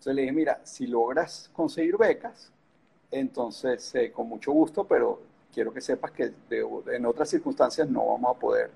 Entonces 0.00 0.14
le 0.14 0.22
dije, 0.22 0.32
mira, 0.32 0.60
si 0.64 0.86
logras 0.86 1.50
conseguir 1.52 1.98
becas, 1.98 2.50
entonces 3.10 3.94
eh, 3.94 4.10
con 4.10 4.30
mucho 4.30 4.50
gusto, 4.50 4.84
pero 4.84 5.20
quiero 5.52 5.74
que 5.74 5.82
sepas 5.82 6.10
que 6.12 6.32
en 6.90 7.04
otras 7.04 7.28
circunstancias 7.28 7.86
no 7.86 8.06
vamos 8.06 8.34
a 8.34 8.40
poder 8.40 8.70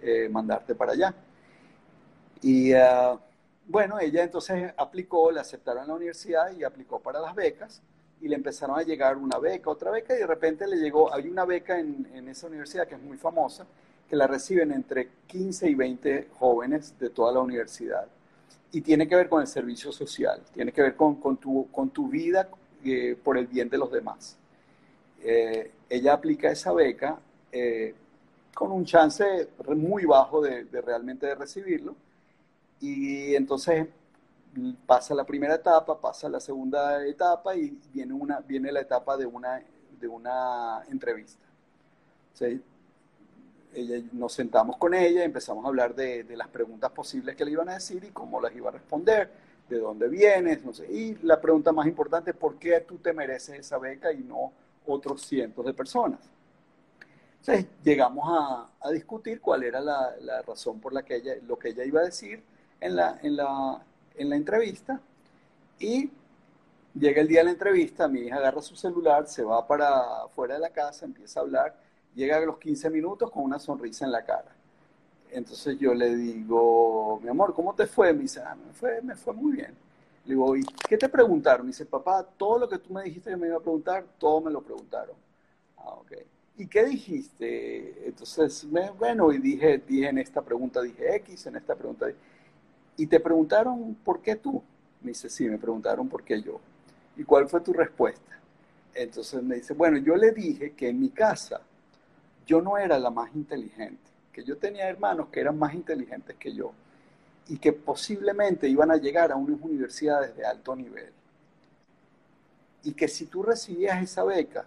eh, 0.00 0.26
mandarte 0.30 0.74
para 0.74 0.92
allá. 0.92 1.14
Y 2.42 2.72
ah, 2.72 3.18
bueno, 3.66 3.98
ella 4.00 4.24
entonces 4.24 4.72
aplicó, 4.76 5.30
le 5.30 5.40
aceptaron 5.40 5.82
en 5.82 5.88
la 5.88 5.94
universidad 5.94 6.52
y 6.56 6.64
aplicó 6.64 7.00
para 7.00 7.20
las 7.20 7.34
becas 7.34 7.82
y 8.20 8.28
le 8.28 8.36
empezaron 8.36 8.78
a 8.78 8.82
llegar 8.82 9.16
una 9.16 9.38
beca, 9.38 9.70
otra 9.70 9.90
beca 9.90 10.14
y 10.14 10.18
de 10.18 10.26
repente 10.26 10.66
le 10.66 10.76
llegó, 10.76 11.12
hay 11.12 11.28
una 11.28 11.44
beca 11.44 11.78
en, 11.78 12.08
en 12.14 12.28
esa 12.28 12.48
universidad 12.48 12.86
que 12.86 12.96
es 12.96 13.02
muy 13.02 13.16
famosa, 13.16 13.66
que 14.08 14.16
la 14.16 14.26
reciben 14.26 14.72
entre 14.72 15.08
15 15.26 15.70
y 15.70 15.74
20 15.74 16.28
jóvenes 16.38 16.98
de 16.98 17.10
toda 17.10 17.32
la 17.32 17.40
universidad 17.40 18.06
y 18.72 18.80
tiene 18.80 19.08
que 19.08 19.16
ver 19.16 19.28
con 19.28 19.40
el 19.40 19.46
servicio 19.46 19.92
social, 19.92 20.42
tiene 20.52 20.72
que 20.72 20.82
ver 20.82 20.96
con, 20.96 21.16
con, 21.16 21.36
tu, 21.36 21.68
con 21.70 21.90
tu 21.90 22.08
vida 22.08 22.48
eh, 22.84 23.16
por 23.22 23.36
el 23.38 23.46
bien 23.46 23.68
de 23.68 23.78
los 23.78 23.90
demás. 23.90 24.36
Eh, 25.22 25.70
ella 25.88 26.14
aplica 26.14 26.50
esa 26.50 26.72
beca 26.72 27.18
eh, 27.52 27.94
con 28.54 28.70
un 28.70 28.84
chance 28.84 29.48
muy 29.76 30.04
bajo 30.04 30.40
de, 30.40 30.64
de, 30.64 30.80
realmente 30.80 31.26
de 31.26 31.34
recibirlo 31.34 31.94
y 32.80 33.34
entonces 33.34 33.86
pasa 34.86 35.14
la 35.14 35.24
primera 35.24 35.54
etapa, 35.54 36.00
pasa 36.00 36.28
la 36.28 36.40
segunda 36.40 37.06
etapa 37.06 37.54
y 37.54 37.78
viene, 37.92 38.12
una, 38.12 38.40
viene 38.40 38.72
la 38.72 38.80
etapa 38.80 39.16
de 39.16 39.26
una, 39.26 39.62
de 40.00 40.08
una 40.08 40.82
entrevista. 40.88 41.44
¿Sí? 42.34 42.62
ella, 43.74 44.02
nos 44.12 44.32
sentamos 44.32 44.76
con 44.76 44.94
ella 44.94 45.24
empezamos 45.24 45.64
a 45.64 45.68
hablar 45.68 45.94
de, 45.94 46.24
de, 46.24 46.36
las 46.36 46.48
preguntas 46.48 46.90
posibles 46.90 47.36
que 47.36 47.44
le 47.44 47.52
iban 47.52 47.68
a 47.68 47.74
decir 47.74 48.02
y 48.04 48.10
cómo 48.10 48.40
las 48.40 48.54
iba 48.54 48.68
a 48.68 48.72
responder, 48.72 49.30
de 49.68 49.78
dónde 49.78 50.08
vienes, 50.08 50.64
no 50.64 50.72
sé. 50.72 50.90
Y 50.92 51.14
la 51.22 51.40
pregunta 51.40 51.72
más 51.72 51.86
importante, 51.86 52.34
¿por 52.34 52.56
qué 52.56 52.80
tú 52.80 52.98
te 52.98 53.12
mereces 53.12 53.60
esa 53.60 53.78
beca 53.78 54.12
y 54.12 54.18
no 54.18 54.52
otros 54.86 55.22
cientos 55.22 55.64
de 55.64 55.74
personas? 55.74 56.20
Entonces 57.40 57.66
llegamos 57.82 58.24
a, 58.28 58.68
a 58.80 58.90
discutir 58.90 59.40
cuál 59.40 59.62
era 59.62 59.80
la, 59.80 60.14
la, 60.20 60.42
razón 60.42 60.80
por 60.80 60.92
la 60.92 61.02
que 61.02 61.16
ella, 61.16 61.34
lo 61.46 61.58
que 61.58 61.68
ella 61.68 61.84
iba 61.84 62.00
a 62.00 62.04
decir 62.04 62.42
en 62.80 62.96
la, 62.96 63.18
en 63.22 63.36
la, 63.36 63.82
en 64.16 64.30
la 64.30 64.36
entrevista 64.36 65.00
y 65.78 66.10
llega 66.94 67.20
el 67.20 67.28
día 67.28 67.40
de 67.40 67.44
la 67.44 67.50
entrevista, 67.50 68.08
mi 68.08 68.20
hija 68.20 68.36
agarra 68.36 68.62
su 68.62 68.76
celular, 68.76 69.26
se 69.26 69.42
va 69.44 69.66
para 69.66 70.28
fuera 70.34 70.54
de 70.54 70.60
la 70.60 70.70
casa, 70.70 71.04
empieza 71.04 71.40
a 71.40 71.42
hablar 71.42 71.90
llega 72.14 72.36
a 72.36 72.40
los 72.40 72.58
15 72.58 72.90
minutos 72.90 73.30
con 73.30 73.44
una 73.44 73.58
sonrisa 73.58 74.04
en 74.04 74.12
la 74.12 74.24
cara. 74.24 74.52
Entonces 75.30 75.78
yo 75.78 75.94
le 75.94 76.16
digo, 76.16 77.20
mi 77.22 77.28
amor, 77.28 77.54
¿cómo 77.54 77.74
te 77.74 77.86
fue? 77.86 78.12
Me 78.12 78.22
dice, 78.22 78.40
ah, 78.40 78.56
me 78.56 78.72
fue, 78.72 79.00
me 79.02 79.14
fue 79.14 79.32
muy 79.32 79.52
bien. 79.52 79.74
Le 80.24 80.34
digo, 80.34 80.56
¿y 80.56 80.64
qué 80.88 80.96
te 80.98 81.08
preguntaron? 81.08 81.66
Me 81.66 81.70
dice, 81.70 81.86
papá, 81.86 82.24
todo 82.36 82.58
lo 82.58 82.68
que 82.68 82.78
tú 82.78 82.92
me 82.92 83.04
dijiste 83.04 83.30
que 83.30 83.36
me 83.36 83.46
iba 83.46 83.56
a 83.56 83.60
preguntar, 83.60 84.04
todo 84.18 84.40
me 84.40 84.50
lo 84.50 84.60
preguntaron. 84.60 85.14
Ah, 85.78 85.90
ok. 85.90 86.12
¿Y 86.58 86.66
qué 86.66 86.84
dijiste? 86.84 88.06
Entonces, 88.06 88.64
me, 88.64 88.90
bueno, 88.90 89.32
y 89.32 89.38
dije, 89.38 89.78
dije 89.78 90.08
en 90.08 90.18
esta 90.18 90.42
pregunta, 90.42 90.82
dije 90.82 91.16
X, 91.16 91.46
en 91.46 91.56
esta 91.56 91.74
pregunta. 91.74 92.06
¿Y 93.00 93.06
te 93.06 93.18
preguntaron 93.18 93.94
por 94.04 94.20
qué 94.20 94.36
tú? 94.36 94.62
Me 95.00 95.12
dice, 95.12 95.30
sí, 95.30 95.48
me 95.48 95.56
preguntaron 95.56 96.06
por 96.06 96.22
qué 96.22 96.42
yo. 96.42 96.60
¿Y 97.16 97.24
cuál 97.24 97.48
fue 97.48 97.62
tu 97.62 97.72
respuesta? 97.72 98.38
Entonces 98.92 99.42
me 99.42 99.54
dice, 99.54 99.72
bueno, 99.72 99.96
yo 99.96 100.16
le 100.16 100.32
dije 100.32 100.72
que 100.72 100.90
en 100.90 101.00
mi 101.00 101.08
casa 101.08 101.62
yo 102.44 102.60
no 102.60 102.76
era 102.76 102.98
la 102.98 103.08
más 103.08 103.34
inteligente, 103.34 104.10
que 104.30 104.44
yo 104.44 104.58
tenía 104.58 104.86
hermanos 104.86 105.28
que 105.32 105.40
eran 105.40 105.58
más 105.58 105.72
inteligentes 105.72 106.36
que 106.36 106.52
yo 106.52 106.72
y 107.48 107.56
que 107.56 107.72
posiblemente 107.72 108.68
iban 108.68 108.90
a 108.90 108.98
llegar 108.98 109.32
a 109.32 109.36
unas 109.36 109.58
universidades 109.62 110.36
de 110.36 110.44
alto 110.44 110.76
nivel. 110.76 111.10
Y 112.82 112.92
que 112.92 113.08
si 113.08 113.24
tú 113.24 113.42
recibías 113.42 114.02
esa 114.02 114.24
beca, 114.24 114.66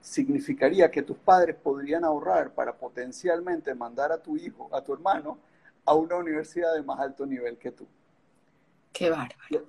significaría 0.00 0.90
que 0.90 1.02
tus 1.02 1.18
padres 1.18 1.56
podrían 1.56 2.04
ahorrar 2.04 2.52
para 2.52 2.72
potencialmente 2.72 3.74
mandar 3.74 4.12
a 4.12 4.22
tu 4.22 4.38
hijo, 4.38 4.70
a 4.72 4.80
tu 4.80 4.94
hermano, 4.94 5.36
a 5.84 5.94
una 5.94 6.16
universidad 6.16 6.74
de 6.74 6.82
más 6.82 7.00
alto 7.00 7.26
nivel 7.26 7.58
que 7.58 7.72
tú. 7.72 7.86
Qué 8.92 9.10
bárbaro. 9.10 9.66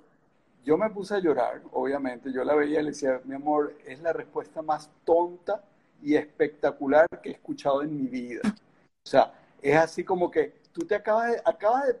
Yo, 0.64 0.78
me 0.78 0.90
puse 0.90 1.14
a 1.14 1.18
llorar, 1.18 1.62
obviamente. 1.72 2.32
Yo 2.32 2.44
la 2.44 2.54
veía 2.54 2.80
y 2.80 2.84
le 2.84 2.90
decía, 2.90 3.20
mi 3.24 3.34
amor, 3.34 3.76
es 3.84 4.00
la 4.00 4.12
respuesta 4.12 4.62
más 4.62 4.90
tonta 5.04 5.64
y 6.02 6.14
espectacular 6.14 7.06
que 7.22 7.30
he 7.30 7.32
escuchado 7.32 7.82
en 7.82 7.96
mi 7.96 8.06
vida. 8.06 8.42
O 8.46 9.08
sea, 9.08 9.34
es 9.60 9.76
así 9.76 10.04
como 10.04 10.30
que 10.30 10.54
tú 10.72 10.86
te 10.86 10.94
acabas 10.94 11.32
de, 11.32 11.42
acabas 11.44 11.96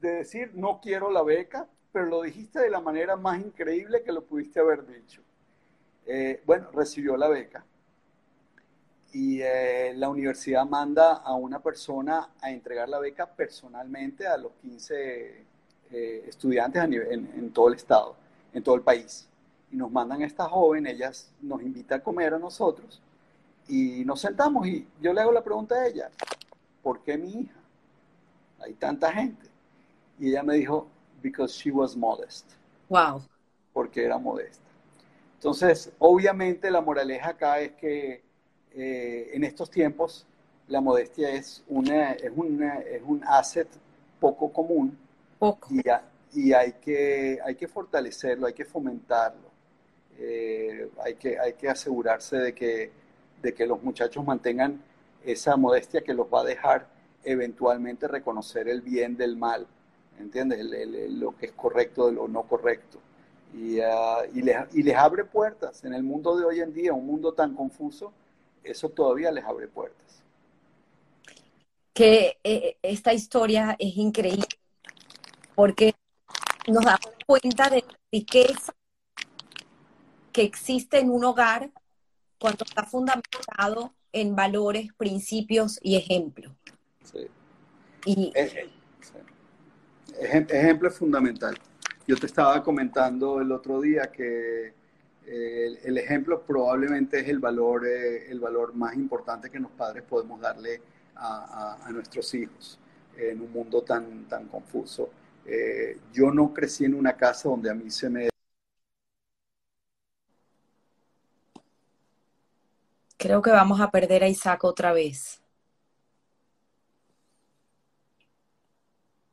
de 0.00 0.10
decir, 0.10 0.52
no 0.54 0.80
quiero 0.80 1.10
la 1.10 1.22
beca, 1.22 1.66
pero 1.92 2.06
lo 2.06 2.22
dijiste 2.22 2.60
de 2.60 2.70
la 2.70 2.80
manera 2.80 3.16
más 3.16 3.40
increíble 3.40 4.02
que 4.02 4.12
lo 4.12 4.24
pudiste 4.24 4.60
haber 4.60 4.86
dicho. 4.86 5.22
Eh, 6.06 6.42
bueno, 6.46 6.70
recibió 6.72 7.16
la 7.16 7.28
beca 7.28 7.64
y 9.12 9.40
eh, 9.40 9.92
la 9.94 10.08
universidad 10.08 10.66
manda 10.66 11.14
a 11.14 11.34
una 11.34 11.60
persona 11.62 12.30
a 12.40 12.50
entregar 12.50 12.88
la 12.88 12.98
beca 12.98 13.26
personalmente 13.26 14.26
a 14.26 14.36
los 14.36 14.52
15 14.62 15.44
eh, 15.90 16.24
estudiantes 16.26 16.82
a 16.82 16.86
nivel, 16.86 17.30
en, 17.34 17.50
todo 17.50 17.68
el 17.68 17.74
estado, 17.74 18.16
en 18.52 18.62
todo 18.62 18.74
el 18.74 18.82
país. 18.82 19.28
Y 19.70 19.76
nos 19.76 19.90
mandan 19.90 20.22
a 20.22 20.26
esta 20.26 20.48
joven, 20.48 20.86
ellas 20.86 21.32
nos 21.40 21.62
invita 21.62 21.96
a 21.96 22.02
comer 22.02 22.34
a 22.34 22.38
nosotros 22.38 23.00
y 23.68 24.04
nos 24.04 24.20
sentamos 24.20 24.66
y 24.66 24.86
yo 25.00 25.12
le 25.12 25.20
hago 25.20 25.32
la 25.32 25.42
pregunta 25.42 25.74
a 25.74 25.86
ella, 25.86 26.10
¿por 26.82 27.00
qué 27.02 27.18
mi 27.18 27.40
hija? 27.40 27.60
Hay 28.60 28.74
tanta 28.74 29.12
gente. 29.12 29.46
Y 30.18 30.30
ella 30.30 30.42
me 30.42 30.54
dijo, 30.54 30.88
because 31.22 31.52
she 31.52 31.70
was 31.70 31.96
modest. 31.96 32.52
Wow. 32.88 33.22
Porque 33.72 34.04
era 34.04 34.18
modesta. 34.18 34.64
Entonces, 35.34 35.92
obviamente 35.98 36.70
la 36.70 36.80
moraleja 36.80 37.30
acá 37.30 37.60
es 37.60 37.72
que 37.72 38.22
eh, 38.76 39.30
en 39.32 39.42
estos 39.44 39.70
tiempos 39.70 40.26
la 40.68 40.80
modestia 40.80 41.30
es, 41.30 41.62
una, 41.68 42.12
es, 42.12 42.24
es 42.90 43.02
un 43.06 43.22
asset 43.24 43.68
poco 44.20 44.52
común 44.52 44.98
poco. 45.38 45.68
Y, 46.32 46.52
hay, 46.52 46.72
que, 46.72 47.38
hay 47.42 47.54
que 47.54 47.68
fortalecerlo, 47.68 48.46
hay 48.46 48.52
que 48.52 48.64
fomentarlo. 48.64 49.48
Eh, 50.18 50.90
hay, 51.02 51.14
que, 51.14 51.38
hay 51.38 51.54
que 51.54 51.68
asegurarse 51.68 52.36
de 52.36 52.54
que, 52.54 52.90
de 53.40 53.54
que 53.54 53.66
los 53.66 53.82
muchachos 53.82 54.24
mantengan 54.24 54.82
esa 55.24 55.56
modestia 55.56 56.02
que 56.02 56.12
los 56.12 56.26
va 56.26 56.40
a 56.40 56.44
dejar 56.44 56.86
eventualmente 57.24 58.06
reconocer 58.08 58.68
el 58.68 58.82
bien 58.82 59.16
del 59.16 59.36
mal, 59.36 59.66
¿entiendes? 60.18 60.64
lo 61.10 61.36
que 61.36 61.46
es 61.46 61.52
correcto 61.52 62.06
de 62.06 62.12
lo 62.12 62.28
no 62.28 62.42
correcto. 62.42 62.98
Y, 63.54 63.80
ah, 63.80 64.22
y, 64.34 64.42
les, 64.42 64.56
y 64.74 64.82
les 64.82 64.96
abre 64.96 65.24
puertas 65.24 65.84
en 65.84 65.94
el 65.94 66.02
mundo 66.02 66.36
de 66.36 66.44
hoy 66.44 66.60
en 66.60 66.72
día, 66.72 66.92
un 66.92 67.06
mundo 67.06 67.32
tan 67.32 67.54
confuso 67.54 68.12
eso 68.70 68.88
todavía 68.88 69.30
les 69.30 69.44
abre 69.44 69.68
puertas. 69.68 70.22
Que 71.92 72.38
eh, 72.44 72.76
esta 72.82 73.14
historia 73.14 73.76
es 73.78 73.96
increíble 73.96 74.46
porque 75.54 75.94
nos 76.68 76.84
damos 76.84 77.12
cuenta 77.26 77.70
de 77.70 77.84
la 77.86 77.98
riqueza 78.12 78.74
que 80.32 80.42
existe 80.42 80.98
en 80.98 81.10
un 81.10 81.24
hogar 81.24 81.70
cuando 82.38 82.64
está 82.64 82.84
fundamentado 82.84 83.94
en 84.12 84.36
valores, 84.36 84.92
principios 84.96 85.78
y 85.82 85.96
ejemplos. 85.96 86.52
Sí. 87.02 87.26
Y, 88.04 88.32
ejemplo 90.20 90.88
es 90.88 90.96
fundamental. 90.96 91.58
Yo 92.06 92.16
te 92.16 92.26
estaba 92.26 92.62
comentando 92.62 93.40
el 93.40 93.50
otro 93.52 93.80
día 93.80 94.12
que 94.12 94.74
el, 95.26 95.98
ejemplo 95.98 96.42
probablemente 96.42 97.20
es 97.20 97.28
el 97.28 97.38
valor, 97.38 97.86
eh, 97.86 98.30
el 98.30 98.40
valor 98.40 98.74
más 98.74 98.94
importante 98.94 99.50
que 99.50 99.58
los 99.58 99.70
padres 99.72 100.02
podemos 100.04 100.40
darle 100.40 100.80
a, 101.16 101.88
nuestros 101.90 102.32
hijos 102.34 102.78
en 103.16 103.40
un 103.40 103.50
mundo 103.50 103.82
tan, 103.82 104.28
tan 104.28 104.46
confuso. 104.46 105.10
Eh, 105.44 105.98
yo 106.12 106.30
no 106.30 106.52
crecí 106.52 106.84
en 106.84 106.94
una 106.94 107.16
casa 107.16 107.48
donde 107.48 107.70
a 107.70 107.74
mí 107.74 107.90
se 107.90 108.10
me... 108.10 108.28
Creo 113.16 113.42
que 113.42 113.50
vamos 113.50 113.80
a 113.80 113.90
perder 113.90 114.22
a 114.24 114.28
Isaac 114.28 114.64
otra 114.64 114.92
vez. 114.92 115.40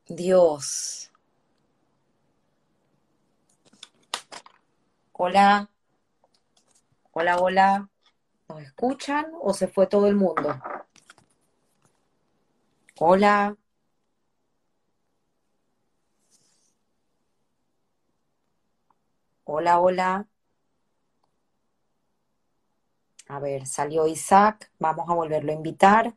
Dios. 0.08 1.10
Hola. 5.12 5.68
Hola, 7.16 7.36
hola. 7.38 7.88
¿Nos 8.48 8.60
escuchan 8.62 9.26
o 9.40 9.54
se 9.54 9.68
fue 9.68 9.86
todo 9.86 10.08
el 10.08 10.16
mundo? 10.16 10.60
Hola. 12.98 13.56
Hola, 19.44 19.78
hola. 19.80 20.26
A 23.28 23.38
ver, 23.38 23.66
salió 23.66 24.06
Isaac. 24.06 24.70
Vamos 24.78 25.08
a 25.08 25.14
volverlo 25.14 25.52
a 25.52 25.54
invitar. 25.54 26.14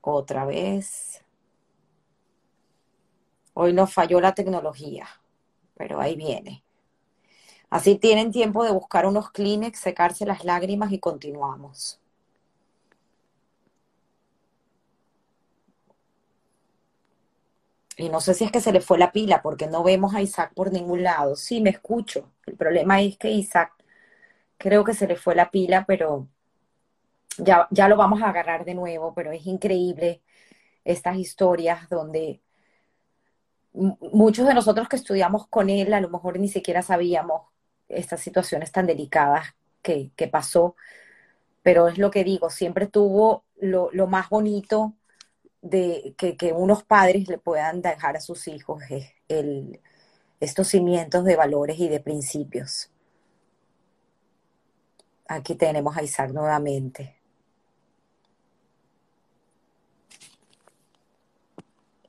Otra 0.00 0.46
vez. 0.46 1.25
Hoy 3.58 3.72
nos 3.72 3.94
falló 3.94 4.20
la 4.20 4.34
tecnología, 4.34 5.08
pero 5.74 5.98
ahí 5.98 6.14
viene. 6.14 6.62
Así 7.70 7.96
tienen 7.96 8.30
tiempo 8.30 8.62
de 8.64 8.70
buscar 8.70 9.06
unos 9.06 9.30
Kleenex, 9.30 9.78
secarse 9.80 10.26
las 10.26 10.44
lágrimas 10.44 10.92
y 10.92 10.98
continuamos. 10.98 11.98
Y 17.96 18.10
no 18.10 18.20
sé 18.20 18.34
si 18.34 18.44
es 18.44 18.52
que 18.52 18.60
se 18.60 18.72
le 18.72 18.82
fue 18.82 18.98
la 18.98 19.10
pila 19.10 19.40
porque 19.40 19.66
no 19.66 19.82
vemos 19.82 20.14
a 20.14 20.20
Isaac 20.20 20.52
por 20.54 20.70
ningún 20.70 21.02
lado. 21.02 21.34
Sí, 21.34 21.62
me 21.62 21.70
escucho. 21.70 22.30
El 22.44 22.56
problema 22.56 23.00
es 23.00 23.16
que 23.16 23.30
Isaac 23.30 23.72
creo 24.58 24.84
que 24.84 24.92
se 24.92 25.06
le 25.06 25.16
fue 25.16 25.34
la 25.34 25.50
pila, 25.50 25.86
pero 25.86 26.28
ya, 27.38 27.68
ya 27.70 27.88
lo 27.88 27.96
vamos 27.96 28.20
a 28.22 28.28
agarrar 28.28 28.66
de 28.66 28.74
nuevo. 28.74 29.14
Pero 29.14 29.32
es 29.32 29.46
increíble 29.46 30.22
estas 30.84 31.16
historias 31.16 31.88
donde 31.88 32.42
muchos 33.76 34.46
de 34.46 34.54
nosotros 34.54 34.88
que 34.88 34.96
estudiamos 34.96 35.46
con 35.48 35.70
él 35.70 35.92
a 35.92 36.00
lo 36.00 36.08
mejor 36.08 36.38
ni 36.38 36.48
siquiera 36.48 36.82
sabíamos 36.82 37.42
estas 37.88 38.20
situaciones 38.20 38.72
tan 38.72 38.86
delicadas 38.86 39.54
que, 39.82 40.10
pasó, 40.30 40.74
pero 41.62 41.86
es 41.86 41.96
lo 41.98 42.10
que 42.10 42.24
digo, 42.24 42.50
siempre 42.50 42.88
tuvo 42.88 43.44
lo, 43.60 43.90
más 44.08 44.28
bonito 44.28 44.94
de 45.62 46.14
que, 46.16 46.52
unos 46.52 46.82
padres 46.82 47.28
le 47.28 47.38
puedan 47.38 47.82
dejar 47.82 48.16
a 48.16 48.20
sus 48.20 48.48
hijos 48.48 48.82
el, 49.28 49.80
estos 50.40 50.68
cimientos 50.68 51.24
de 51.24 51.36
valores 51.36 51.78
y 51.78 51.88
de 51.88 52.00
principios. 52.00 52.90
Aquí 55.28 55.54
tenemos 55.54 55.96
a 55.96 56.02
Isaac 56.02 56.32
nuevamente. 56.32 57.15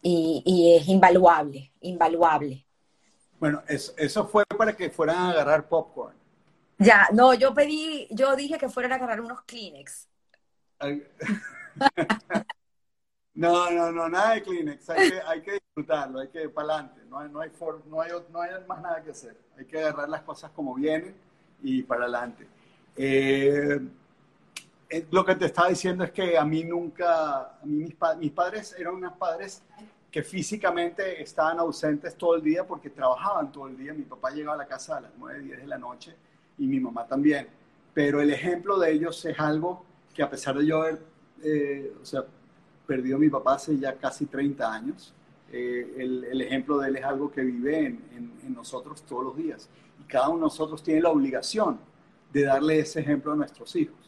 Y, 0.02 0.78
es 0.80 0.88
invaluable, 0.88 1.72
invaluable. 1.82 2.66
Bueno, 3.40 3.62
eso, 3.68 3.94
eso 3.98 4.28
fue 4.28 4.44
para 4.46 4.76
que 4.76 4.90
fueran 4.90 5.18
a 5.18 5.30
agarrar 5.32 5.68
popcorn. 5.68 6.16
Ya, 6.80 7.08
no, 7.14 7.34
yo 7.34 7.54
pedí, 7.54 8.08
yo 8.12 8.36
dije 8.36 8.58
que 8.58 8.70
fueran 8.70 8.94
a 8.94 8.96
agarrar 8.96 9.22
unos 9.22 9.42
Kleenex. 9.42 10.08
no, 13.34 13.72
no, 13.72 13.92
no, 13.92 14.10
nada 14.10 14.36
de 14.36 14.44
Kleenex. 14.44 14.90
Hay 14.90 15.10
que, 15.10 15.22
hay 15.22 15.42
que 15.42 15.52
disfrutarlo, 15.54 16.20
hay 16.20 16.28
que 16.28 16.44
ir 16.44 16.54
para 16.54 16.74
adelante. 16.74 17.02
No 17.10 17.20
hay, 17.20 17.30
no, 17.30 17.42
hay 17.42 17.52
no, 17.90 18.02
hay, 18.02 18.12
no 18.32 18.42
hay 18.42 18.52
más 18.68 18.82
nada 18.82 19.04
que 19.04 19.12
hacer. 19.12 19.38
Hay 19.58 19.66
que 19.66 19.80
agarrar 19.80 20.10
las 20.10 20.22
cosas 20.22 20.52
como 20.52 20.76
vienen 20.76 21.16
y 21.62 21.82
para 21.84 22.04
adelante. 22.04 22.48
Eh, 22.96 23.80
lo 25.12 25.26
que 25.26 25.36
te 25.36 25.46
estaba 25.46 25.70
diciendo 25.70 26.04
es 26.04 26.12
que 26.12 26.38
a 26.38 26.46
mí 26.46 26.64
nunca, 26.64 27.40
a 27.40 27.60
mí 27.64 27.84
mis, 27.84 27.96
mis 28.20 28.32
padres 28.32 28.76
eran 28.78 28.96
unos 28.96 29.14
padres 29.14 29.62
que 30.10 30.24
físicamente 30.24 31.22
estaban 31.22 31.60
ausentes 31.60 32.16
todo 32.16 32.36
el 32.36 32.42
día 32.42 32.66
porque 32.66 32.90
trabajaban 32.90 33.52
todo 33.52 33.68
el 33.68 33.78
día. 33.78 33.94
Mi 33.94 34.04
papá 34.04 34.32
llegaba 34.32 34.56
a 34.56 34.58
la 34.58 34.68
casa 34.68 34.98
a 34.98 35.02
las 35.02 35.12
9, 35.18 35.42
10 35.42 35.58
de 35.60 35.68
la 35.68 35.78
noche 35.78 36.16
y 36.58 36.68
mi 36.68 36.80
mamá 36.80 37.06
también. 37.06 37.48
Pero 37.94 38.22
el 38.22 38.32
ejemplo 38.32 38.80
de 38.80 38.92
ellos 38.92 39.24
es 39.26 39.40
algo 39.40 39.84
que 40.14 40.24
a 40.24 40.30
pesar 40.30 40.58
de 40.58 40.66
yo 40.66 40.82
haber, 40.82 41.00
eh, 41.44 41.94
o 42.02 42.06
sea, 42.06 42.24
perdido 42.86 43.18
a 43.18 43.20
mi 43.20 43.30
papá 43.30 43.56
hace 43.56 43.78
ya 43.78 43.96
casi 43.96 44.26
30 44.26 44.74
años, 44.74 45.14
eh, 45.52 45.94
el, 45.98 46.24
el, 46.24 46.42
ejemplo 46.42 46.78
de 46.80 46.90
él 46.90 46.96
es 46.98 47.04
algo 47.04 47.32
que 47.32 47.42
vive 47.42 47.80
en, 47.80 48.04
en, 48.16 48.34
en, 48.44 48.54
nosotros 48.54 49.04
todos 49.04 49.24
los 49.24 49.38
días. 49.38 49.70
Y 50.02 50.04
cada 50.04 50.30
uno 50.30 50.38
de 50.38 50.42
nosotros 50.44 50.82
tiene 50.84 51.02
la 51.02 51.10
obligación 51.10 51.80
de 52.34 52.44
darle 52.44 52.80
ese 52.80 53.02
ejemplo 53.02 53.34
a 53.34 53.36
nuestros 53.36 53.76
hijos. 53.76 54.07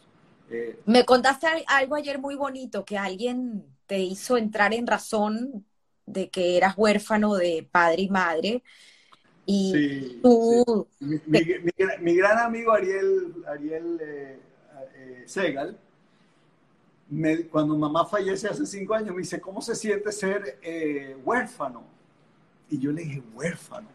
Eh, 0.50 0.78
Me 0.84 1.04
contaste 1.04 1.46
algo 1.66 1.94
ayer 1.94 2.18
muy 2.18 2.34
bonito, 2.34 2.84
que 2.84 2.98
alguien 2.98 3.64
te 3.86 3.98
hizo 3.98 4.36
entrar 4.36 4.74
en 4.74 4.86
razón 4.86 5.64
de 6.06 6.28
que 6.28 6.56
eras 6.56 6.74
huérfano 6.76 7.34
de 7.34 7.68
padre 7.70 8.02
y 8.02 8.08
madre. 8.08 8.62
Y 9.46 10.20
tú... 10.22 10.86
Mi, 10.98 12.14
gran 12.14 12.38
amigo 12.38 12.72
Ariel, 12.72 13.34
Ariel 13.46 13.98
eh, 14.00 14.38
eh, 14.96 15.22
Segal 15.26 15.78
cuando 17.50 17.76
mamá 17.76 18.06
fallece 18.06 18.48
hace 18.48 18.64
cinco 18.66 18.94
años, 18.94 19.14
me 19.14 19.22
dice, 19.22 19.40
¿cómo 19.40 19.60
se 19.60 19.74
siente 19.74 20.12
ser 20.12 20.58
eh, 20.62 21.16
huérfano? 21.24 21.82
Y 22.68 22.78
yo 22.78 22.92
le 22.92 23.02
dije, 23.02 23.22
huérfano. 23.34 23.88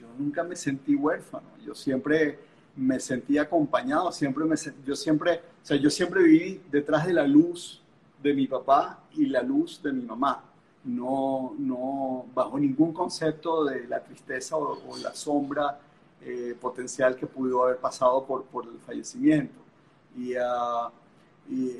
Yo 0.00 0.06
nunca 0.18 0.42
me 0.42 0.56
sentí 0.56 0.94
huérfano. 0.94 1.46
Yo 1.64 1.74
siempre 1.74 2.38
me 2.76 3.00
sentí 3.00 3.38
acompañado, 3.38 4.12
siempre 4.12 4.44
me, 4.44 4.56
yo 4.84 4.96
siempre, 4.96 5.40
o 5.62 5.66
sea, 5.66 5.76
yo 5.76 5.90
siempre 5.90 6.22
viví 6.22 6.60
detrás 6.70 7.06
de 7.06 7.12
la 7.12 7.26
luz 7.26 7.82
de 8.22 8.34
mi 8.34 8.46
papá 8.46 9.00
y 9.12 9.26
la 9.26 9.42
luz 9.42 9.82
de 9.82 9.92
mi 9.92 10.02
mamá. 10.02 10.44
No, 10.82 11.54
no 11.58 12.24
bajo 12.34 12.58
ningún 12.58 12.92
concepto 12.92 13.64
de 13.64 13.86
la 13.86 14.02
tristeza 14.02 14.56
o, 14.56 14.96
la 15.02 15.14
sombra 15.14 15.78
eh, 16.22 16.56
potencial 16.58 17.16
que 17.16 17.26
pudo 17.26 17.64
haber 17.64 17.76
pasado 17.76 18.24
por, 18.24 18.44
por 18.44 18.66
el 18.66 18.78
fallecimiento. 18.78 19.60
Y, 20.16 20.34
uh, 20.36 20.90
y 21.50 21.76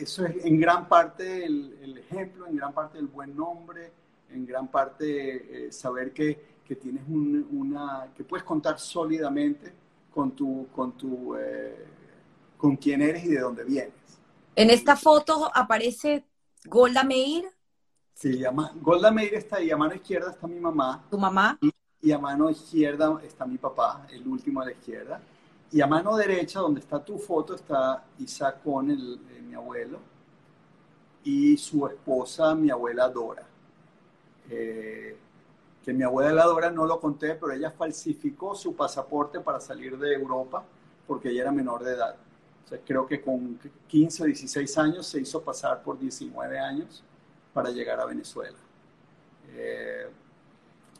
eso 0.00 0.24
es 0.24 0.44
en 0.44 0.58
gran 0.60 0.88
parte 0.88 1.44
el, 1.44 1.98
ejemplo, 1.98 2.46
en 2.46 2.56
gran 2.56 2.72
parte 2.72 2.98
el 2.98 3.06
buen 3.06 3.36
nombre, 3.36 3.92
en 4.30 4.46
gran 4.46 4.68
parte 4.68 5.66
eh, 5.66 5.72
saber 5.72 6.12
que, 6.12 6.49
que 6.70 6.76
tienes 6.76 7.02
una, 7.08 8.12
que 8.16 8.22
puedes 8.22 8.44
contar 8.44 8.78
sólidamente 8.78 9.72
con 10.14 10.30
tu, 10.36 10.68
con 10.72 10.92
tu, 10.92 11.34
eh, 11.34 11.84
con 12.56 12.76
quién 12.76 13.02
eres 13.02 13.24
y 13.24 13.30
de 13.30 13.40
dónde 13.40 13.64
vienes. 13.64 13.92
En 14.54 14.70
esta 14.70 14.94
foto 14.94 15.50
aparece 15.52 16.24
Golda 16.66 17.02
Meir. 17.02 17.44
Sí, 18.14 18.38
llama, 18.38 18.70
Golda 18.76 19.10
Meir 19.10 19.34
está 19.34 19.56
ahí, 19.56 19.72
a 19.72 19.76
mano 19.76 19.96
izquierda 19.96 20.30
está 20.30 20.46
mi 20.46 20.60
mamá. 20.60 21.04
¿Tu 21.10 21.18
mamá? 21.18 21.58
Y, 21.60 21.72
y 22.02 22.12
a 22.12 22.20
mano 22.20 22.48
izquierda 22.48 23.20
está 23.24 23.44
mi 23.46 23.58
papá, 23.58 24.06
el 24.08 24.28
último 24.28 24.60
a 24.60 24.66
la 24.66 24.70
izquierda. 24.70 25.20
Y 25.72 25.80
a 25.80 25.88
mano 25.88 26.16
derecha, 26.16 26.60
donde 26.60 26.78
está 26.78 27.04
tu 27.04 27.18
foto, 27.18 27.56
está 27.56 28.04
Isaac 28.20 28.62
con 28.62 28.92
el, 28.92 29.20
eh, 29.28 29.42
mi 29.42 29.54
abuelo, 29.54 29.98
y 31.24 31.56
su 31.56 31.84
esposa, 31.88 32.54
mi 32.54 32.70
abuela 32.70 33.08
Dora. 33.08 33.44
Eh, 34.48 35.16
que 35.84 35.92
mi 35.92 36.02
abuela 36.02 36.44
Dora 36.44 36.70
no 36.70 36.86
lo 36.86 37.00
conté, 37.00 37.34
pero 37.34 37.52
ella 37.52 37.70
falsificó 37.70 38.54
su 38.54 38.74
pasaporte 38.74 39.40
para 39.40 39.60
salir 39.60 39.98
de 39.98 40.14
Europa 40.14 40.64
porque 41.06 41.30
ella 41.30 41.42
era 41.42 41.52
menor 41.52 41.82
de 41.82 41.92
edad. 41.92 42.16
O 42.64 42.68
sea, 42.68 42.78
creo 42.84 43.06
que 43.06 43.20
con 43.20 43.58
15 43.88 44.22
o 44.22 44.26
16 44.26 44.78
años 44.78 45.06
se 45.06 45.20
hizo 45.20 45.42
pasar 45.42 45.82
por 45.82 45.98
19 45.98 46.58
años 46.58 47.02
para 47.52 47.70
llegar 47.70 47.98
a 47.98 48.04
Venezuela. 48.04 48.58
Eh, 49.48 50.08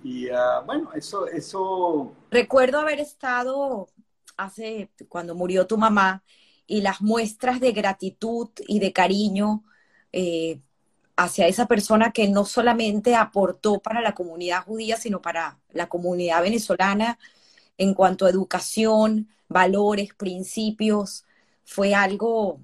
y 0.02 0.28
ah, 0.30 0.62
bueno, 0.64 0.90
eso, 0.94 1.26
eso... 1.26 2.12
Recuerdo 2.30 2.80
haber 2.80 2.98
estado 2.98 3.88
hace, 4.36 4.90
cuando 5.08 5.34
murió 5.34 5.66
tu 5.66 5.76
mamá, 5.76 6.24
y 6.66 6.80
las 6.82 7.02
muestras 7.02 7.60
de 7.60 7.72
gratitud 7.72 8.48
y 8.66 8.78
de 8.78 8.92
cariño 8.92 9.64
eh, 10.12 10.60
hacia 11.22 11.46
esa 11.46 11.66
persona 11.66 12.12
que 12.12 12.28
no 12.28 12.46
solamente 12.46 13.14
aportó 13.14 13.78
para 13.80 14.00
la 14.00 14.14
comunidad 14.14 14.64
judía, 14.64 14.96
sino 14.96 15.20
para 15.20 15.58
la 15.70 15.86
comunidad 15.86 16.42
venezolana 16.42 17.18
en 17.76 17.92
cuanto 17.92 18.24
a 18.24 18.30
educación, 18.30 19.28
valores, 19.46 20.14
principios, 20.14 21.26
fue 21.62 21.94
algo 21.94 22.60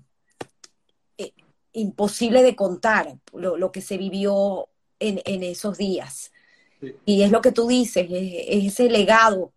eh, 1.18 1.32
imposible 1.74 2.42
de 2.42 2.57
contar, 2.57 3.18
lo, 3.34 3.72
que 3.72 3.82
se 3.82 3.98
vivió 3.98 4.68
en, 5.00 5.42
esos 5.42 5.76
días. 5.76 6.32
Y 7.04 7.22
es 7.22 7.30
lo 7.30 7.42
que 7.42 7.52
tú 7.52 7.66
dices, 7.68 8.07
es 8.11 8.72
ese 8.72 8.88
legado 8.88 9.52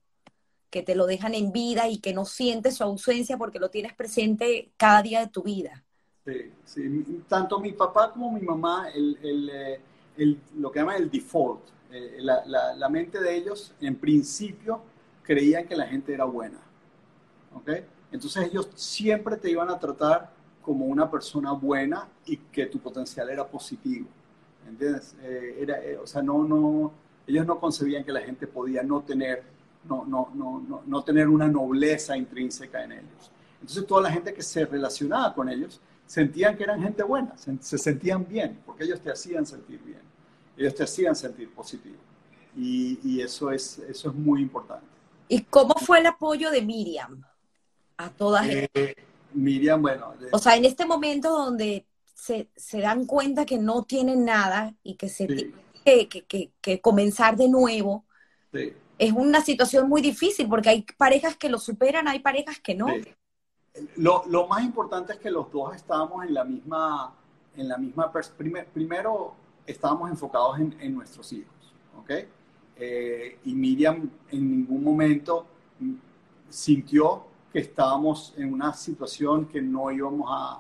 que 0.69 0.83
te 0.83 0.95
lo 0.95 1.07
dejan 1.07 1.35
en 1.35 1.53
vida 1.53 1.87
y 1.87 1.99
que 1.99 2.13
no 2.13 2.25
sientes 2.25 2.75
su 2.75 2.83
ausencia 2.83 3.37
porque 3.37 3.59
lo 3.59 3.69
tienes 3.69 3.93
presente 3.93 4.71
cada 4.75 5.01
día 5.01 5.21
de 5.21 5.27
tu 5.27 5.43
vida. 5.43 5.85
Sí, 6.25 6.51
sí. 6.65 7.23
tanto 7.27 7.59
mi 7.59 7.71
papá 7.71 8.11
como 8.11 8.31
mi 8.31 8.41
mamá, 8.41 8.89
el, 8.89 9.17
el, 9.23 9.49
eh, 9.49 9.81
el, 10.17 10.39
lo 10.57 10.71
que 10.71 10.79
llaman 10.79 10.97
el 10.97 11.09
default, 11.09 11.61
eh, 11.91 12.17
la, 12.19 12.45
la, 12.45 12.73
la, 12.75 12.89
mente 12.89 13.19
de 13.19 13.35
ellos 13.35 13.73
en 13.81 13.95
principio 13.95 14.81
creían 15.23 15.65
que 15.65 15.75
la 15.75 15.87
gente 15.87 16.13
era 16.13 16.25
buena. 16.25 16.59
¿ok? 17.55 17.69
Entonces 18.11 18.47
ellos 18.47 18.69
siempre 18.75 19.37
te 19.37 19.49
iban 19.49 19.69
a 19.69 19.79
tratar 19.79 20.31
como 20.61 20.85
una 20.85 21.09
persona 21.09 21.51
buena 21.51 22.07
y 22.25 22.37
que 22.37 22.65
tu 22.67 22.79
potencial 22.79 23.29
era 23.29 23.47
positivo. 23.47 24.07
¿Entiendes? 24.67 25.15
Eh, 25.23 25.57
era, 25.61 25.79
o 26.01 26.05
sea, 26.05 26.21
no, 26.21 26.43
no, 26.43 26.91
ellos 27.25 27.45
no 27.45 27.59
concebían 27.59 28.03
que 28.03 28.11
la 28.11 28.21
gente 28.21 28.45
podía 28.45 28.83
no 28.83 29.01
tener 29.01 29.43
no, 29.87 30.05
no, 30.05 30.29
no, 30.33 30.83
no, 30.85 31.03
tener 31.03 31.27
una 31.27 31.47
nobleza 31.47 32.17
intrínseca 32.17 32.83
en 32.83 32.91
ellos. 32.93 33.31
Entonces 33.61 33.85
toda 33.85 34.03
la 34.03 34.11
gente 34.11 34.33
que 34.33 34.41
se 34.41 34.65
relacionaba 34.65 35.33
con 35.33 35.49
ellos 35.49 35.79
sentían 36.09 36.57
que 36.57 36.63
eran 36.63 36.81
gente 36.81 37.03
buena, 37.03 37.37
se, 37.37 37.77
sentían 37.77 38.27
bien, 38.27 38.59
porque 38.65 38.83
ellos 38.83 38.99
te 38.99 39.11
hacían 39.11 39.45
sentir 39.45 39.79
bien, 39.83 40.01
ellos 40.57 40.73
te 40.73 40.83
hacían 40.83 41.15
sentir 41.15 41.53
positivo. 41.53 41.97
Y, 42.57 43.21
eso, 43.21 43.51
es, 43.51 43.77
eso 43.77 44.09
es 44.09 44.15
muy 44.15 44.41
importante. 44.41 44.87
¿Y 45.27 45.41
cómo 45.43 45.75
fue 45.75 45.99
el 45.99 46.07
apoyo 46.07 46.49
de 46.49 46.63
Miriam 46.63 47.23
a 47.95 48.09
todas 48.09 48.47
eh, 48.49 48.95
Miriam, 49.33 49.81
bueno. 49.81 50.13
O 50.31 50.39
sea, 50.39 50.55
en 50.55 50.65
este 50.65 50.83
momento 50.85 51.29
donde 51.29 51.85
se, 52.15 52.47
dan 52.73 53.05
cuenta 53.05 53.45
que 53.45 53.59
no 53.59 53.83
tienen 53.83 54.25
nada 54.25 54.73
y 54.81 54.95
que 54.95 55.09
se 55.09 55.27
tiene 55.27 56.07
que, 56.09 56.49
que, 56.59 56.81
comenzar 56.81 57.37
de 57.37 57.47
nuevo. 57.47 58.03
Sí 58.51 58.73
es 58.99 59.13
una 59.13 59.41
situación 59.41 59.87
muy 59.87 60.01
difícil 60.01 60.47
porque 60.47 60.69
hay 60.69 60.85
parejas 60.97 61.37
que 61.37 61.49
lo 61.49 61.57
superan, 61.57 62.07
hay 62.07 62.19
parejas 62.19 62.59
que 62.59 62.75
no. 62.75 62.87
Lo, 63.97 64.23
lo, 64.27 64.47
más 64.47 64.63
importante 64.63 65.13
es 65.13 65.19
que 65.19 65.29
los 65.29 65.51
dos 65.51 65.75
estábamos 65.75 66.25
en 66.25 66.33
la 66.33 66.43
misma, 66.43 67.13
en 67.55 67.67
la 67.67 67.77
misma 67.77 68.11
primero 68.73 69.33
estábamos 69.65 70.09
enfocados 70.09 70.59
en, 70.59 70.75
en 70.79 70.95
nuestros 70.95 71.31
hijos, 71.33 71.73
¿ok? 71.99 72.11
Eh, 72.75 73.39
y 73.43 73.53
Miriam 73.53 74.09
en 74.31 74.51
ningún 74.51 74.83
momento 74.83 75.45
sintió 76.49 77.25
que 77.51 77.59
estábamos 77.59 78.33
en 78.37 78.53
una 78.53 78.73
situación 78.73 79.45
que 79.45 79.61
no 79.61 79.91
íbamos 79.91 80.27
a 80.31 80.59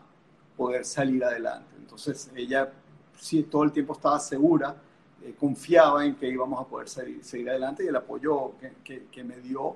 poder 0.57 0.83
salir 0.85 1.23
adelante. 1.23 1.75
Entonces 1.77 2.31
ella 2.35 2.71
sí, 3.17 3.43
todo 3.43 3.63
el 3.63 3.71
tiempo 3.71 3.93
estaba 3.93 4.19
segura 4.19 4.75
eh, 5.21 5.35
confiaba 5.37 6.05
en 6.05 6.15
que 6.15 6.29
íbamos 6.29 6.61
a 6.61 6.65
poder 6.65 6.87
seguir, 6.87 7.49
adelante 7.49 7.83
y 7.83 7.87
el 7.87 7.95
apoyo 7.95 8.53
que, 8.83 9.07
que, 9.11 9.23
me 9.23 9.35
dio, 9.41 9.75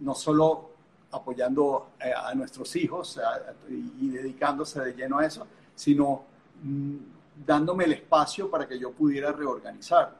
no 0.00 0.14
solo 0.14 0.72
apoyando 1.14 1.90
eh, 2.00 2.12
a, 2.14 2.34
nuestros 2.34 2.74
hijos 2.76 3.20
y, 3.68 4.08
dedicándose 4.08 4.80
de 4.80 4.94
lleno 4.94 5.18
a 5.18 5.26
eso, 5.26 5.46
sino 5.74 6.24
mm, 6.62 6.96
dándome 7.46 7.84
el 7.84 7.92
espacio 7.92 8.50
para 8.50 8.66
que 8.66 8.78
yo 8.78 8.92
pudiera 8.92 9.32
reorganizarme, 9.32 10.18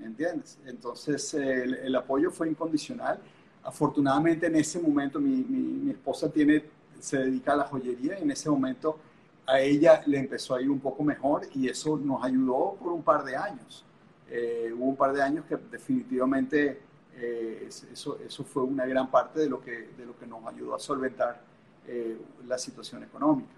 ¿entiendes? 0.00 0.58
Entonces 0.66 1.34
el, 1.34 1.94
apoyo 1.96 2.30
fue 2.30 2.48
incondicional. 2.48 3.18
Afortunadamente 3.62 4.46
en 4.46 4.56
ese 4.56 4.78
momento 4.78 5.18
mi, 5.20 5.36
mi, 5.36 5.90
esposa 5.90 6.30
tiene, 6.30 6.64
se 7.00 7.18
dedica 7.18 7.52
a 7.52 7.56
la 7.56 7.64
joyería 7.64 8.18
y 8.18 8.22
en 8.22 8.30
ese 8.30 8.50
momento 8.50 8.98
a 9.46 9.60
ella 9.60 10.02
le 10.06 10.18
empezó 10.18 10.54
a 10.54 10.62
ir 10.62 10.70
un 10.70 10.80
poco 10.80 11.02
mejor 11.02 11.42
y 11.54 11.68
eso 11.68 11.96
nos 11.96 12.22
ayudó 12.24 12.76
por 12.80 12.92
un 12.92 13.02
par 13.02 13.24
de 13.24 13.36
años. 13.36 13.84
Eh, 14.30 14.72
hubo 14.74 14.86
un 14.86 14.96
par 14.96 15.12
de 15.12 15.22
años 15.22 15.44
que 15.46 15.56
definitivamente 15.56 16.80
eh, 17.16 17.68
eso, 17.68 18.18
eso 18.18 18.44
fue 18.44 18.62
una 18.62 18.86
gran 18.86 19.10
parte 19.10 19.40
de 19.40 19.48
lo 19.48 19.60
que, 19.60 19.88
de 19.96 20.06
lo 20.06 20.18
que 20.18 20.26
nos 20.26 20.44
ayudó 20.46 20.74
a 20.74 20.78
solventar 20.78 21.40
eh, 21.86 22.18
la 22.46 22.58
situación 22.58 23.02
económica. 23.02 23.52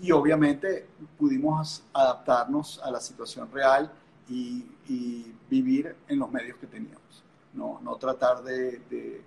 Y 0.00 0.12
obviamente 0.12 0.86
pudimos 1.18 1.82
adaptarnos 1.92 2.80
a 2.82 2.90
la 2.90 3.00
situación 3.00 3.50
real 3.52 3.90
y, 4.28 4.66
vivir 5.48 5.94
en 6.08 6.18
los 6.18 6.30
medios 6.30 6.56
que 6.56 6.66
teníamos, 6.66 7.22
no, 7.52 7.78
no 7.82 7.96
tratar 7.96 8.42
de, 8.42 8.80
de, 8.88 9.22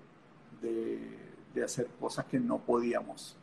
de, 1.53 1.63
hacer 1.63 1.88
cosas 1.99 2.26
que 2.26 2.39
no 2.39 2.57
podíamos 2.57 3.36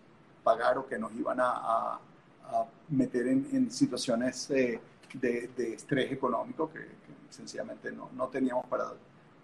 pagar 0.43 0.79
o 0.79 0.87
que 0.89 0.99
nos 0.99 1.13
iban 1.13 1.39
a, 1.39 1.53
a, 1.53 2.01
meter 2.89 3.29
en, 3.29 3.49
en 3.53 3.71
situaciones 3.71 4.49
de, 4.49 4.81
estrés 5.75 6.11
económico 6.11 6.73
que, 6.73 6.89
sencillamente 7.31 7.93
no, 7.93 8.11
no 8.17 8.27
teníamos 8.27 8.67
para, 8.67 8.93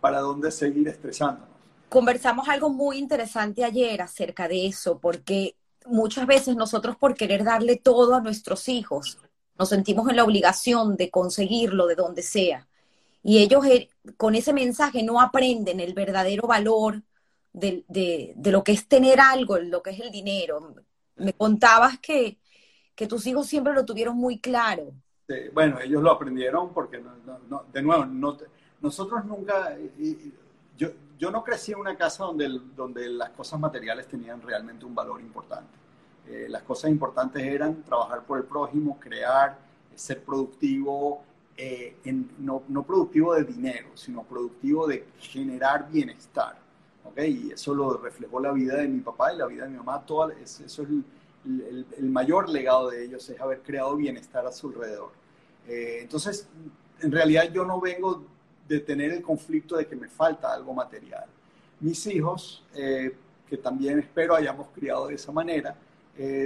para 0.01 0.21
dónde 0.21 0.51
seguir 0.51 0.89
estresándonos. 0.89 1.49
Conversamos 1.89 2.49
algo 2.49 2.71
muy 2.71 2.99
interesante 2.99 3.65
ayer 3.65 4.03
acerca 4.03 4.47
de 4.47 4.67
eso, 4.67 4.99
porque 4.99 5.57
muchas 5.87 6.27
veces 6.27 6.57
nosotros 6.57 6.97
por 6.97 7.15
querer 7.15 7.45
darle 7.45 7.77
todo 7.77 8.15
a 8.15 8.21
nuestros 8.21 8.69
hijos, 8.69 9.19
nos 9.59 9.71
sentimos 9.71 10.09
en 10.09 10.17
la 10.17 10.25
obligación 10.25 10.97
de 10.97 11.11
conseguirlo 11.11 11.87
de 11.87 11.95
donde 11.95 12.23
sea. 12.23 12.69
Y 13.23 13.39
ellos 13.39 13.67
eh, 13.67 13.89
con 14.17 14.35
ese 14.35 14.53
mensaje 14.53 15.03
no 15.03 15.21
aprenden 15.21 15.81
el 15.81 15.95
verdadero 15.95 16.47
valor 16.47 17.03
de, 17.53 17.85
de, 17.89 18.35
de, 18.37 18.53
lo 18.53 18.63
que 18.63 18.73
es 18.73 18.87
tener 18.87 19.21
algo, 19.21 19.59
lo 19.59 19.83
que 19.83 19.91
es 19.91 20.01
el 20.01 20.11
dinero. 20.11 20.75
Me 21.17 21.33
contabas 21.33 21.99
que, 21.99 22.39
que 22.95 23.07
tus 23.07 23.27
hijos 23.27 23.47
siempre 23.47 23.73
lo 23.73 23.85
tuvieron 23.85 24.17
muy 24.17 24.39
claro. 24.39 24.93
Bueno, 25.53 25.79
ellos 25.81 26.03
lo 26.03 26.11
aprendieron 26.11 26.73
porque, 26.73 27.03
de 27.73 27.83
nuevo, 27.83 28.07
nosotros 28.81 29.25
nunca, 29.25 29.77
yo, 30.77 30.89
yo 31.19 31.31
no 31.31 31.43
crecí 31.43 31.73
en 31.73 31.79
una 31.79 31.97
casa 31.97 32.25
donde, 32.25 32.49
donde 32.77 33.09
las 33.09 33.31
cosas 33.31 33.59
materiales 33.59 34.07
tenían 34.07 34.41
realmente 34.41 34.85
un 34.85 34.95
valor 34.95 35.21
importante. 35.21 35.79
Eh, 36.29 36.47
las 36.49 36.63
cosas 36.63 36.91
importantes 36.91 37.43
eran 37.43 37.83
trabajar 37.83 38.23
por 38.25 38.39
el 38.39 38.45
prójimo, 38.45 38.99
crear, 39.01 39.59
ser 39.95 40.23
productivo, 40.23 41.23
eh, 41.57 41.97
no, 42.39 42.63
no, 42.69 42.83
productivo 42.85 43.35
de 43.35 43.45
dinero, 43.45 43.89
sino 43.95 44.23
productivo 44.23 44.87
de 44.87 45.09
generar 45.19 45.91
bienestar. 45.91 46.57
¿okay? 47.05 47.49
Y 47.49 47.53
eso 47.53 47.75
lo 47.75 47.97
reflejó 47.97 48.39
la 48.41 48.53
vida 48.53 48.77
de 48.77 48.89
mi 48.89 49.01
papá 49.01 49.33
y 49.33 49.39
la 49.39 49.47
vida 49.47 49.65
de 49.65 49.71
mi 49.71 49.79
mamá. 49.79 50.05
Toda, 50.05 50.33
eso 50.35 50.65
es 50.65 50.79
el, 50.79 51.87
el, 51.97 52.11
mayor 52.11 52.49
legado 52.49 52.91
de 52.91 53.05
ellos, 53.05 53.29
es 53.29 53.41
haber 53.41 53.63
creado 53.63 53.97
bienestar 53.97 54.47
a 54.47 54.53
su 54.53 54.69
alrededor. 54.69 55.11
Eh, 55.67 56.01
entonces, 56.03 56.47
en 57.01 57.11
realidad 57.11 57.51
yo 57.53 57.65
no 57.65 57.81
vengo 57.81 58.23
de 58.69 58.81
tener 58.81 59.13
el 59.13 59.23
conflicto 59.23 59.77
de 59.77 59.87
que 59.87 59.97
me 59.97 60.09
falta 60.09 60.53
algo 60.53 60.75
material. 60.75 61.25
Mis 61.81 62.07
hijos, 62.07 62.65
eh, 62.75 63.17
que 63.49 63.57
también 63.57 63.99
espero 63.99 64.35
hayamos 64.35 64.69
criado 64.75 65.09
de 65.09 65.15
esa 65.15 65.33
manera, 65.33 65.77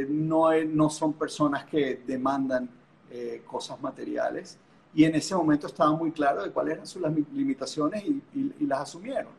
no, 0.09 0.53
no 0.65 0.91
son 0.91 1.15
personas 1.15 1.65
que 1.65 2.03
demandan 2.07 2.69
cosas 3.47 3.81
materiales 3.81 4.59
y 4.95 5.05
en 5.05 5.15
ese 5.15 5.35
momento 5.35 5.67
estaba 5.67 5.93
muy 5.93 6.13
claro 6.13 6.43
de 6.43 6.51
cuáles 6.51 6.75
eran 6.75 6.87
sus 6.87 7.03
limitaciones 7.33 8.05
y, 8.05 8.67
las 8.67 8.81
asumieron. 8.81 9.33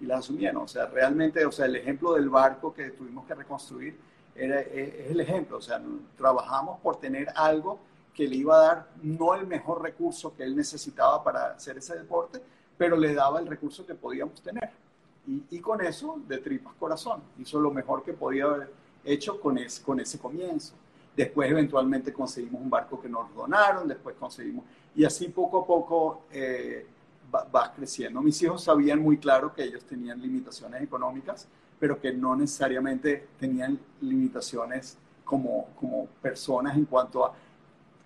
Y 0.00 0.06
las 0.06 0.20
asumieron. 0.20 0.62
O 0.62 0.68
sea, 0.68 0.86
realmente, 0.86 1.44
o 1.44 1.52
sea, 1.52 1.66
el 1.66 1.76
ejemplo 1.76 2.14
del 2.14 2.28
barco 2.28 2.72
que 2.72 2.90
tuvimos 2.90 3.26
que 3.26 3.34
reconstruir 3.34 3.98
era, 4.34 4.60
es, 4.60 5.10
el 5.10 5.20
ejemplo. 5.20 5.58
O 5.58 5.60
sea, 5.60 5.82
trabajamos 6.16 6.80
por 6.80 7.00
tener 7.00 7.28
algo 7.34 7.80
que 8.14 8.28
le 8.28 8.36
iba 8.36 8.56
a 8.56 8.66
dar 8.66 8.88
no 9.02 9.34
el 9.34 9.46
mejor 9.46 9.82
recurso 9.82 10.34
que 10.36 10.44
él 10.44 10.54
necesitaba 10.54 11.22
para 11.22 11.46
hacer 11.52 11.78
ese 11.78 11.96
deporte, 11.96 12.40
pero 12.78 12.96
le 12.96 13.14
daba 13.14 13.40
el 13.40 13.46
recurso 13.46 13.84
que 13.84 13.94
podíamos 13.94 14.40
tener. 14.40 14.70
Y, 15.26 15.42
y 15.50 15.60
con 15.60 15.80
eso, 15.80 16.20
de 16.28 16.38
tripas 16.38 16.74
corazón, 16.74 17.22
hizo 17.38 17.58
lo 17.60 17.70
mejor 17.70 18.02
que 18.02 18.12
podía 18.12 18.44
haber 18.44 18.70
hecho 19.04 19.40
con, 19.40 19.58
es, 19.58 19.80
con 19.80 20.00
ese 20.00 20.18
comienzo. 20.18 20.74
Después 21.16 21.50
eventualmente 21.50 22.12
conseguimos 22.12 22.60
un 22.60 22.70
barco 22.70 23.00
que 23.00 23.08
nos 23.08 23.32
donaron, 23.34 23.86
después 23.86 24.16
conseguimos, 24.16 24.64
y 24.96 25.04
así 25.04 25.28
poco 25.28 25.62
a 25.62 25.66
poco 25.66 26.22
eh, 26.32 26.86
va, 27.32 27.72
creciendo. 27.72 28.20
Mis 28.20 28.40
hijos 28.42 28.64
sabían 28.64 29.00
muy 29.00 29.18
claro 29.18 29.52
que 29.54 29.62
ellos 29.62 29.84
tenían 29.84 30.20
limitaciones 30.20 30.82
económicas, 30.82 31.46
pero 31.78 32.00
que 32.00 32.12
no 32.12 32.34
necesariamente 32.34 33.28
tenían 33.38 33.78
limitaciones 34.00 34.96
como, 35.24 35.68
como 35.78 36.06
personas 36.20 36.76
en 36.76 36.84
cuanto 36.84 37.24
a, 37.24 37.34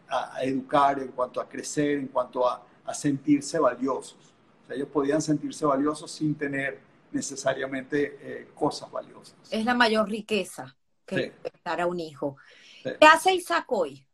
a, 0.09 0.43
educar, 0.43 0.99
en 1.01 1.09
cuanto 1.09 1.41
a 1.41 1.49
crecer, 1.49 1.99
en 1.99 2.09
cuanto 2.09 2.49
a, 2.49 2.65
a 2.85 2.95
sentirse 2.95 3.59
valiosos. 3.59 4.35
O 4.63 4.67
sea, 4.67 4.77
ellos 4.77 4.89
podían 4.89 5.21
sentirse 5.21 5.65
valiosos 5.67 6.11
sin 6.11 6.35
tener 6.35 6.81
necesariamente 7.13 8.19
eh, 8.21 8.49
cosas 8.55 8.91
valiosas. 8.91 9.35
Es 9.51 9.65
la 9.65 9.75
mayor 9.75 10.09
riqueza 10.09 10.77
que 11.07 11.33
dar 11.65 11.81
a 11.81 11.87
un 11.87 12.01
hijo. 12.01 12.37
¿Qué 12.83 13.07
hace 13.07 13.35
Isaac 13.35 13.65
hoy? 13.69 14.05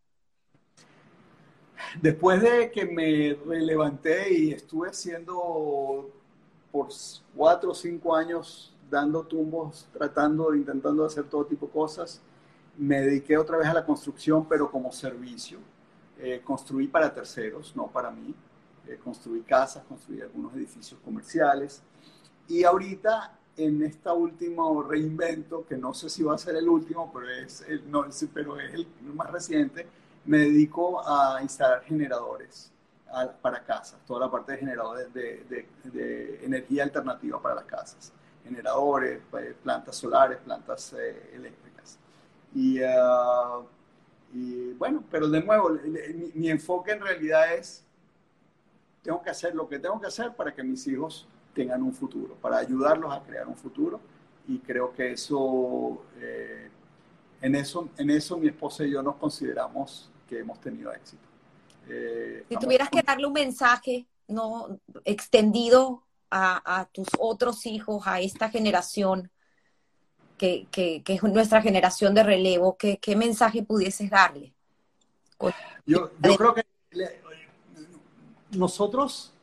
Después 2.00 2.40
de 2.40 2.70
que 2.70 2.86
me 2.86 3.60
levanté 3.60 4.32
y 4.32 4.52
estuve 4.52 4.88
haciendo 4.88 6.10
por 6.70 6.88
cuatro 7.36 7.70
o 7.70 7.74
cinco 7.74 8.16
años 8.16 8.74
dando 8.90 9.24
tumbos, 9.24 9.88
tratando, 9.92 10.54
intentando 10.54 11.04
hacer 11.04 11.24
todo 11.24 11.44
tipo 11.44 11.66
de 11.66 11.72
cosas, 11.72 12.20
me 12.76 13.00
dediqué 13.00 13.36
otra 13.38 13.56
vez 13.56 13.68
a 13.68 13.74
la 13.74 13.84
construcción, 13.84 14.46
pero 14.48 14.70
como 14.70 14.90
servicio. 14.92 15.58
Eh, 16.24 16.40
construí 16.42 16.88
para 16.88 17.12
terceros, 17.12 17.76
no 17.76 17.88
para 17.88 18.10
mí. 18.10 18.34
Eh, 18.88 18.98
construí 19.02 19.42
casas, 19.42 19.84
construí 19.84 20.22
algunos 20.22 20.54
edificios 20.54 20.98
comerciales. 21.04 21.82
Y 22.48 22.64
ahorita 22.64 23.38
en 23.58 23.82
esta 23.82 24.14
último 24.14 24.82
reinvento, 24.82 25.66
que 25.66 25.76
no 25.76 25.92
sé 25.92 26.08
si 26.08 26.22
va 26.22 26.34
a 26.34 26.38
ser 26.38 26.56
el 26.56 26.66
último, 26.66 27.10
pero 27.12 27.28
es 27.28 27.60
el, 27.68 27.90
no, 27.90 28.06
pero 28.32 28.58
es 28.58 28.72
el 28.72 28.86
más 29.14 29.30
reciente, 29.30 29.86
me 30.24 30.38
dedico 30.38 31.06
a 31.06 31.42
instalar 31.42 31.82
generadores 31.82 32.72
para 33.42 33.62
casas, 33.62 34.00
toda 34.06 34.20
la 34.20 34.30
parte 34.30 34.52
de 34.52 34.58
generadores 34.58 35.12
de, 35.14 35.68
de, 35.84 36.40
energía 36.42 36.82
alternativa 36.84 37.40
para 37.40 37.56
las 37.56 37.64
casas, 37.64 38.12
generadores, 38.42 39.20
eh, 39.38 39.54
plantas 39.62 39.94
solares, 39.96 40.38
plantas 40.38 40.94
eh, 40.94 41.30
eléctricas. 41.34 41.98
Y, 42.54 42.82
ah, 42.82 43.60
y, 44.34 44.72
bueno, 44.72 45.04
pero 45.10 45.28
de 45.28 45.42
nuevo, 45.42 45.70
mi, 45.70 46.32
mi 46.34 46.50
enfoque 46.50 46.92
en 46.92 47.00
realidad 47.00 47.54
es, 47.54 47.84
tengo 49.02 49.22
que 49.22 49.30
hacer 49.30 49.54
lo 49.54 49.68
que 49.68 49.78
tengo 49.78 50.00
que 50.00 50.08
hacer 50.08 50.34
para 50.34 50.54
que 50.54 50.62
mis 50.62 50.86
hijos 50.88 51.26
tengan 51.54 51.82
un 51.82 51.94
futuro, 51.94 52.34
para 52.34 52.58
ayudarlos 52.58 53.12
a 53.12 53.22
crear 53.22 53.46
un 53.46 53.56
futuro. 53.56 54.00
Y 54.46 54.58
creo 54.58 54.92
que 54.92 55.12
eso, 55.12 56.02
eh, 56.18 56.68
en 57.40 57.54
eso, 57.54 57.88
en 57.96 58.10
eso 58.10 58.36
mi 58.36 58.48
esposa 58.48 58.84
y 58.84 58.90
yo 58.90 59.02
nos 59.02 59.16
consideramos 59.16 60.10
que 60.28 60.40
hemos 60.40 60.60
tenido 60.60 60.92
éxito. 60.92 61.22
Eh, 61.88 62.44
si 62.48 62.56
tuvieras 62.56 62.90
que 62.90 63.02
darle 63.02 63.26
un 63.26 63.32
mensaje 63.32 64.06
no 64.26 64.78
extendido 65.04 66.02
a, 66.30 66.88
tus 66.92 67.06
otros 67.20 67.64
hijos, 67.64 68.02
a 68.06 68.20
esta 68.20 68.48
generación, 68.48 69.30
que, 70.36 70.66
que, 70.70 71.02
es 71.06 71.22
nuestra 71.22 71.62
generación 71.62 72.14
de 72.14 72.22
relevo, 72.22 72.76
¿qué, 72.76 72.98
qué 72.98 73.16
mensaje 73.16 73.62
pudieses 73.62 74.10
darle? 74.10 74.52
Yo, 75.86 76.10
yo 76.20 76.36
creo 76.36 76.54
que 76.54 76.64
nosotros 78.52 79.34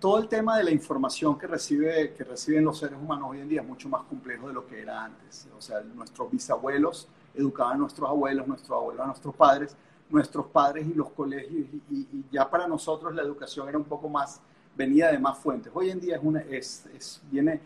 todo 0.00 0.18
el 0.18 0.28
tema 0.28 0.56
de 0.56 0.64
la 0.64 0.70
información 0.70 1.38
que, 1.38 1.46
recibe, 1.46 2.14
que 2.14 2.24
reciben 2.24 2.64
los 2.64 2.78
seres 2.78 2.98
humanos 2.98 3.30
hoy 3.30 3.40
en 3.40 3.48
día 3.48 3.60
es 3.60 3.66
mucho 3.66 3.88
más 3.88 4.02
complejo 4.04 4.48
de 4.48 4.54
lo 4.54 4.66
que 4.66 4.80
era 4.80 5.04
antes. 5.04 5.46
O 5.56 5.60
sea, 5.60 5.80
nuestros 5.80 6.30
bisabuelos 6.30 7.08
educaban 7.34 7.74
a 7.74 7.78
nuestros 7.78 8.08
abuelos, 8.08 8.46
nuestros 8.46 8.76
abuelos 8.76 9.02
a 9.02 9.06
nuestros 9.06 9.34
padres, 9.34 9.76
nuestros 10.08 10.46
padres 10.46 10.86
y 10.86 10.94
los 10.94 11.10
colegios, 11.10 11.66
y, 11.90 12.24
ya 12.30 12.48
para 12.48 12.66
nosotros 12.66 13.14
la 13.14 13.22
educación 13.22 13.68
era 13.68 13.76
un 13.76 13.84
poco 13.84 14.08
más, 14.08 14.40
venía 14.76 15.10
de 15.10 15.18
más 15.18 15.38
fuentes. 15.38 15.72
Hoy 15.74 15.90
en 15.90 16.00
día 16.00 16.16
es 16.16 16.22
una, 16.22 16.40
es, 16.40 16.86
es, 16.94 17.20
viene 17.30 17.60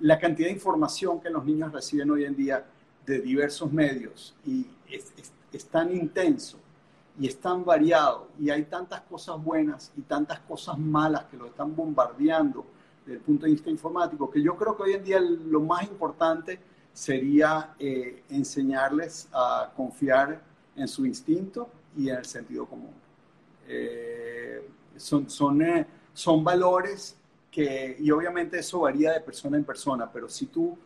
la 0.00 0.18
cantidad 0.18 0.48
de 0.48 0.54
información 0.54 1.20
que 1.20 1.30
los 1.30 1.44
niños 1.44 1.72
reciben 1.72 2.10
hoy 2.10 2.24
en 2.24 2.36
día 2.36 2.64
de 3.06 3.20
diversos 3.20 3.72
medios 3.72 4.34
y 4.44 4.66
es, 4.90 5.12
es 5.52 5.66
tan 5.66 5.94
intenso 5.94 6.58
y 7.18 7.28
es 7.28 7.38
tan 7.40 7.64
variado 7.64 8.28
y 8.38 8.50
hay 8.50 8.64
tantas 8.64 9.00
cosas 9.02 9.42
buenas 9.42 9.92
y 9.96 10.02
tantas 10.02 10.40
cosas 10.40 10.78
malas 10.78 11.24
que 11.26 11.36
lo 11.36 11.46
están 11.46 11.74
bombardeando 11.74 12.64
desde 13.04 13.18
el 13.18 13.20
punto 13.20 13.44
de 13.44 13.52
vista 13.52 13.70
informático, 13.70 14.30
que 14.30 14.42
yo 14.42 14.56
creo 14.56 14.76
que 14.76 14.82
hoy 14.82 14.92
en 14.94 15.04
día 15.04 15.20
lo 15.20 15.60
más 15.60 15.84
importante 15.84 16.58
sería 16.92 17.74
eh, 17.78 18.22
enseñarles 18.30 19.28
a 19.32 19.70
confiar 19.76 20.40
en 20.74 20.88
su 20.88 21.04
instinto 21.04 21.68
y 21.96 22.08
en 22.08 22.16
el 22.16 22.24
sentido 22.24 22.66
común. 22.66 22.94
Eh, 23.68 24.68
son, 24.96 25.28
son, 25.28 25.60
eh, 25.62 25.86
son 26.12 26.42
valores 26.42 27.16
y 27.56 28.10
obviamente 28.10 28.58
eso 28.58 28.80
varía 28.80 29.12
de 29.12 29.20
persona 29.20 29.56
en 29.56 29.64
persona, 29.64 30.10
pero 30.10 30.28
si 30.28 30.46
tú 30.46 30.76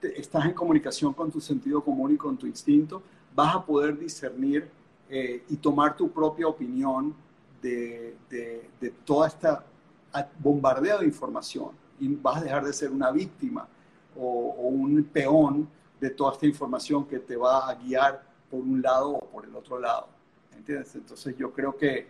estás 0.00 0.44
en 0.44 0.52
comunicación 0.52 1.12
con 1.12 1.30
tu 1.30 1.40
sentido 1.40 1.82
común 1.82 2.12
y 2.12 2.16
con 2.16 2.36
tu 2.36 2.46
instinto, 2.46 3.02
vas 3.34 3.56
a 3.56 3.64
poder 3.64 3.98
discernir 3.98 4.68
eh, 5.08 5.44
y 5.48 5.56
tomar 5.56 5.96
tu 5.96 6.10
propia 6.10 6.48
opinión 6.48 7.14
de, 7.62 8.16
de, 8.30 8.90
toda 9.04 9.28
esta 9.28 9.64
bombardeo 10.38 11.00
de 11.00 11.06
información. 11.06 11.70
Y 11.98 12.14
vas 12.14 12.38
a 12.38 12.40
dejar 12.44 12.64
de 12.64 12.72
ser 12.72 12.90
una 12.90 13.10
víctima 13.10 13.66
o, 14.16 14.68
un 14.68 15.02
peón 15.04 15.68
de 16.00 16.10
toda 16.10 16.32
esta 16.32 16.46
información 16.46 17.06
que 17.06 17.18
te 17.18 17.36
va 17.36 17.68
a 17.68 17.74
guiar 17.74 18.22
por 18.50 18.60
un 18.60 18.82
lado 18.82 19.10
o 19.10 19.26
por 19.26 19.44
el 19.44 19.54
otro 19.54 19.78
lado. 19.78 20.08
¿Entiendes? 20.56 20.94
Entonces 20.94 21.36
yo 21.36 21.52
creo 21.52 21.76
que 21.76 22.08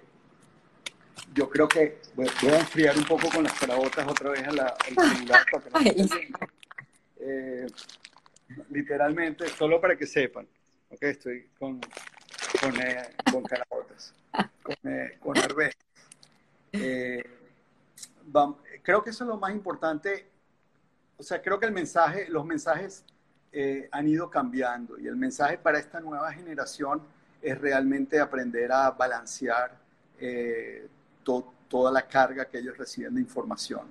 yo 1.34 1.48
creo 1.48 1.68
que 1.68 1.98
voy, 2.14 2.28
a 2.28 2.58
enfriar 2.58 2.96
un 2.96 3.04
poco 3.04 3.28
con 3.30 3.44
las 3.44 3.52
carabotas 3.58 4.06
otra 4.06 4.30
vez 4.30 4.46
a 4.46 4.52
la, 4.52 4.64
al 4.64 6.10
eh, 7.18 7.66
literalmente, 8.70 9.48
solo 9.48 9.80
para 9.80 9.96
que 9.96 10.06
sepan. 10.06 10.46
Ok, 10.90 11.02
estoy 11.02 11.48
con 11.58 11.80
con, 12.60 12.80
eh, 12.80 13.14
con 13.30 13.42
carabotas, 13.42 14.14
con, 14.62 14.76
eh, 14.84 15.18
con 15.20 15.36
eh, 16.72 17.24
creo 18.82 19.02
que 19.02 19.10
eso 19.10 19.24
es 19.24 19.28
lo 19.28 19.36
más 19.36 19.52
importante. 19.52 20.26
O 21.16 21.22
sea, 21.22 21.40
creo 21.40 21.58
que 21.58 21.66
el 21.66 21.72
mensaje, 21.72 22.28
los 22.28 22.44
mensajes 22.44 23.04
han 23.90 24.06
ido 24.06 24.28
cambiando 24.28 24.98
y 24.98 25.06
el 25.06 25.16
mensaje 25.16 25.56
para 25.56 25.78
esta 25.78 25.98
nueva 25.98 26.30
generación 26.30 27.00
es 27.40 27.58
realmente 27.58 28.20
aprender 28.20 28.70
a 28.70 28.90
balancear 28.90 29.78
toda 31.68 31.92
la 31.92 32.06
carga 32.06 32.46
que 32.46 32.58
ellos 32.58 32.76
reciben 32.78 33.14
de 33.14 33.20
información. 33.20 33.82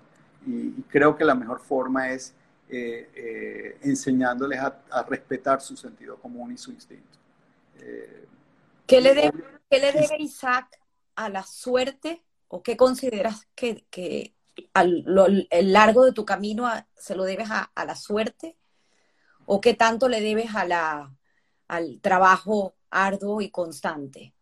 Y, 0.46 0.72
creo 0.84 1.16
que 1.16 1.26
la 1.26 1.36
mejor 1.36 1.60
forma 1.60 2.10
es 2.10 2.34
enseñándoles 2.68 4.60
a, 4.60 4.82
a, 4.90 5.04
respetar 5.04 5.62
su 5.62 5.78
sentido 5.78 6.18
común 6.18 6.52
y 6.52 6.58
su 6.58 6.72
instinto. 6.72 7.20
¿Qué 8.88 9.02
le, 9.02 9.14
debe, 9.14 9.44
¿Qué 9.70 9.80
le 9.80 9.92
debe 9.92 10.16
Isaac 10.20 10.80
a 11.16 11.30
la 11.30 11.44
suerte 11.44 12.24
o 12.48 12.64
qué 12.64 12.76
consideras 12.76 13.48
que, 13.54 13.86
que 13.90 14.34
a 14.74 14.84
lo, 14.84 15.28
el 15.28 15.74
largo 15.74 16.06
de 16.06 16.12
tu 16.12 16.26
camino 16.26 16.68
se 16.96 17.16
lo 17.16 17.24
debes 17.24 17.52
a, 17.52 17.72
a, 17.76 17.86
la 17.86 17.96
suerte 17.96 18.58
¿O 19.46 19.62
qué 19.62 19.74
tanto 19.74 20.10
le 20.10 20.22
debes 20.22 20.56
a 20.56 20.66
la, 20.66 21.16
al 21.68 22.00
trabajo 22.02 22.76
arduo 22.90 23.42
y 23.42 23.52
constante? 23.52 24.34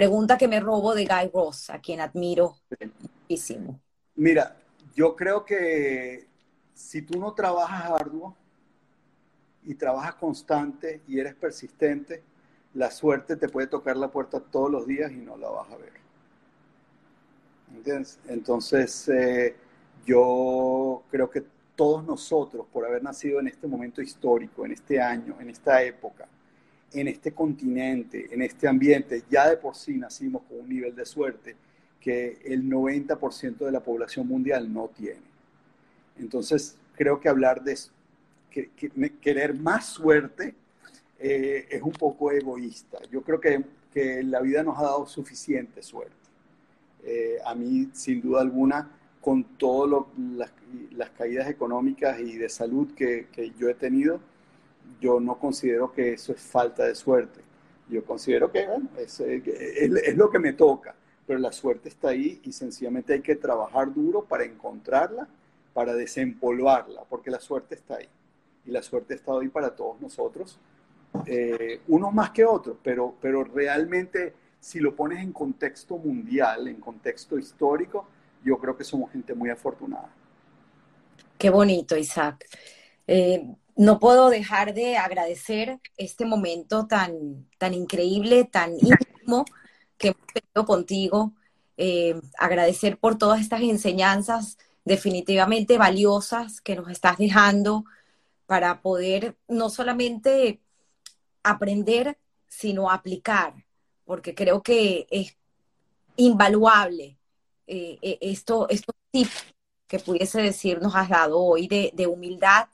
Pregunta 0.00 0.38
que 0.38 0.48
me 0.48 0.60
robo 0.60 0.94
de 0.94 1.04
Guy 1.04 1.30
Ross, 1.30 1.68
a 1.68 1.78
quien 1.78 2.00
admiro 2.00 2.56
muchísimo. 3.02 3.82
Mira, 4.14 4.56
yo 4.94 5.14
creo 5.14 5.44
que 5.44 6.26
si 6.72 7.02
tú 7.02 7.20
no 7.20 7.34
trabajas 7.34 7.90
arduo 7.90 8.34
y 9.62 9.74
trabajas 9.74 10.14
constante 10.14 11.02
y 11.06 11.20
eres 11.20 11.34
persistente, 11.34 12.22
la 12.72 12.90
suerte 12.90 13.36
te 13.36 13.50
puede 13.50 13.66
tocar 13.66 13.98
la 13.98 14.10
puerta 14.10 14.40
todos 14.40 14.70
los 14.70 14.86
días 14.86 15.12
y 15.12 15.16
no 15.16 15.36
la 15.36 15.50
vas 15.50 15.70
a 15.70 15.76
ver. 15.76 15.92
Entonces, 18.26 19.06
eh, 19.10 19.54
yo 20.06 21.02
creo 21.10 21.28
que 21.28 21.44
todos 21.76 22.06
nosotros, 22.06 22.66
por 22.72 22.86
haber 22.86 23.02
nacido 23.02 23.38
en 23.38 23.48
este 23.48 23.66
momento 23.66 24.00
histórico, 24.00 24.64
en 24.64 24.72
este 24.72 24.98
año, 24.98 25.36
en 25.38 25.50
esta 25.50 25.82
época, 25.82 26.26
en 26.92 27.08
este 27.08 27.32
continente, 27.32 28.28
en 28.32 28.42
este 28.42 28.66
ambiente, 28.66 29.22
ya 29.30 29.48
de 29.48 29.56
por 29.56 29.76
sí 29.76 29.96
nacimos 29.96 30.42
con 30.42 30.60
un 30.60 30.68
nivel 30.68 30.94
de 30.94 31.06
suerte 31.06 31.56
que 32.00 32.38
el 32.44 32.64
90% 32.64 33.58
de 33.58 33.72
la 33.72 33.80
población 33.80 34.26
mundial 34.26 34.72
no 34.72 34.88
tiene. 34.88 35.20
Entonces, 36.18 36.76
creo 36.94 37.20
que 37.20 37.28
hablar 37.28 37.62
de 37.62 37.78
que, 38.50 38.70
querer 39.20 39.54
más 39.54 39.86
suerte 39.86 40.54
eh, 41.18 41.66
es 41.70 41.82
un 41.82 41.92
poco 41.92 42.32
egoísta. 42.32 42.98
Yo 43.10 43.22
creo 43.22 43.40
que, 43.40 43.62
que, 43.92 44.22
la 44.22 44.40
vida 44.40 44.62
nos 44.62 44.78
ha 44.78 44.82
dado 44.82 45.06
suficiente 45.06 45.82
suerte. 45.82 46.14
Eh, 47.04 47.36
a 47.44 47.54
mí, 47.54 47.90
sin 47.92 48.20
duda 48.20 48.40
alguna, 48.40 48.90
con 49.20 49.44
todas 49.44 50.06
las, 50.16 51.10
caídas 51.10 51.48
económicas 51.48 52.18
y 52.20 52.38
de 52.38 52.48
salud 52.48 52.92
que 52.94 53.26
yo 53.58 53.68
he 53.68 53.74
tenido, 53.74 54.20
yo 55.00 55.20
no 55.20 55.38
considero 55.38 55.92
que 55.92 56.14
eso 56.14 56.32
es 56.32 56.40
falta 56.40 56.84
de 56.84 56.94
suerte. 56.94 57.40
Yo 57.88 58.04
considero 58.04 58.50
que, 58.50 58.66
bueno, 58.66 58.88
es, 58.98 59.20
es, 59.20 60.16
lo 60.16 60.30
que 60.30 60.38
me 60.38 60.52
toca, 60.52 60.94
pero 61.26 61.38
la 61.38 61.52
suerte 61.52 61.88
está 61.88 62.10
ahí 62.10 62.40
y 62.44 62.52
sencillamente 62.52 63.12
hay 63.12 63.20
que 63.20 63.36
trabajar 63.36 63.92
duro 63.92 64.24
para 64.24 64.44
encontrarla, 64.44 65.28
para 65.74 65.94
desempolvarla, 65.94 67.02
porque 67.08 67.30
la 67.30 67.40
suerte 67.40 67.74
está 67.74 67.96
ahí. 67.96 68.08
Y 68.64 68.70
la 68.70 68.82
suerte 68.82 69.14
está 69.14 69.32
ahí 69.32 69.48
para 69.48 69.74
todos 69.74 70.00
nosotros, 70.00 70.58
eh, 71.26 71.80
unos 71.88 72.12
más 72.14 72.30
que 72.30 72.44
otros, 72.44 72.76
pero, 72.82 73.14
pero 73.20 73.42
realmente 73.42 74.34
si 74.60 74.78
lo 74.78 74.94
pones 74.94 75.20
en 75.20 75.32
contexto 75.32 75.96
mundial, 75.96 76.68
en 76.68 76.76
contexto 76.76 77.38
histórico, 77.38 78.06
yo 78.44 78.58
creo 78.58 78.76
que 78.76 78.84
somos 78.84 79.10
gente 79.10 79.34
muy 79.34 79.50
afortunada. 79.50 80.10
Qué 81.36 81.50
bonito, 81.50 81.96
Isaac. 81.96 82.46
Eh, 83.06 83.42
no 83.80 83.98
puedo 83.98 84.28
dejar 84.28 84.74
de 84.74 84.98
agradecer 84.98 85.80
este 85.96 86.26
momento 86.26 86.86
tan, 86.86 87.48
tan 87.56 87.72
increíble, 87.72 88.44
tan 88.44 88.72
íntimo 88.74 89.46
que 89.96 90.08
hemos 90.08 90.26
tenido 90.34 90.66
contigo. 90.66 91.32
Eh, 91.78 92.20
agradecer 92.36 92.98
por 92.98 93.16
todas 93.16 93.40
estas 93.40 93.62
enseñanzas 93.62 94.58
definitivamente 94.84 95.78
valiosas 95.78 96.60
que 96.60 96.76
nos 96.76 96.90
estás 96.90 97.16
dejando 97.16 97.86
para 98.44 98.82
poder 98.82 99.38
no 99.48 99.70
solamente 99.70 100.60
aprender, 101.42 102.18
sino 102.48 102.90
aplicar, 102.90 103.64
porque 104.04 104.34
creo 104.34 104.62
que 104.62 105.06
es 105.10 105.38
invaluable 106.16 107.16
eh, 107.66 107.98
eh, 108.02 108.18
esto, 108.20 108.68
estos 108.68 108.94
tips 109.10 109.54
que 109.86 110.00
pudiese 110.00 110.42
decir 110.42 110.82
nos 110.82 110.94
has 110.94 111.08
dado 111.08 111.40
hoy 111.40 111.66
de 111.66 112.06
humildad, 112.06 112.68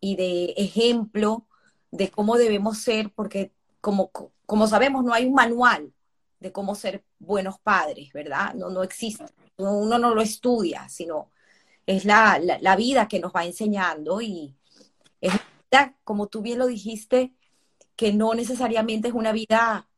y 0.00 0.16
de 0.16 0.54
ejemplo 0.56 1.46
de 1.90 2.10
cómo 2.10 2.36
debemos 2.36 2.78
ser, 2.78 3.12
porque 3.12 3.52
como, 3.80 4.10
como 4.46 4.66
sabemos, 4.66 5.04
no 5.04 5.12
hay 5.12 5.26
un 5.26 5.34
manual 5.34 5.92
de 6.40 6.52
cómo 6.52 6.74
ser 6.74 7.04
buenos 7.18 7.58
padres, 7.58 8.12
¿verdad? 8.12 8.54
No, 8.54 8.70
no 8.70 8.82
existe. 8.82 9.26
Uno 9.56 9.98
no 9.98 10.14
lo 10.14 10.22
estudia, 10.22 10.88
sino 10.88 11.30
es 11.86 12.04
la, 12.04 12.40
la, 12.60 12.76
vida 12.76 13.08
que 13.08 13.20
nos 13.20 13.32
va 13.32 13.44
enseñando 13.44 14.20
y 14.22 14.54
es 15.20 15.32
como 16.04 16.28
tú 16.28 16.42
bien 16.42 16.58
lo 16.58 16.66
dijiste, 16.66 17.32
que 17.96 18.12
no 18.12 18.34
necesariamente 18.34 19.08
es 19.08 19.14
una 19.14 19.32
vida 19.32 19.88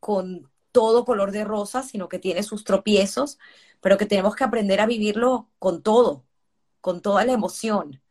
con 0.00 0.50
todo 0.72 1.04
color 1.04 1.32
de 1.32 1.44
rosa, 1.44 1.82
sino 1.82 2.08
que 2.08 2.18
tiene 2.18 2.42
sus 2.42 2.64
tropiezos, 2.64 3.38
pero 3.80 3.98
que 3.98 4.06
tenemos 4.06 4.34
que 4.36 4.44
aprender 4.44 4.80
a 4.80 4.86
vivirlo 4.86 5.48
con 5.58 5.82
todo, 5.82 6.24
con 6.80 7.02
toda 7.02 7.24
la 7.24 7.32
emoción. 7.32 8.01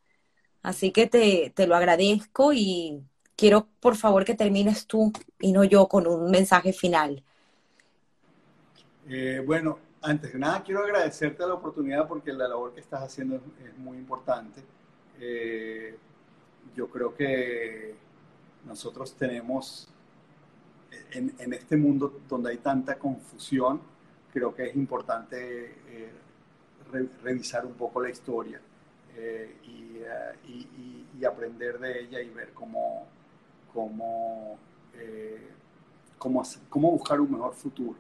Así 0.61 0.91
que 0.91 1.07
te, 1.07 1.51
te 1.55 1.67
lo 1.67 1.75
agradezco 1.75 2.53
y 2.53 3.03
quiero 3.35 3.67
por 3.79 3.95
favor 3.95 4.23
que 4.23 4.35
termines 4.35 4.85
tú 4.85 5.11
y 5.39 5.51
no 5.51 5.63
yo 5.63 5.87
con 5.87 6.05
un 6.05 6.29
mensaje 6.29 6.73
final. 6.73 7.23
Eh, 9.09 9.41
bueno, 9.45 9.79
antes 10.01 10.33
de 10.33 10.39
nada 10.39 10.61
quiero 10.63 10.83
agradecerte 10.83 11.45
la 11.47 11.55
oportunidad 11.55 12.07
porque 12.07 12.31
la 12.31 12.47
labor 12.47 12.73
que 12.73 12.81
estás 12.81 13.01
haciendo 13.01 13.37
es, 13.37 13.77
muy 13.77 13.97
importante. 13.97 14.61
Eh, 15.19 15.97
yo 16.75 16.87
creo 16.87 17.15
que 17.15 17.95
nosotros 18.65 19.15
tenemos 19.15 19.89
en, 21.11 21.33
en, 21.39 21.53
este 21.53 21.77
mundo 21.77 22.21
donde 22.29 22.51
hay 22.51 22.57
tanta 22.57 22.99
confusión, 22.99 23.81
creo 24.31 24.53
que 24.53 24.67
es 24.67 24.75
importante 24.75 25.77
eh, 25.87 26.11
revisar 27.23 27.65
un 27.65 27.73
poco 27.73 28.01
la 28.01 28.11
historia 28.11 28.61
y 29.63 29.81
y, 30.47 31.25
aprender 31.25 31.79
de 31.79 32.01
ella 32.01 32.19
y 32.19 32.29
ver 32.29 32.51
cómo, 32.53 33.05
cómo, 33.71 34.57
eh, 34.95 35.49
cómo, 36.17 36.43
cómo, 36.69 36.91
buscar 36.91 37.21
un 37.21 37.31
mejor 37.31 37.53
futuro. 37.53 37.95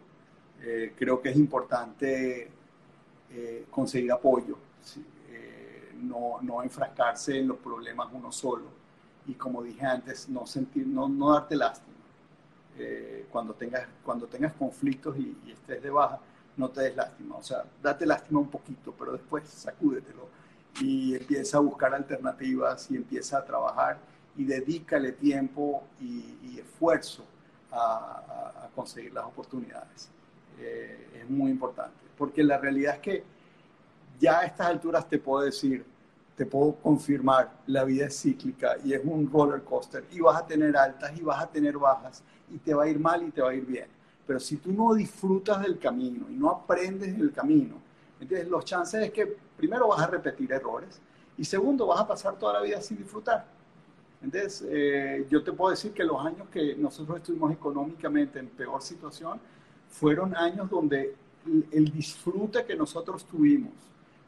Eh, 0.61 0.93
creo 0.97 1.21
que 1.21 1.29
es 1.29 1.35
importante 1.35 2.49
eh, 3.29 3.65
conseguir 3.69 4.11
apoyo, 4.11 4.57
no, 6.01 6.39
no 6.41 6.63
enfrascarse 6.63 7.37
en 7.37 7.47
los 7.47 7.57
problemas 7.57 8.07
uno 8.11 8.31
solo 8.31 8.65
y 9.27 9.33
como 9.35 9.61
dije 9.61 9.85
antes, 9.85 10.27
no, 10.29 10.47
sentir, 10.47 10.87
no, 10.87 11.07
no 11.07 11.33
darte 11.33 11.55
lástima. 11.55 11.95
cuando, 13.31 13.53
tengas, 13.53 13.87
cuando 14.03 14.25
tengas 14.25 14.53
conflictos 14.53 15.15
y, 15.19 15.37
y 15.45 15.51
estés 15.51 15.83
de 15.83 15.91
baja, 15.91 16.19
no 16.57 16.69
te 16.69 16.81
des 16.81 16.95
lástima. 16.95 17.35
O 17.35 17.43
sea, 17.43 17.63
date 17.83 18.07
lástima 18.07 18.39
un 18.39 18.49
poquito, 18.49 18.95
pero 18.97 19.11
después 19.11 19.47
sacúdetelo 19.47 20.40
y 20.79 21.15
empieza 21.15 21.57
a 21.57 21.61
buscar 21.61 21.93
alternativas 21.93 22.89
y 22.89 22.95
empieza 22.95 23.37
a 23.37 23.45
trabajar 23.45 23.99
y 24.37 24.45
dedícale 24.45 25.11
tiempo 25.13 25.83
y, 25.99 26.59
esfuerzo 26.59 27.23
a, 27.71 28.69
conseguir 28.75 29.13
las 29.13 29.25
oportunidades. 29.25 30.09
Eh, 30.59 31.21
es 31.21 31.29
muy 31.29 31.51
importante, 31.51 31.97
porque 32.17 32.43
la 32.43 32.57
realidad 32.57 32.95
es 32.95 33.01
que 33.01 33.23
ya 34.19 34.39
a 34.39 34.45
estas 34.45 34.67
alturas 34.67 35.07
te 35.09 35.17
puedo 35.17 35.43
decir, 35.43 35.83
te 36.35 36.45
puedo 36.45 36.75
confirmar, 36.75 37.51
la 37.67 37.83
vida 37.83 38.05
es 38.05 38.21
cíclica 38.21 38.77
y 38.83 38.93
es 38.93 39.01
un 39.03 39.29
roller 39.31 39.63
coaster 39.63 40.05
y 40.11 40.21
vas 40.21 40.41
a 40.41 40.47
tener 40.47 40.75
altas 40.77 41.11
y 41.17 41.21
vas 41.21 41.43
a 41.43 41.47
tener 41.47 41.77
bajas 41.77 42.23
y 42.49 42.57
te 42.57 42.73
va 42.73 42.83
a 42.83 42.87
ir 42.87 42.99
mal 42.99 43.23
y 43.23 43.31
te 43.31 43.41
va 43.41 43.49
a 43.49 43.53
ir 43.53 43.65
bien. 43.65 43.87
Pero 44.25 44.39
si 44.39 44.57
tú 44.57 44.71
no 44.71 44.93
disfrutas 44.93 45.61
del 45.61 45.77
camino 45.77 46.27
y 46.29 46.33
no 46.33 46.49
aprendes 46.49 47.17
el 47.19 47.31
camino, 47.31 47.75
entonces 48.21 48.47
los 48.47 48.63
chances 48.63 49.03
es 49.03 49.11
que 49.11 49.35
primero 49.57 49.87
vas 49.87 50.01
a 50.01 50.07
repetir 50.07 50.51
errores 50.51 51.01
y 51.37 51.43
segundo 51.43 51.87
vas 51.87 52.01
a 52.01 52.07
pasar 52.07 52.37
toda 52.37 52.53
la 52.53 52.61
vida 52.61 52.79
sin 52.79 52.97
disfrutar. 52.97 53.45
Entonces, 54.21 54.63
eh, 54.69 55.25
yo 55.27 55.43
te 55.43 55.51
puedo 55.51 55.71
decir 55.71 55.91
que 55.91 56.03
los 56.03 56.23
años 56.23 56.47
que 56.49 56.75
nosotros 56.75 57.17
estuvimos 57.17 57.51
económicamente 57.51 58.37
en 58.37 58.47
peor 58.49 58.81
situación 58.83 59.39
fueron 59.89 60.35
años 60.35 60.69
donde 60.69 61.15
el 61.71 61.91
disfrute 61.91 62.63
que 62.63 62.75
nosotros 62.75 63.25
tuvimos, 63.25 63.73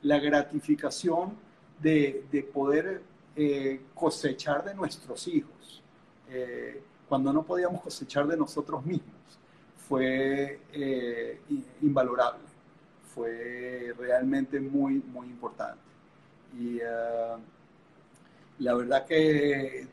la 0.01 0.17
gratificación 0.17 1.35
de, 1.79 2.25
de 2.31 2.41
poder 2.41 3.03
eh, 3.35 3.81
cosechar 3.93 4.65
de 4.65 4.73
nuestros 4.73 5.27
hijos, 5.27 5.83
eh, 6.29 6.81
cuando 7.07 7.31
no 7.31 7.43
podíamos 7.43 7.81
cosechar 7.81 8.25
de 8.25 8.35
nosotros 8.35 8.83
mismos, 8.83 9.13
fue 9.77 10.59
invalorable 11.81 12.52
fue 13.13 13.93
realmente 13.97 14.59
muy, 14.59 14.95
muy 14.95 15.27
importante. 15.27 15.81
Y 16.57 16.77
eh, 16.77 17.35
la 18.59 18.73
verdad 18.75 19.05
que 19.05 19.81
eh, 19.81 19.87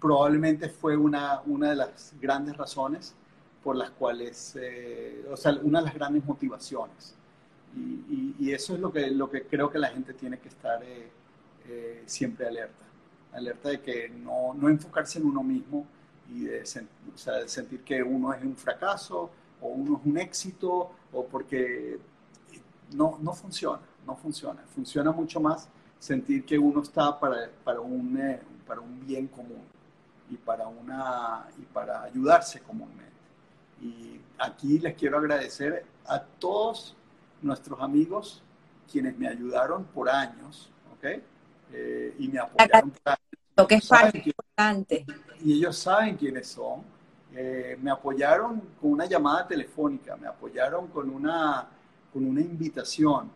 probablemente 0.00 0.68
fue 0.68 0.96
una, 0.96 1.40
una 1.46 1.70
de 1.70 1.76
las 1.76 2.14
grandes 2.20 2.56
razones 2.56 3.14
por 3.62 3.76
las 3.76 3.90
cuales, 3.90 4.56
eh, 4.60 5.24
o 5.30 5.36
sea, 5.36 5.52
una 5.62 5.80
de 5.80 5.86
las 5.86 5.94
grandes 5.94 6.24
motivaciones. 6.24 7.14
Y, 7.76 8.50
eso 8.52 8.74
es 8.74 8.80
lo 8.80 8.92
que, 8.92 9.08
lo 9.12 9.30
que 9.30 9.44
creo 9.44 9.70
que 9.70 9.78
la 9.78 9.90
gente 9.90 10.12
tiene 10.14 10.40
que 10.40 10.48
estar 10.48 10.82
siempre 12.04 12.48
alerta, 12.48 12.84
alerta 13.32 13.68
de 13.68 13.80
que 13.80 14.08
no, 14.08 14.54
no 14.54 14.68
enfocarse 14.68 15.20
en 15.20 15.26
uno 15.26 15.44
mismo 15.44 15.86
y 16.28 16.46
de, 16.46 16.62
o 16.62 17.16
sea, 17.16 17.34
de 17.34 17.48
sentir 17.48 17.84
que 17.84 18.02
uno 18.02 18.34
es 18.34 18.42
un 18.42 18.56
fracaso 18.56 19.30
o 19.60 19.68
uno 19.68 19.98
es 19.98 20.06
un 20.06 20.18
éxito 20.18 20.90
o 21.12 21.26
porque 21.26 21.98
no, 22.94 23.18
no 23.20 23.32
funciona, 23.32 23.82
no 24.06 24.16
funciona. 24.16 24.62
Funciona 24.74 25.12
mucho 25.12 25.40
más 25.40 25.68
sentir 25.98 26.44
que 26.44 26.58
uno 26.58 26.82
está 26.82 27.18
para, 27.18 27.50
para, 27.62 27.80
un, 27.80 28.18
eh, 28.18 28.40
para 28.66 28.80
un 28.80 29.06
bien 29.06 29.28
común 29.28 29.62
y 30.30 30.36
para, 30.36 30.66
una, 30.66 31.46
y 31.58 31.62
para 31.62 32.02
ayudarse 32.02 32.60
comúnmente. 32.60 33.10
Y 33.80 34.20
aquí 34.38 34.78
les 34.78 34.94
quiero 34.94 35.18
agradecer 35.18 35.84
a 36.06 36.20
todos 36.20 36.96
nuestros 37.42 37.80
amigos 37.80 38.42
quienes 38.90 39.16
me 39.16 39.28
ayudaron 39.28 39.84
por 39.84 40.08
años, 40.08 40.70
¿ok? 40.92 41.22
Eh, 41.72 42.14
y 42.18 42.28
me 42.28 42.38
apoyaron 42.38 42.90
por 42.90 43.12
años. 43.12 43.20
Lo 43.56 43.66
que 43.66 43.74
es 43.76 43.86
parte 43.86 44.22
importante. 44.24 45.06
Y 45.42 45.54
ellos 45.54 45.76
saben 45.76 46.16
quiénes 46.16 46.48
son. 46.48 46.82
Eh, 47.34 47.78
me 47.80 47.90
apoyaron 47.90 48.60
con 48.80 48.92
una 48.92 49.06
llamada 49.06 49.46
telefónica, 49.46 50.16
me 50.16 50.26
apoyaron 50.26 50.88
con 50.88 51.08
una, 51.08 51.68
con 52.12 52.24
una 52.24 52.40
invitación, 52.40 53.30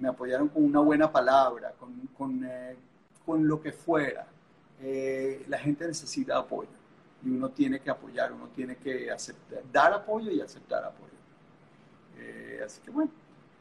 me 0.00 0.08
apoyaron 0.08 0.48
con 0.48 0.64
una 0.64 0.80
buena 0.80 1.10
palabra, 1.10 1.72
con, 1.78 2.08
con, 2.16 2.44
eh, 2.44 2.76
con 3.26 3.46
lo 3.46 3.60
que 3.60 3.72
fuera. 3.72 4.26
la 5.48 5.58
gente 5.58 5.86
necesita 5.86 6.38
apoyo 6.38 6.76
y 7.24 7.30
uno 7.30 7.50
tiene 7.50 7.78
que 7.80 7.90
apoyar, 7.90 8.32
uno 8.32 8.48
tiene 8.48 8.76
que 8.76 9.10
aceptar, 9.10 9.62
dar 9.72 9.92
apoyo 9.92 10.30
y 10.30 10.40
aceptar 10.40 10.84
apoyo. 10.84 11.12
así 12.64 12.80
que 12.80 12.90
bueno, 12.90 13.10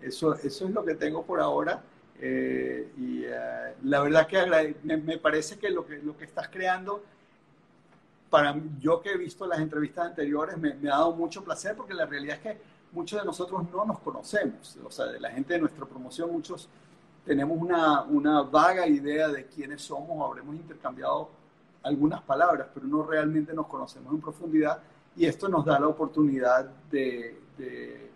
eso, 0.01 0.33
eso 0.35 0.65
es 0.65 0.71
lo 0.71 0.83
que 0.83 0.95
tengo 0.95 1.23
por 1.23 1.39
ahora. 1.39 1.81
Eh, 2.19 2.91
y 2.97 3.23
eh, 3.25 3.73
la 3.83 4.01
verdad 4.01 4.27
que 4.27 4.75
me, 4.83 5.17
parece 5.17 5.57
que 5.57 5.69
lo, 5.69 5.85
que 5.85 5.97
lo 5.97 6.15
que 6.15 6.25
estás 6.25 6.49
creando, 6.49 7.03
para 8.31 8.59
yo 8.79 8.99
que 8.99 9.11
he 9.11 9.17
visto 9.17 9.45
las 9.45 9.59
entrevistas 9.59 10.07
anteriores, 10.07 10.57
me, 10.57 10.71
ha 10.71 10.97
dado 10.97 11.13
mucho 11.13 11.43
placer 11.43 11.75
porque 11.75 11.93
la 11.93 12.07
realidad 12.07 12.37
es 12.37 12.41
que 12.41 12.61
muchos 12.91 13.19
de 13.19 13.25
nosotros 13.25 13.69
no 13.71 13.85
nos 13.85 13.99
conocemos. 13.99 14.75
O 14.83 14.89
sea, 14.89 15.05
de 15.05 15.19
la 15.19 15.29
gente 15.29 15.53
de 15.53 15.59
nuestra 15.59 15.85
promoción, 15.85 16.31
muchos 16.31 16.67
tenemos 17.23 17.55
una, 17.61 18.01
una 18.01 18.41
vaga 18.41 18.87
idea 18.87 19.27
de 19.27 19.45
quiénes 19.45 19.83
somos, 19.83 20.27
habremos 20.27 20.55
intercambiado 20.55 21.29
algunas 21.83 22.21
palabras, 22.23 22.67
pero 22.73 22.87
no 22.87 23.03
realmente 23.03 23.53
nos 23.53 23.67
conocemos 23.67 24.11
en 24.11 24.21
profundidad 24.21 24.79
y 25.15 25.27
esto 25.27 25.47
nos 25.47 25.63
da 25.63 25.79
la 25.79 25.87
oportunidad 25.87 26.65
de, 26.89 27.39
de 27.57 28.11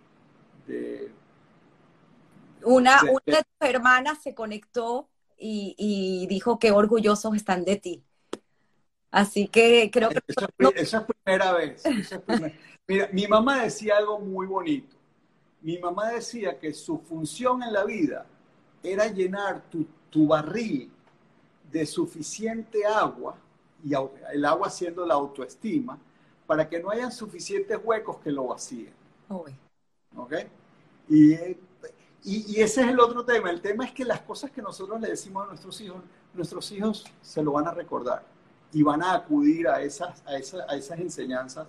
una, 2.65 3.01
una 3.03 3.21
de 3.25 3.43
tus 3.43 3.69
hermanas 3.69 4.21
se 4.21 4.33
conectó 4.33 5.07
y, 5.37 6.25
dijo 6.27 6.59
que 6.59 6.71
orgullosos 6.71 7.35
están 7.35 7.65
de 7.65 7.75
ti. 7.75 8.03
Así 9.15 9.47
que 9.47 9.89
creo 9.93 10.09
que... 10.09 10.19
Esa, 10.75 10.97
es 10.97 11.05
primera 11.23 11.53
vez. 11.53 11.83
Mira, 12.85 13.09
mi 13.13 13.25
mamá 13.27 13.63
decía 13.63 13.95
algo 13.95 14.19
muy 14.19 14.45
bonito. 14.45 14.93
Mi 15.61 15.77
mamá 15.77 16.11
decía 16.11 16.59
que 16.59 16.73
su 16.73 16.99
función 16.99 17.63
en 17.63 17.71
la 17.71 17.85
vida 17.85 18.25
era 18.83 19.07
llenar 19.07 19.63
tu, 19.69 19.85
tu 20.09 20.27
barril 20.27 20.91
de 21.71 21.85
suficiente 21.85 22.85
agua, 22.85 23.37
y 23.85 23.93
el 24.33 24.43
agua 24.43 24.69
siendo 24.69 25.05
la 25.05 25.13
autoestima, 25.13 25.97
para 26.45 26.67
que 26.67 26.81
no 26.81 26.89
hayan 26.89 27.13
suficientes 27.13 27.79
huecos 27.81 28.17
que 28.17 28.31
lo 28.31 28.47
vacíen. 28.47 28.93
¿Ok? 29.29 30.33
Y 31.07 31.35
y, 32.25 32.59
ese 32.59 32.81
es 32.81 32.87
el 32.87 32.99
otro 32.99 33.23
tema. 33.23 33.49
El 33.49 33.61
tema 33.61 33.85
es 33.85 33.93
que 33.93 34.03
las 34.03 34.19
cosas 34.21 34.51
que 34.51 34.61
nosotros 34.61 34.99
le 34.99 35.09
decimos 35.09 35.45
a 35.45 35.47
nuestros 35.47 35.79
hijos, 35.79 36.01
nuestros 36.33 36.69
hijos 36.71 37.05
se 37.21 37.41
lo 37.43 37.53
van 37.53 37.67
a 37.67 37.71
recordar 37.71 38.34
y 38.75 38.83
van 38.83 39.01
a 39.01 39.13
acudir 39.13 39.69
a 39.69 39.81
esas, 39.81 40.21
a 40.27 40.31
a 40.31 40.75
esas 40.75 40.99
enseñanzas 40.99 41.65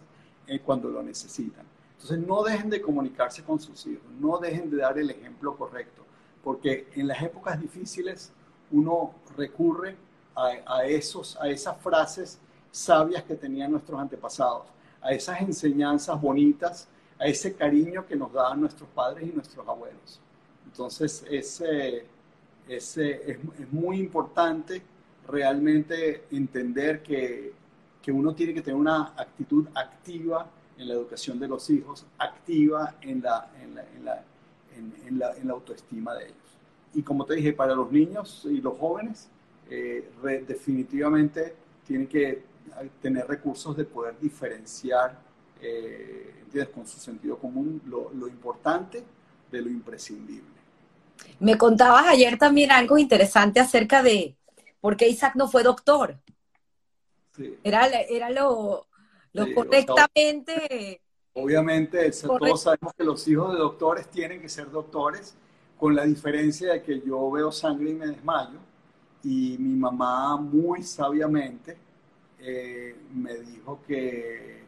eh, 0.49 0.59
cuando 0.59 0.89
lo 0.89 1.03
necesitan. 1.05 1.65
Entonces, 1.93 2.19
no 2.19 2.43
dejen 2.43 2.69
de 2.69 2.83
comunicarse 2.83 3.45
con 3.45 3.61
sus 3.61 3.87
hijos, 3.87 4.05
no 4.19 4.39
dejen 4.39 4.69
de 4.69 4.79
dar 4.79 4.99
el 4.99 5.11
ejemplo 5.11 5.57
correcto, 5.57 6.03
porque 6.43 6.89
en 6.97 7.07
las 7.07 7.23
épocas 7.23 7.61
difíciles 7.61 8.33
uno 8.73 9.15
recurre 9.37 9.97
a, 10.35 10.51
a, 10.67 10.85
esos, 10.85 11.39
a 11.41 11.49
esas 11.49 11.81
frases 11.81 12.41
sabias 12.73 13.23
que 13.23 13.37
tenían 13.37 13.71
nuestros 13.71 14.01
antepasados, 14.01 14.67
a 15.01 15.13
esas 15.13 15.41
enseñanzas 15.41 16.21
bonitas, 16.21 16.89
a 17.21 17.27
ese 17.27 17.55
cariño 17.55 18.05
que 18.05 18.17
nos 18.17 18.33
daban 18.33 18.61
nuestros 18.61 18.89
padres 18.91 19.29
y 19.29 19.33
nuestros 19.33 19.67
abuelos. 19.69 20.21
Entonces, 20.67 21.25
ese, 21.31 22.05
ese, 22.67 23.31
es, 23.31 23.73
muy 23.73 24.01
importante 24.01 24.83
realmente 25.29 26.25
entender 26.31 27.03
que, 27.03 27.53
que, 28.03 28.13
uno 28.13 28.35
tiene 28.35 28.55
que 28.55 28.63
tener 28.63 28.79
una 28.79 29.13
actitud 29.17 29.67
activa 29.75 30.47
en 30.79 30.89
la 30.89 30.95
educación 30.95 31.39
de 31.39 31.49
los 31.49 31.69
hijos, 31.71 32.07
activa 32.19 32.97
en 33.01 33.23
la, 33.23 33.51
en 33.61 33.75
la, 33.75 33.85
en 33.97 34.05
la, 34.05 34.25
en, 35.35 35.47
la, 35.49 35.53
autoestima 35.53 36.15
de 36.15 36.25
ellos. 36.27 36.59
Y 36.95 37.03
como 37.03 37.25
te 37.25 37.35
dije, 37.35 37.53
para 37.53 37.75
los 37.75 37.91
niños 37.91 38.47
y 38.51 38.61
los 38.61 38.77
jóvenes, 38.79 39.29
eh, 39.69 40.11
definitivamente 40.47 41.55
tienen 41.87 42.07
que 42.07 42.45
tener 43.01 43.27
recursos 43.27 43.77
de 43.77 43.85
poder 43.85 44.19
diferenciar, 44.21 45.19
eh, 45.61 46.33
con 46.75 46.87
su 46.87 46.99
sentido 46.99 47.37
común, 47.37 47.83
lo, 47.87 48.11
lo 48.15 48.29
importante 48.29 49.05
de 49.51 49.61
lo 49.61 49.69
imprescindible. 49.69 50.57
Me 51.39 51.59
contabas 51.59 52.07
ayer 52.07 52.39
también 52.39 52.71
algo 52.71 52.97
interesante 52.97 53.61
acerca 53.61 54.03
de 54.03 54.35
por 54.81 54.97
qué 54.97 55.09
Isaac 55.09 55.35
no 55.37 55.49
fue 55.49 55.63
doctor. 55.63 56.19
Era, 57.63 57.87
era 57.87 58.31
lo, 58.31 58.87
correctamente. 59.55 61.01
obviamente, 61.35 62.11
todos 62.11 62.63
sabemos 62.63 62.95
que 62.97 63.05
los 63.05 63.27
hijos 63.29 63.53
de 63.53 63.59
doctores 63.59 64.09
tienen 64.09 64.41
que 64.41 64.49
ser 64.49 64.71
doctores, 64.71 65.37
con 65.79 65.95
la 65.95 66.05
diferencia 66.05 66.73
de 66.73 66.83
que 66.83 67.03
yo 67.03 67.31
veo 67.31 67.53
sangre 67.53 67.91
y 67.91 67.95
me 67.95 68.07
desmayo. 68.07 68.59
Y 69.23 69.57
mi 69.59 69.75
mamá, 69.75 70.37
muy 70.37 70.83
sabiamente, 70.83 71.77
eh, 72.39 72.97
me 73.13 73.35
dijo 73.39 73.81
que, 73.87 74.63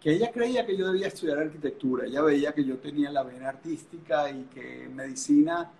que 0.00 0.12
ella 0.12 0.32
creía 0.32 0.66
que 0.66 0.76
yo 0.76 0.86
debía 0.88 1.08
estudiar 1.08 1.38
arquitectura. 1.38 2.06
Ella 2.06 2.22
veía 2.22 2.52
que 2.52 2.64
yo 2.64 2.78
tenía 2.78 3.10
la 3.12 3.22
vena 3.22 3.50
artística 3.50 4.28
y 4.30 4.44
que 4.44 4.88
medicina 4.88 5.70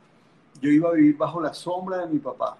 yo 0.60 0.70
iba 0.70 0.90
a 0.90 0.92
vivir 0.92 1.16
bajo 1.16 1.40
la 1.40 1.54
sombra 1.54 1.98
de 1.98 2.12
mi 2.12 2.18
papá 2.18 2.58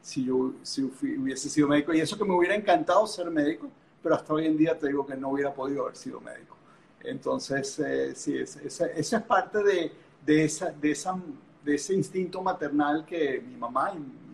si 0.00 0.24
yo 0.24 0.52
si 0.62 0.82
hubiese 0.82 1.48
sido 1.48 1.68
médico. 1.68 1.92
Y 1.92 2.00
eso 2.00 2.16
que 2.16 2.24
me 2.24 2.34
hubiera 2.34 2.54
encantado 2.54 3.06
ser 3.06 3.30
médico, 3.30 3.68
pero 4.02 4.14
hasta 4.14 4.32
hoy 4.32 4.46
en 4.46 4.56
día 4.56 4.78
te 4.78 4.88
digo 4.88 5.06
que 5.06 5.16
no 5.16 5.30
hubiera 5.30 5.52
podido 5.52 5.82
haber 5.82 5.96
sido 5.96 6.20
médico. 6.20 6.56
Entonces, 7.02 7.78
eh, 7.78 8.14
sí, 8.14 8.36
esa, 8.36 8.86
es 8.86 9.10
parte 9.22 9.62
de, 9.62 9.92
de, 10.24 10.44
esa, 10.44 10.70
de, 10.70 10.90
esa, 10.90 11.18
de 11.64 11.74
ese 11.74 11.94
instinto 11.94 12.42
maternal 12.42 13.04
que 13.06 13.40
mi 13.40 13.56
mamá 13.56 13.92
y, 13.94 14.30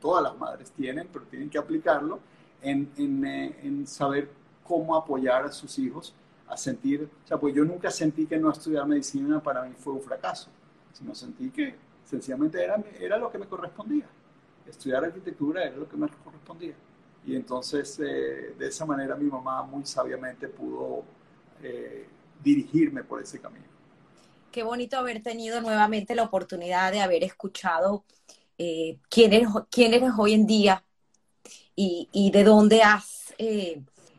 todas 0.00 0.22
las 0.22 0.38
madres 0.38 0.70
tienen, 0.70 1.06
pero 1.12 1.26
tienen 1.26 1.50
que 1.50 1.58
aplicarlo 1.58 2.20
en, 2.62 2.90
en, 2.96 3.22
eh, 3.22 3.56
en, 3.62 3.86
saber 3.86 4.30
cómo 4.64 4.96
apoyar 4.96 5.44
a 5.44 5.52
sus 5.52 5.78
hijos 5.78 6.14
a 6.48 6.56
sentir, 6.56 7.06
o 7.22 7.28
sea, 7.28 7.38
pues 7.38 7.54
yo 7.54 7.66
nunca 7.66 7.90
sentí 7.90 8.24
que 8.24 8.38
no 8.38 8.50
estudiar 8.50 8.86
medicina 8.86 9.42
para 9.42 9.62
mí 9.62 9.74
fue 9.76 9.92
un 9.92 10.00
fracaso, 10.00 10.48
sino 10.94 11.14
sentí 11.14 11.50
que 11.50 11.74
sencillamente 12.06 12.64
era, 12.64 12.82
era 12.98 13.18
lo 13.18 13.30
que 13.30 13.36
me 13.36 13.46
correspondía. 13.46 14.06
Estudiar 14.66 15.04
arquitectura 15.04 15.64
era 15.64 15.76
lo 15.76 15.88
que 15.88 15.96
me 15.96 16.08
correspondía. 16.08 16.74
Y 17.26 17.36
entonces, 17.36 17.98
eh, 18.00 18.54
de 18.58 18.66
esa 18.68 18.86
manera, 18.86 19.14
mi 19.16 19.26
mamá 19.30 19.62
muy 19.62 19.84
sabiamente 19.84 20.48
pudo 20.48 21.04
eh, 21.62 22.06
dirigirme 22.42 23.04
por 23.04 23.22
ese 23.22 23.38
camino. 23.40 23.66
Qué 24.50 24.62
bonito 24.62 24.98
haber 24.98 25.22
tenido 25.22 25.60
nuevamente 25.60 26.14
la 26.14 26.24
oportunidad 26.24 26.92
de 26.92 27.00
haber 27.00 27.22
escuchado 27.22 28.04
eh, 28.58 28.98
quién, 29.08 29.32
eres, 29.32 29.48
quién 29.70 29.94
eres 29.94 30.10
hoy 30.18 30.34
en 30.34 30.46
día 30.46 30.84
y, 31.76 32.08
y 32.12 32.30
de 32.30 32.44
dónde 32.44 32.82
has 32.82 33.34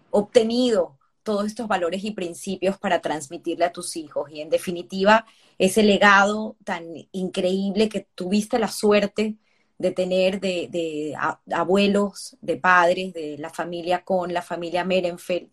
obtenido 0.10 0.98
todos 1.24 1.46
estos 1.46 1.68
valores 1.68 2.04
y 2.04 2.12
principios 2.12 2.78
para 2.78 3.02
transmitirle 3.02 3.66
a 3.66 3.72
tus 3.72 3.96
hijos. 3.96 4.32
Y 4.32 4.42
en 4.42 4.50
definitiva, 4.50 5.26
ese 5.58 5.84
legado 5.84 6.56
tan 6.64 6.86
increíble 7.12 7.90
que 7.90 8.08
tuviste 8.16 8.58
la 8.58 8.68
suerte 8.68 9.38
de 9.82 9.92
tener 9.92 10.40
de, 10.40 11.16
abuelos, 11.52 12.38
de 12.42 12.58
padres, 12.58 13.14
de 13.14 13.38
la 13.40 13.50
familia 13.50 14.04
con 14.04 14.32
la 14.32 14.44
familia 14.44 14.86
Merenfeld, 14.86 15.50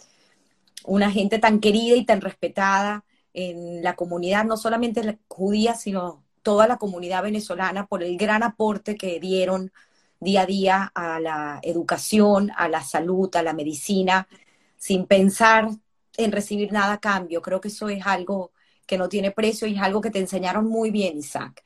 una 0.84 1.10
gente 1.10 1.38
tan 1.38 1.60
querida 1.60 1.96
y 1.96 2.04
tan 2.04 2.20
respetada 2.20 3.04
en 3.32 3.82
la 3.82 3.96
comunidad, 3.96 4.44
no 4.44 4.56
solamente 4.56 5.02
la 5.02 5.16
judía, 5.28 5.74
sino 5.74 6.22
toda 6.42 6.66
la 6.66 6.76
comunidad 6.76 7.22
venezolana 7.22 7.86
por 7.86 8.02
el 8.02 8.16
gran 8.18 8.42
aporte 8.42 8.96
que 8.96 9.18
dieron 9.18 9.72
día 10.20 10.42
a 10.42 10.46
día 10.46 10.92
a 10.94 11.20
la 11.20 11.60
educación, 11.62 12.50
a 12.56 12.68
la 12.68 12.82
salud, 12.82 13.34
a 13.34 13.42
la 13.42 13.54
medicina, 13.54 14.28
sin 14.76 15.06
pensar 15.06 15.68
en 16.16 16.32
recibir 16.32 16.70
nada 16.72 16.94
a 16.94 17.00
cambio. 17.00 17.40
Creo 17.40 17.60
que 17.60 17.68
eso 17.68 17.88
es 17.88 18.06
algo 18.06 18.52
que 18.86 18.98
no 18.98 19.08
tiene 19.08 19.30
precio 19.30 19.66
y 19.66 19.76
es 19.76 19.82
algo 19.82 20.00
que 20.00 20.10
te 20.10 20.18
enseñaron 20.18 20.66
muy 20.66 20.90
bien, 20.90 21.18
Isaac. 21.18 21.64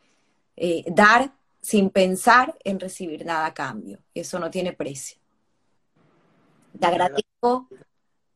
Eh, 0.57 0.85
dar 0.87 1.33
sin 1.63 1.91
pensar 1.91 2.59
en 2.65 2.81
recibir 2.81 3.25
nada 3.25 3.47
a 3.47 3.55
cambio. 3.55 4.01
Eso 4.15 4.39
no 4.39 4.51
tiene 4.51 4.73
precio. 4.73 5.19
Te 6.79 6.87
agradezco 6.87 7.69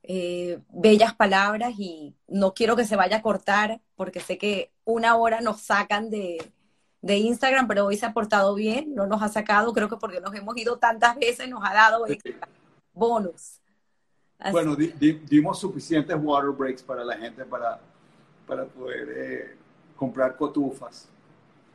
eh, 0.05 0.61
bellas 0.69 1.15
palabras 1.15 1.75
y 1.77 2.15
no 2.29 2.55
quiero 2.55 2.77
que 2.77 2.85
se 2.85 2.95
vaya 2.95 3.17
a 3.17 3.23
cortar 3.23 3.81
porque 3.97 4.21
sé 4.21 4.39
que 4.39 4.71
una 4.85 5.17
hora 5.17 5.41
nos 5.41 5.61
sacan 5.61 6.09
de, 6.09 6.39
de 7.03 7.17
Instagram, 7.17 7.67
pero 7.67 7.87
hoy 7.87 7.97
se 7.97 8.07
ha 8.07 8.13
portado 8.15 8.55
bien, 8.55 8.95
no 8.95 9.09
nos 9.09 9.21
ha 9.23 9.29
sacado, 9.29 9.73
creo 9.73 9.89
que 9.89 9.97
porque 9.97 10.21
nos 10.21 10.35
hemos 10.35 10.57
ido 10.57 10.79
tantas 10.79 11.17
veces, 11.17 11.49
nos 11.49 11.65
ha 11.65 11.75
dado 11.75 12.07
extra 12.07 12.49
bonus. 12.93 13.61
Bueno, 14.53 14.77
dimos 14.77 15.59
suficientes 15.59 16.17
water 16.21 16.51
breaks 16.51 16.83
para 16.83 17.03
la 17.05 17.17
gente 17.17 17.45
para, 17.45 17.81
para 18.47 18.67
poder 18.67 19.09
eh, 19.17 19.57
comprar 19.97 20.37
cotufas. 20.37 21.09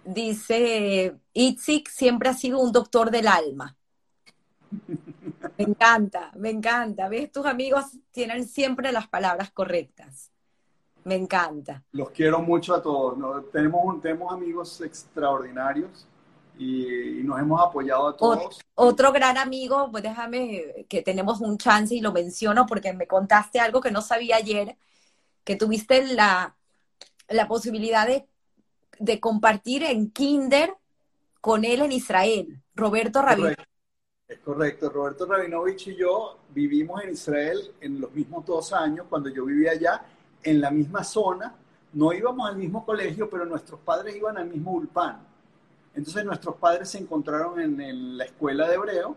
Dice, 0.04 1.16
Itzik 1.34 1.90
siempre 1.90 2.30
ha 2.30 2.34
sido 2.34 2.60
un 2.60 2.72
doctor 2.72 3.12
del 3.12 3.28
alma. 3.28 3.78
Me 5.58 5.66
encanta, 5.66 6.32
me 6.36 6.50
encanta. 6.50 7.10
¿Ves? 7.10 7.32
Tus 7.32 7.46
amigos 7.46 7.86
tienen 8.12 8.48
siempre 8.48 8.92
las 8.92 9.08
palabras 9.08 9.52
correctas. 9.52 10.32
Me 11.04 11.16
encanta. 11.16 11.84
Los 11.92 12.12
quiero 12.12 12.40
mucho 12.40 12.76
a 12.76 12.82
todos. 12.82 13.18
Tenemos, 13.52 14.02
tenemos 14.02 14.32
amigos 14.34 14.82
extraordinarios 14.82 16.08
y, 16.58 17.22
nos 17.24 17.40
hemos 17.40 17.62
apoyado 17.62 18.08
a 18.08 18.16
todos. 18.16 18.60
Otro, 18.76 19.12
gran 19.12 19.38
amigo, 19.38 19.90
pues 19.92 20.04
déjame 20.04 20.86
que 20.88 21.02
tenemos 21.02 21.42
un 21.42 21.58
chance 21.58 21.96
y 21.96 22.02
lo 22.02 22.12
menciono 22.12 22.66
porque 22.66 22.94
me 22.94 23.08
contaste 23.08 23.60
algo 23.60 23.82
que 23.82 23.92
no 23.92 24.02
sabía 24.02 24.36
ayer, 24.36 24.78
que 25.44 25.56
tuviste 25.56 26.14
la, 26.14 26.56
la 27.30 27.48
posibilidad 27.48 28.06
de, 28.06 28.28
de 29.02 29.20
compartir 29.20 29.84
en 29.84 30.12
Kinder 30.12 30.76
con 31.42 31.66
él 31.66 31.82
en 31.82 31.92
Israel, 31.92 32.62
Roberto 32.76 33.22
Rabinovich. 33.22 33.58
Es 34.28 34.40
correcto, 34.40 34.90
Roberto 34.90 35.26
Rabinovich 35.26 35.88
y 35.88 35.96
yo 35.96 36.38
vivimos 36.54 37.04
en 37.04 37.10
Israel 37.10 37.60
en 37.82 38.00
los 38.00 38.12
mismos 38.14 38.46
dos 38.46 38.72
años, 38.72 39.08
cuando 39.10 39.30
yo 39.30 39.44
vivía 39.46 39.72
allá, 39.72 40.06
en 40.44 40.62
la 40.62 40.72
misma 40.72 41.04
zona, 41.04 41.54
no 41.94 42.14
íbamos 42.14 42.48
al 42.48 42.56
mismo 42.56 42.86
colegio, 42.86 43.30
pero 43.30 43.46
nuestros 43.46 43.80
padres 43.80 44.16
iban 44.16 44.38
al 44.38 44.48
mismo 44.48 44.72
Ulpan. 44.72 45.20
Entonces 45.94 46.24
nuestros 46.24 46.56
padres 46.56 46.90
se 46.90 47.00
encontraron 47.00 47.60
en, 47.60 48.18
la 48.18 48.26
escuela 48.26 48.70
de 48.70 48.76
hebreo 48.76 49.16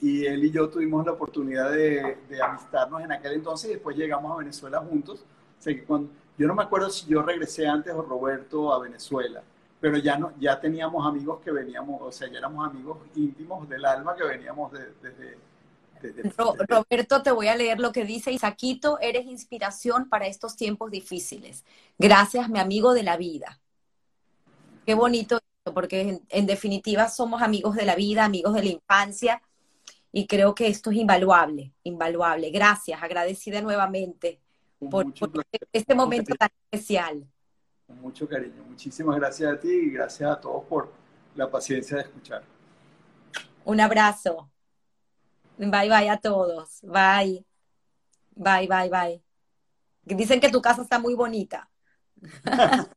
y 0.00 0.24
él 0.24 0.44
y 0.44 0.50
yo 0.50 0.70
tuvimos 0.70 1.04
la 1.04 1.12
oportunidad 1.12 1.70
de, 1.70 2.16
amistarnos 2.42 3.02
en 3.02 3.12
aquel 3.12 3.34
entonces 3.34 3.70
y 3.70 3.74
después 3.74 3.96
llegamos 3.96 4.32
a 4.32 4.38
Venezuela 4.38 4.78
juntos. 4.78 5.24
que 5.62 5.84
cuando, 5.84 6.08
yo 6.36 6.46
no 6.46 6.54
me 6.54 6.62
acuerdo 6.62 6.90
si 6.90 7.06
yo 7.06 7.22
regresé 7.22 7.66
antes 7.66 7.92
o 7.94 8.02
Roberto 8.02 8.72
a 8.72 8.80
Venezuela, 8.80 9.42
pero 9.80 9.98
ya, 9.98 10.16
no, 10.16 10.32
ya 10.38 10.60
teníamos 10.60 11.06
amigos 11.06 11.40
que 11.42 11.50
veníamos, 11.50 12.00
o 12.00 12.10
sea, 12.10 12.28
ya 12.28 12.38
éramos 12.38 12.66
amigos 12.66 12.98
íntimos 13.14 13.68
del 13.68 13.84
alma 13.84 14.14
que 14.16 14.24
veníamos 14.24 14.72
desde... 14.72 15.38
Roberto, 16.68 17.22
te 17.22 17.30
voy 17.30 17.48
a 17.48 17.56
leer 17.56 17.80
lo 17.80 17.90
que 17.90 18.04
dice 18.04 18.30
Isaquito, 18.30 18.98
eres 19.00 19.24
inspiración 19.24 20.08
para 20.10 20.26
estos 20.26 20.54
tiempos 20.54 20.90
difíciles. 20.90 21.64
Gracias, 21.98 22.50
mi 22.50 22.58
amigo 22.58 22.92
de 22.92 23.02
la 23.02 23.16
vida. 23.16 23.58
Qué 24.84 24.94
bonito 24.94 25.40
porque 25.72 26.20
en, 26.28 26.46
definitiva 26.46 27.08
somos 27.08 27.40
amigos 27.40 27.74
de 27.74 27.86
la 27.86 27.94
vida, 27.94 28.24
amigos 28.24 28.52
de 28.54 28.62
la 28.62 28.68
infancia, 28.68 29.42
y 30.12 30.26
creo 30.26 30.54
que 30.54 30.66
esto 30.66 30.90
es 30.90 30.96
invaluable, 30.96 31.72
invaluable. 31.82 32.50
Gracias, 32.50 33.02
agradecida 33.02 33.62
nuevamente 33.62 34.40
por, 34.90 35.06
este 35.72 35.94
momento 35.94 36.34
tan 36.34 36.50
especial. 36.70 37.26
Con 37.86 38.00
mucho 38.00 38.28
cariño. 38.28 38.64
Muchísimas 38.68 39.16
gracias 39.16 39.52
a 39.52 39.58
ti 39.58 39.68
y 39.68 39.90
gracias 39.90 40.30
a 40.30 40.40
todos 40.40 40.64
por 40.64 40.92
la 41.34 41.50
paciencia 41.50 41.96
de 41.96 42.02
escuchar. 42.04 42.42
Un 43.64 43.80
abrazo. 43.80 44.50
Bye 45.58 45.88
bye 45.88 46.10
a 46.10 46.18
todos. 46.18 46.80
Bye. 46.82 47.44
Bye, 48.34 48.66
bye, 48.66 48.88
bye. 48.88 49.22
Dicen 50.04 50.40
que 50.40 50.50
tu 50.50 50.60
casa 50.60 50.82
está 50.82 50.98
muy 50.98 51.14
bonita. 51.14 51.70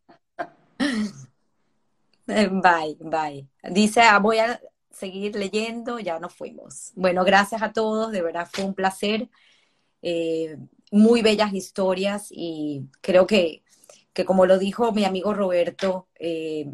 Bye, 2.27 2.97
bye. 2.99 3.47
Dice, 3.71 4.01
ah, 4.01 4.19
voy 4.19 4.39
a 4.39 4.59
seguir 4.91 5.35
leyendo, 5.35 5.99
ya 5.99 6.19
nos 6.19 6.33
fuimos. 6.33 6.91
Bueno, 6.95 7.23
gracias 7.23 7.61
a 7.61 7.71
todos, 7.71 8.11
de 8.11 8.21
verdad 8.21 8.49
fue 8.51 8.65
un 8.65 8.73
placer. 8.73 9.29
Eh, 10.01 10.57
muy 10.91 11.21
bellas 11.21 11.53
historias 11.53 12.27
y 12.31 12.83
creo 13.01 13.27
que, 13.27 13.63
que, 14.13 14.25
como 14.25 14.45
lo 14.45 14.57
dijo 14.57 14.91
mi 14.91 15.05
amigo 15.05 15.33
Roberto, 15.33 16.07
eh, 16.19 16.71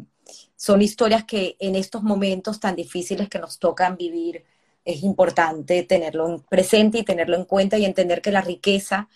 son 0.56 0.82
historias 0.82 1.24
que 1.24 1.56
en 1.60 1.74
estos 1.76 2.02
momentos 2.02 2.60
tan 2.60 2.76
difíciles 2.76 3.28
que 3.28 3.38
nos 3.38 3.58
tocan 3.58 3.96
vivir 3.96 4.44
es 4.84 5.02
importante 5.02 5.82
tenerlo 5.82 6.44
presente 6.48 6.98
y 6.98 7.04
tenerlo 7.04 7.36
en 7.36 7.44
cuenta 7.44 7.78
y 7.78 7.84
entender 7.84 8.20
que 8.22 8.32
la 8.32 8.40
riqueza 8.42 9.08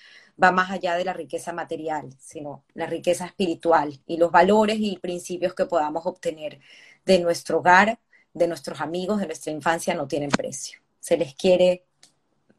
va 0.42 0.52
más 0.52 0.70
allá 0.70 0.96
de 0.96 1.04
la 1.04 1.12
riqueza 1.12 1.52
material, 1.52 2.10
sino 2.18 2.64
la 2.74 2.86
riqueza 2.86 3.26
espiritual 3.26 4.00
y 4.06 4.16
los 4.16 4.30
valores 4.30 4.78
y 4.80 4.98
principios 4.98 5.54
que 5.54 5.66
podamos 5.66 6.06
obtener 6.06 6.60
de 7.04 7.18
nuestro 7.18 7.58
hogar, 7.58 7.98
de 8.34 8.48
nuestros 8.48 8.80
amigos, 8.80 9.20
de 9.20 9.26
nuestra 9.26 9.52
infancia 9.52 9.94
no 9.94 10.06
tienen 10.06 10.30
precio. 10.30 10.80
Se 11.00 11.16
les 11.16 11.34
quiere. 11.34 11.84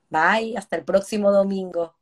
Bye, 0.10 0.58
hasta 0.58 0.76
el 0.76 0.84
próximo 0.84 1.32
domingo. 1.32 1.99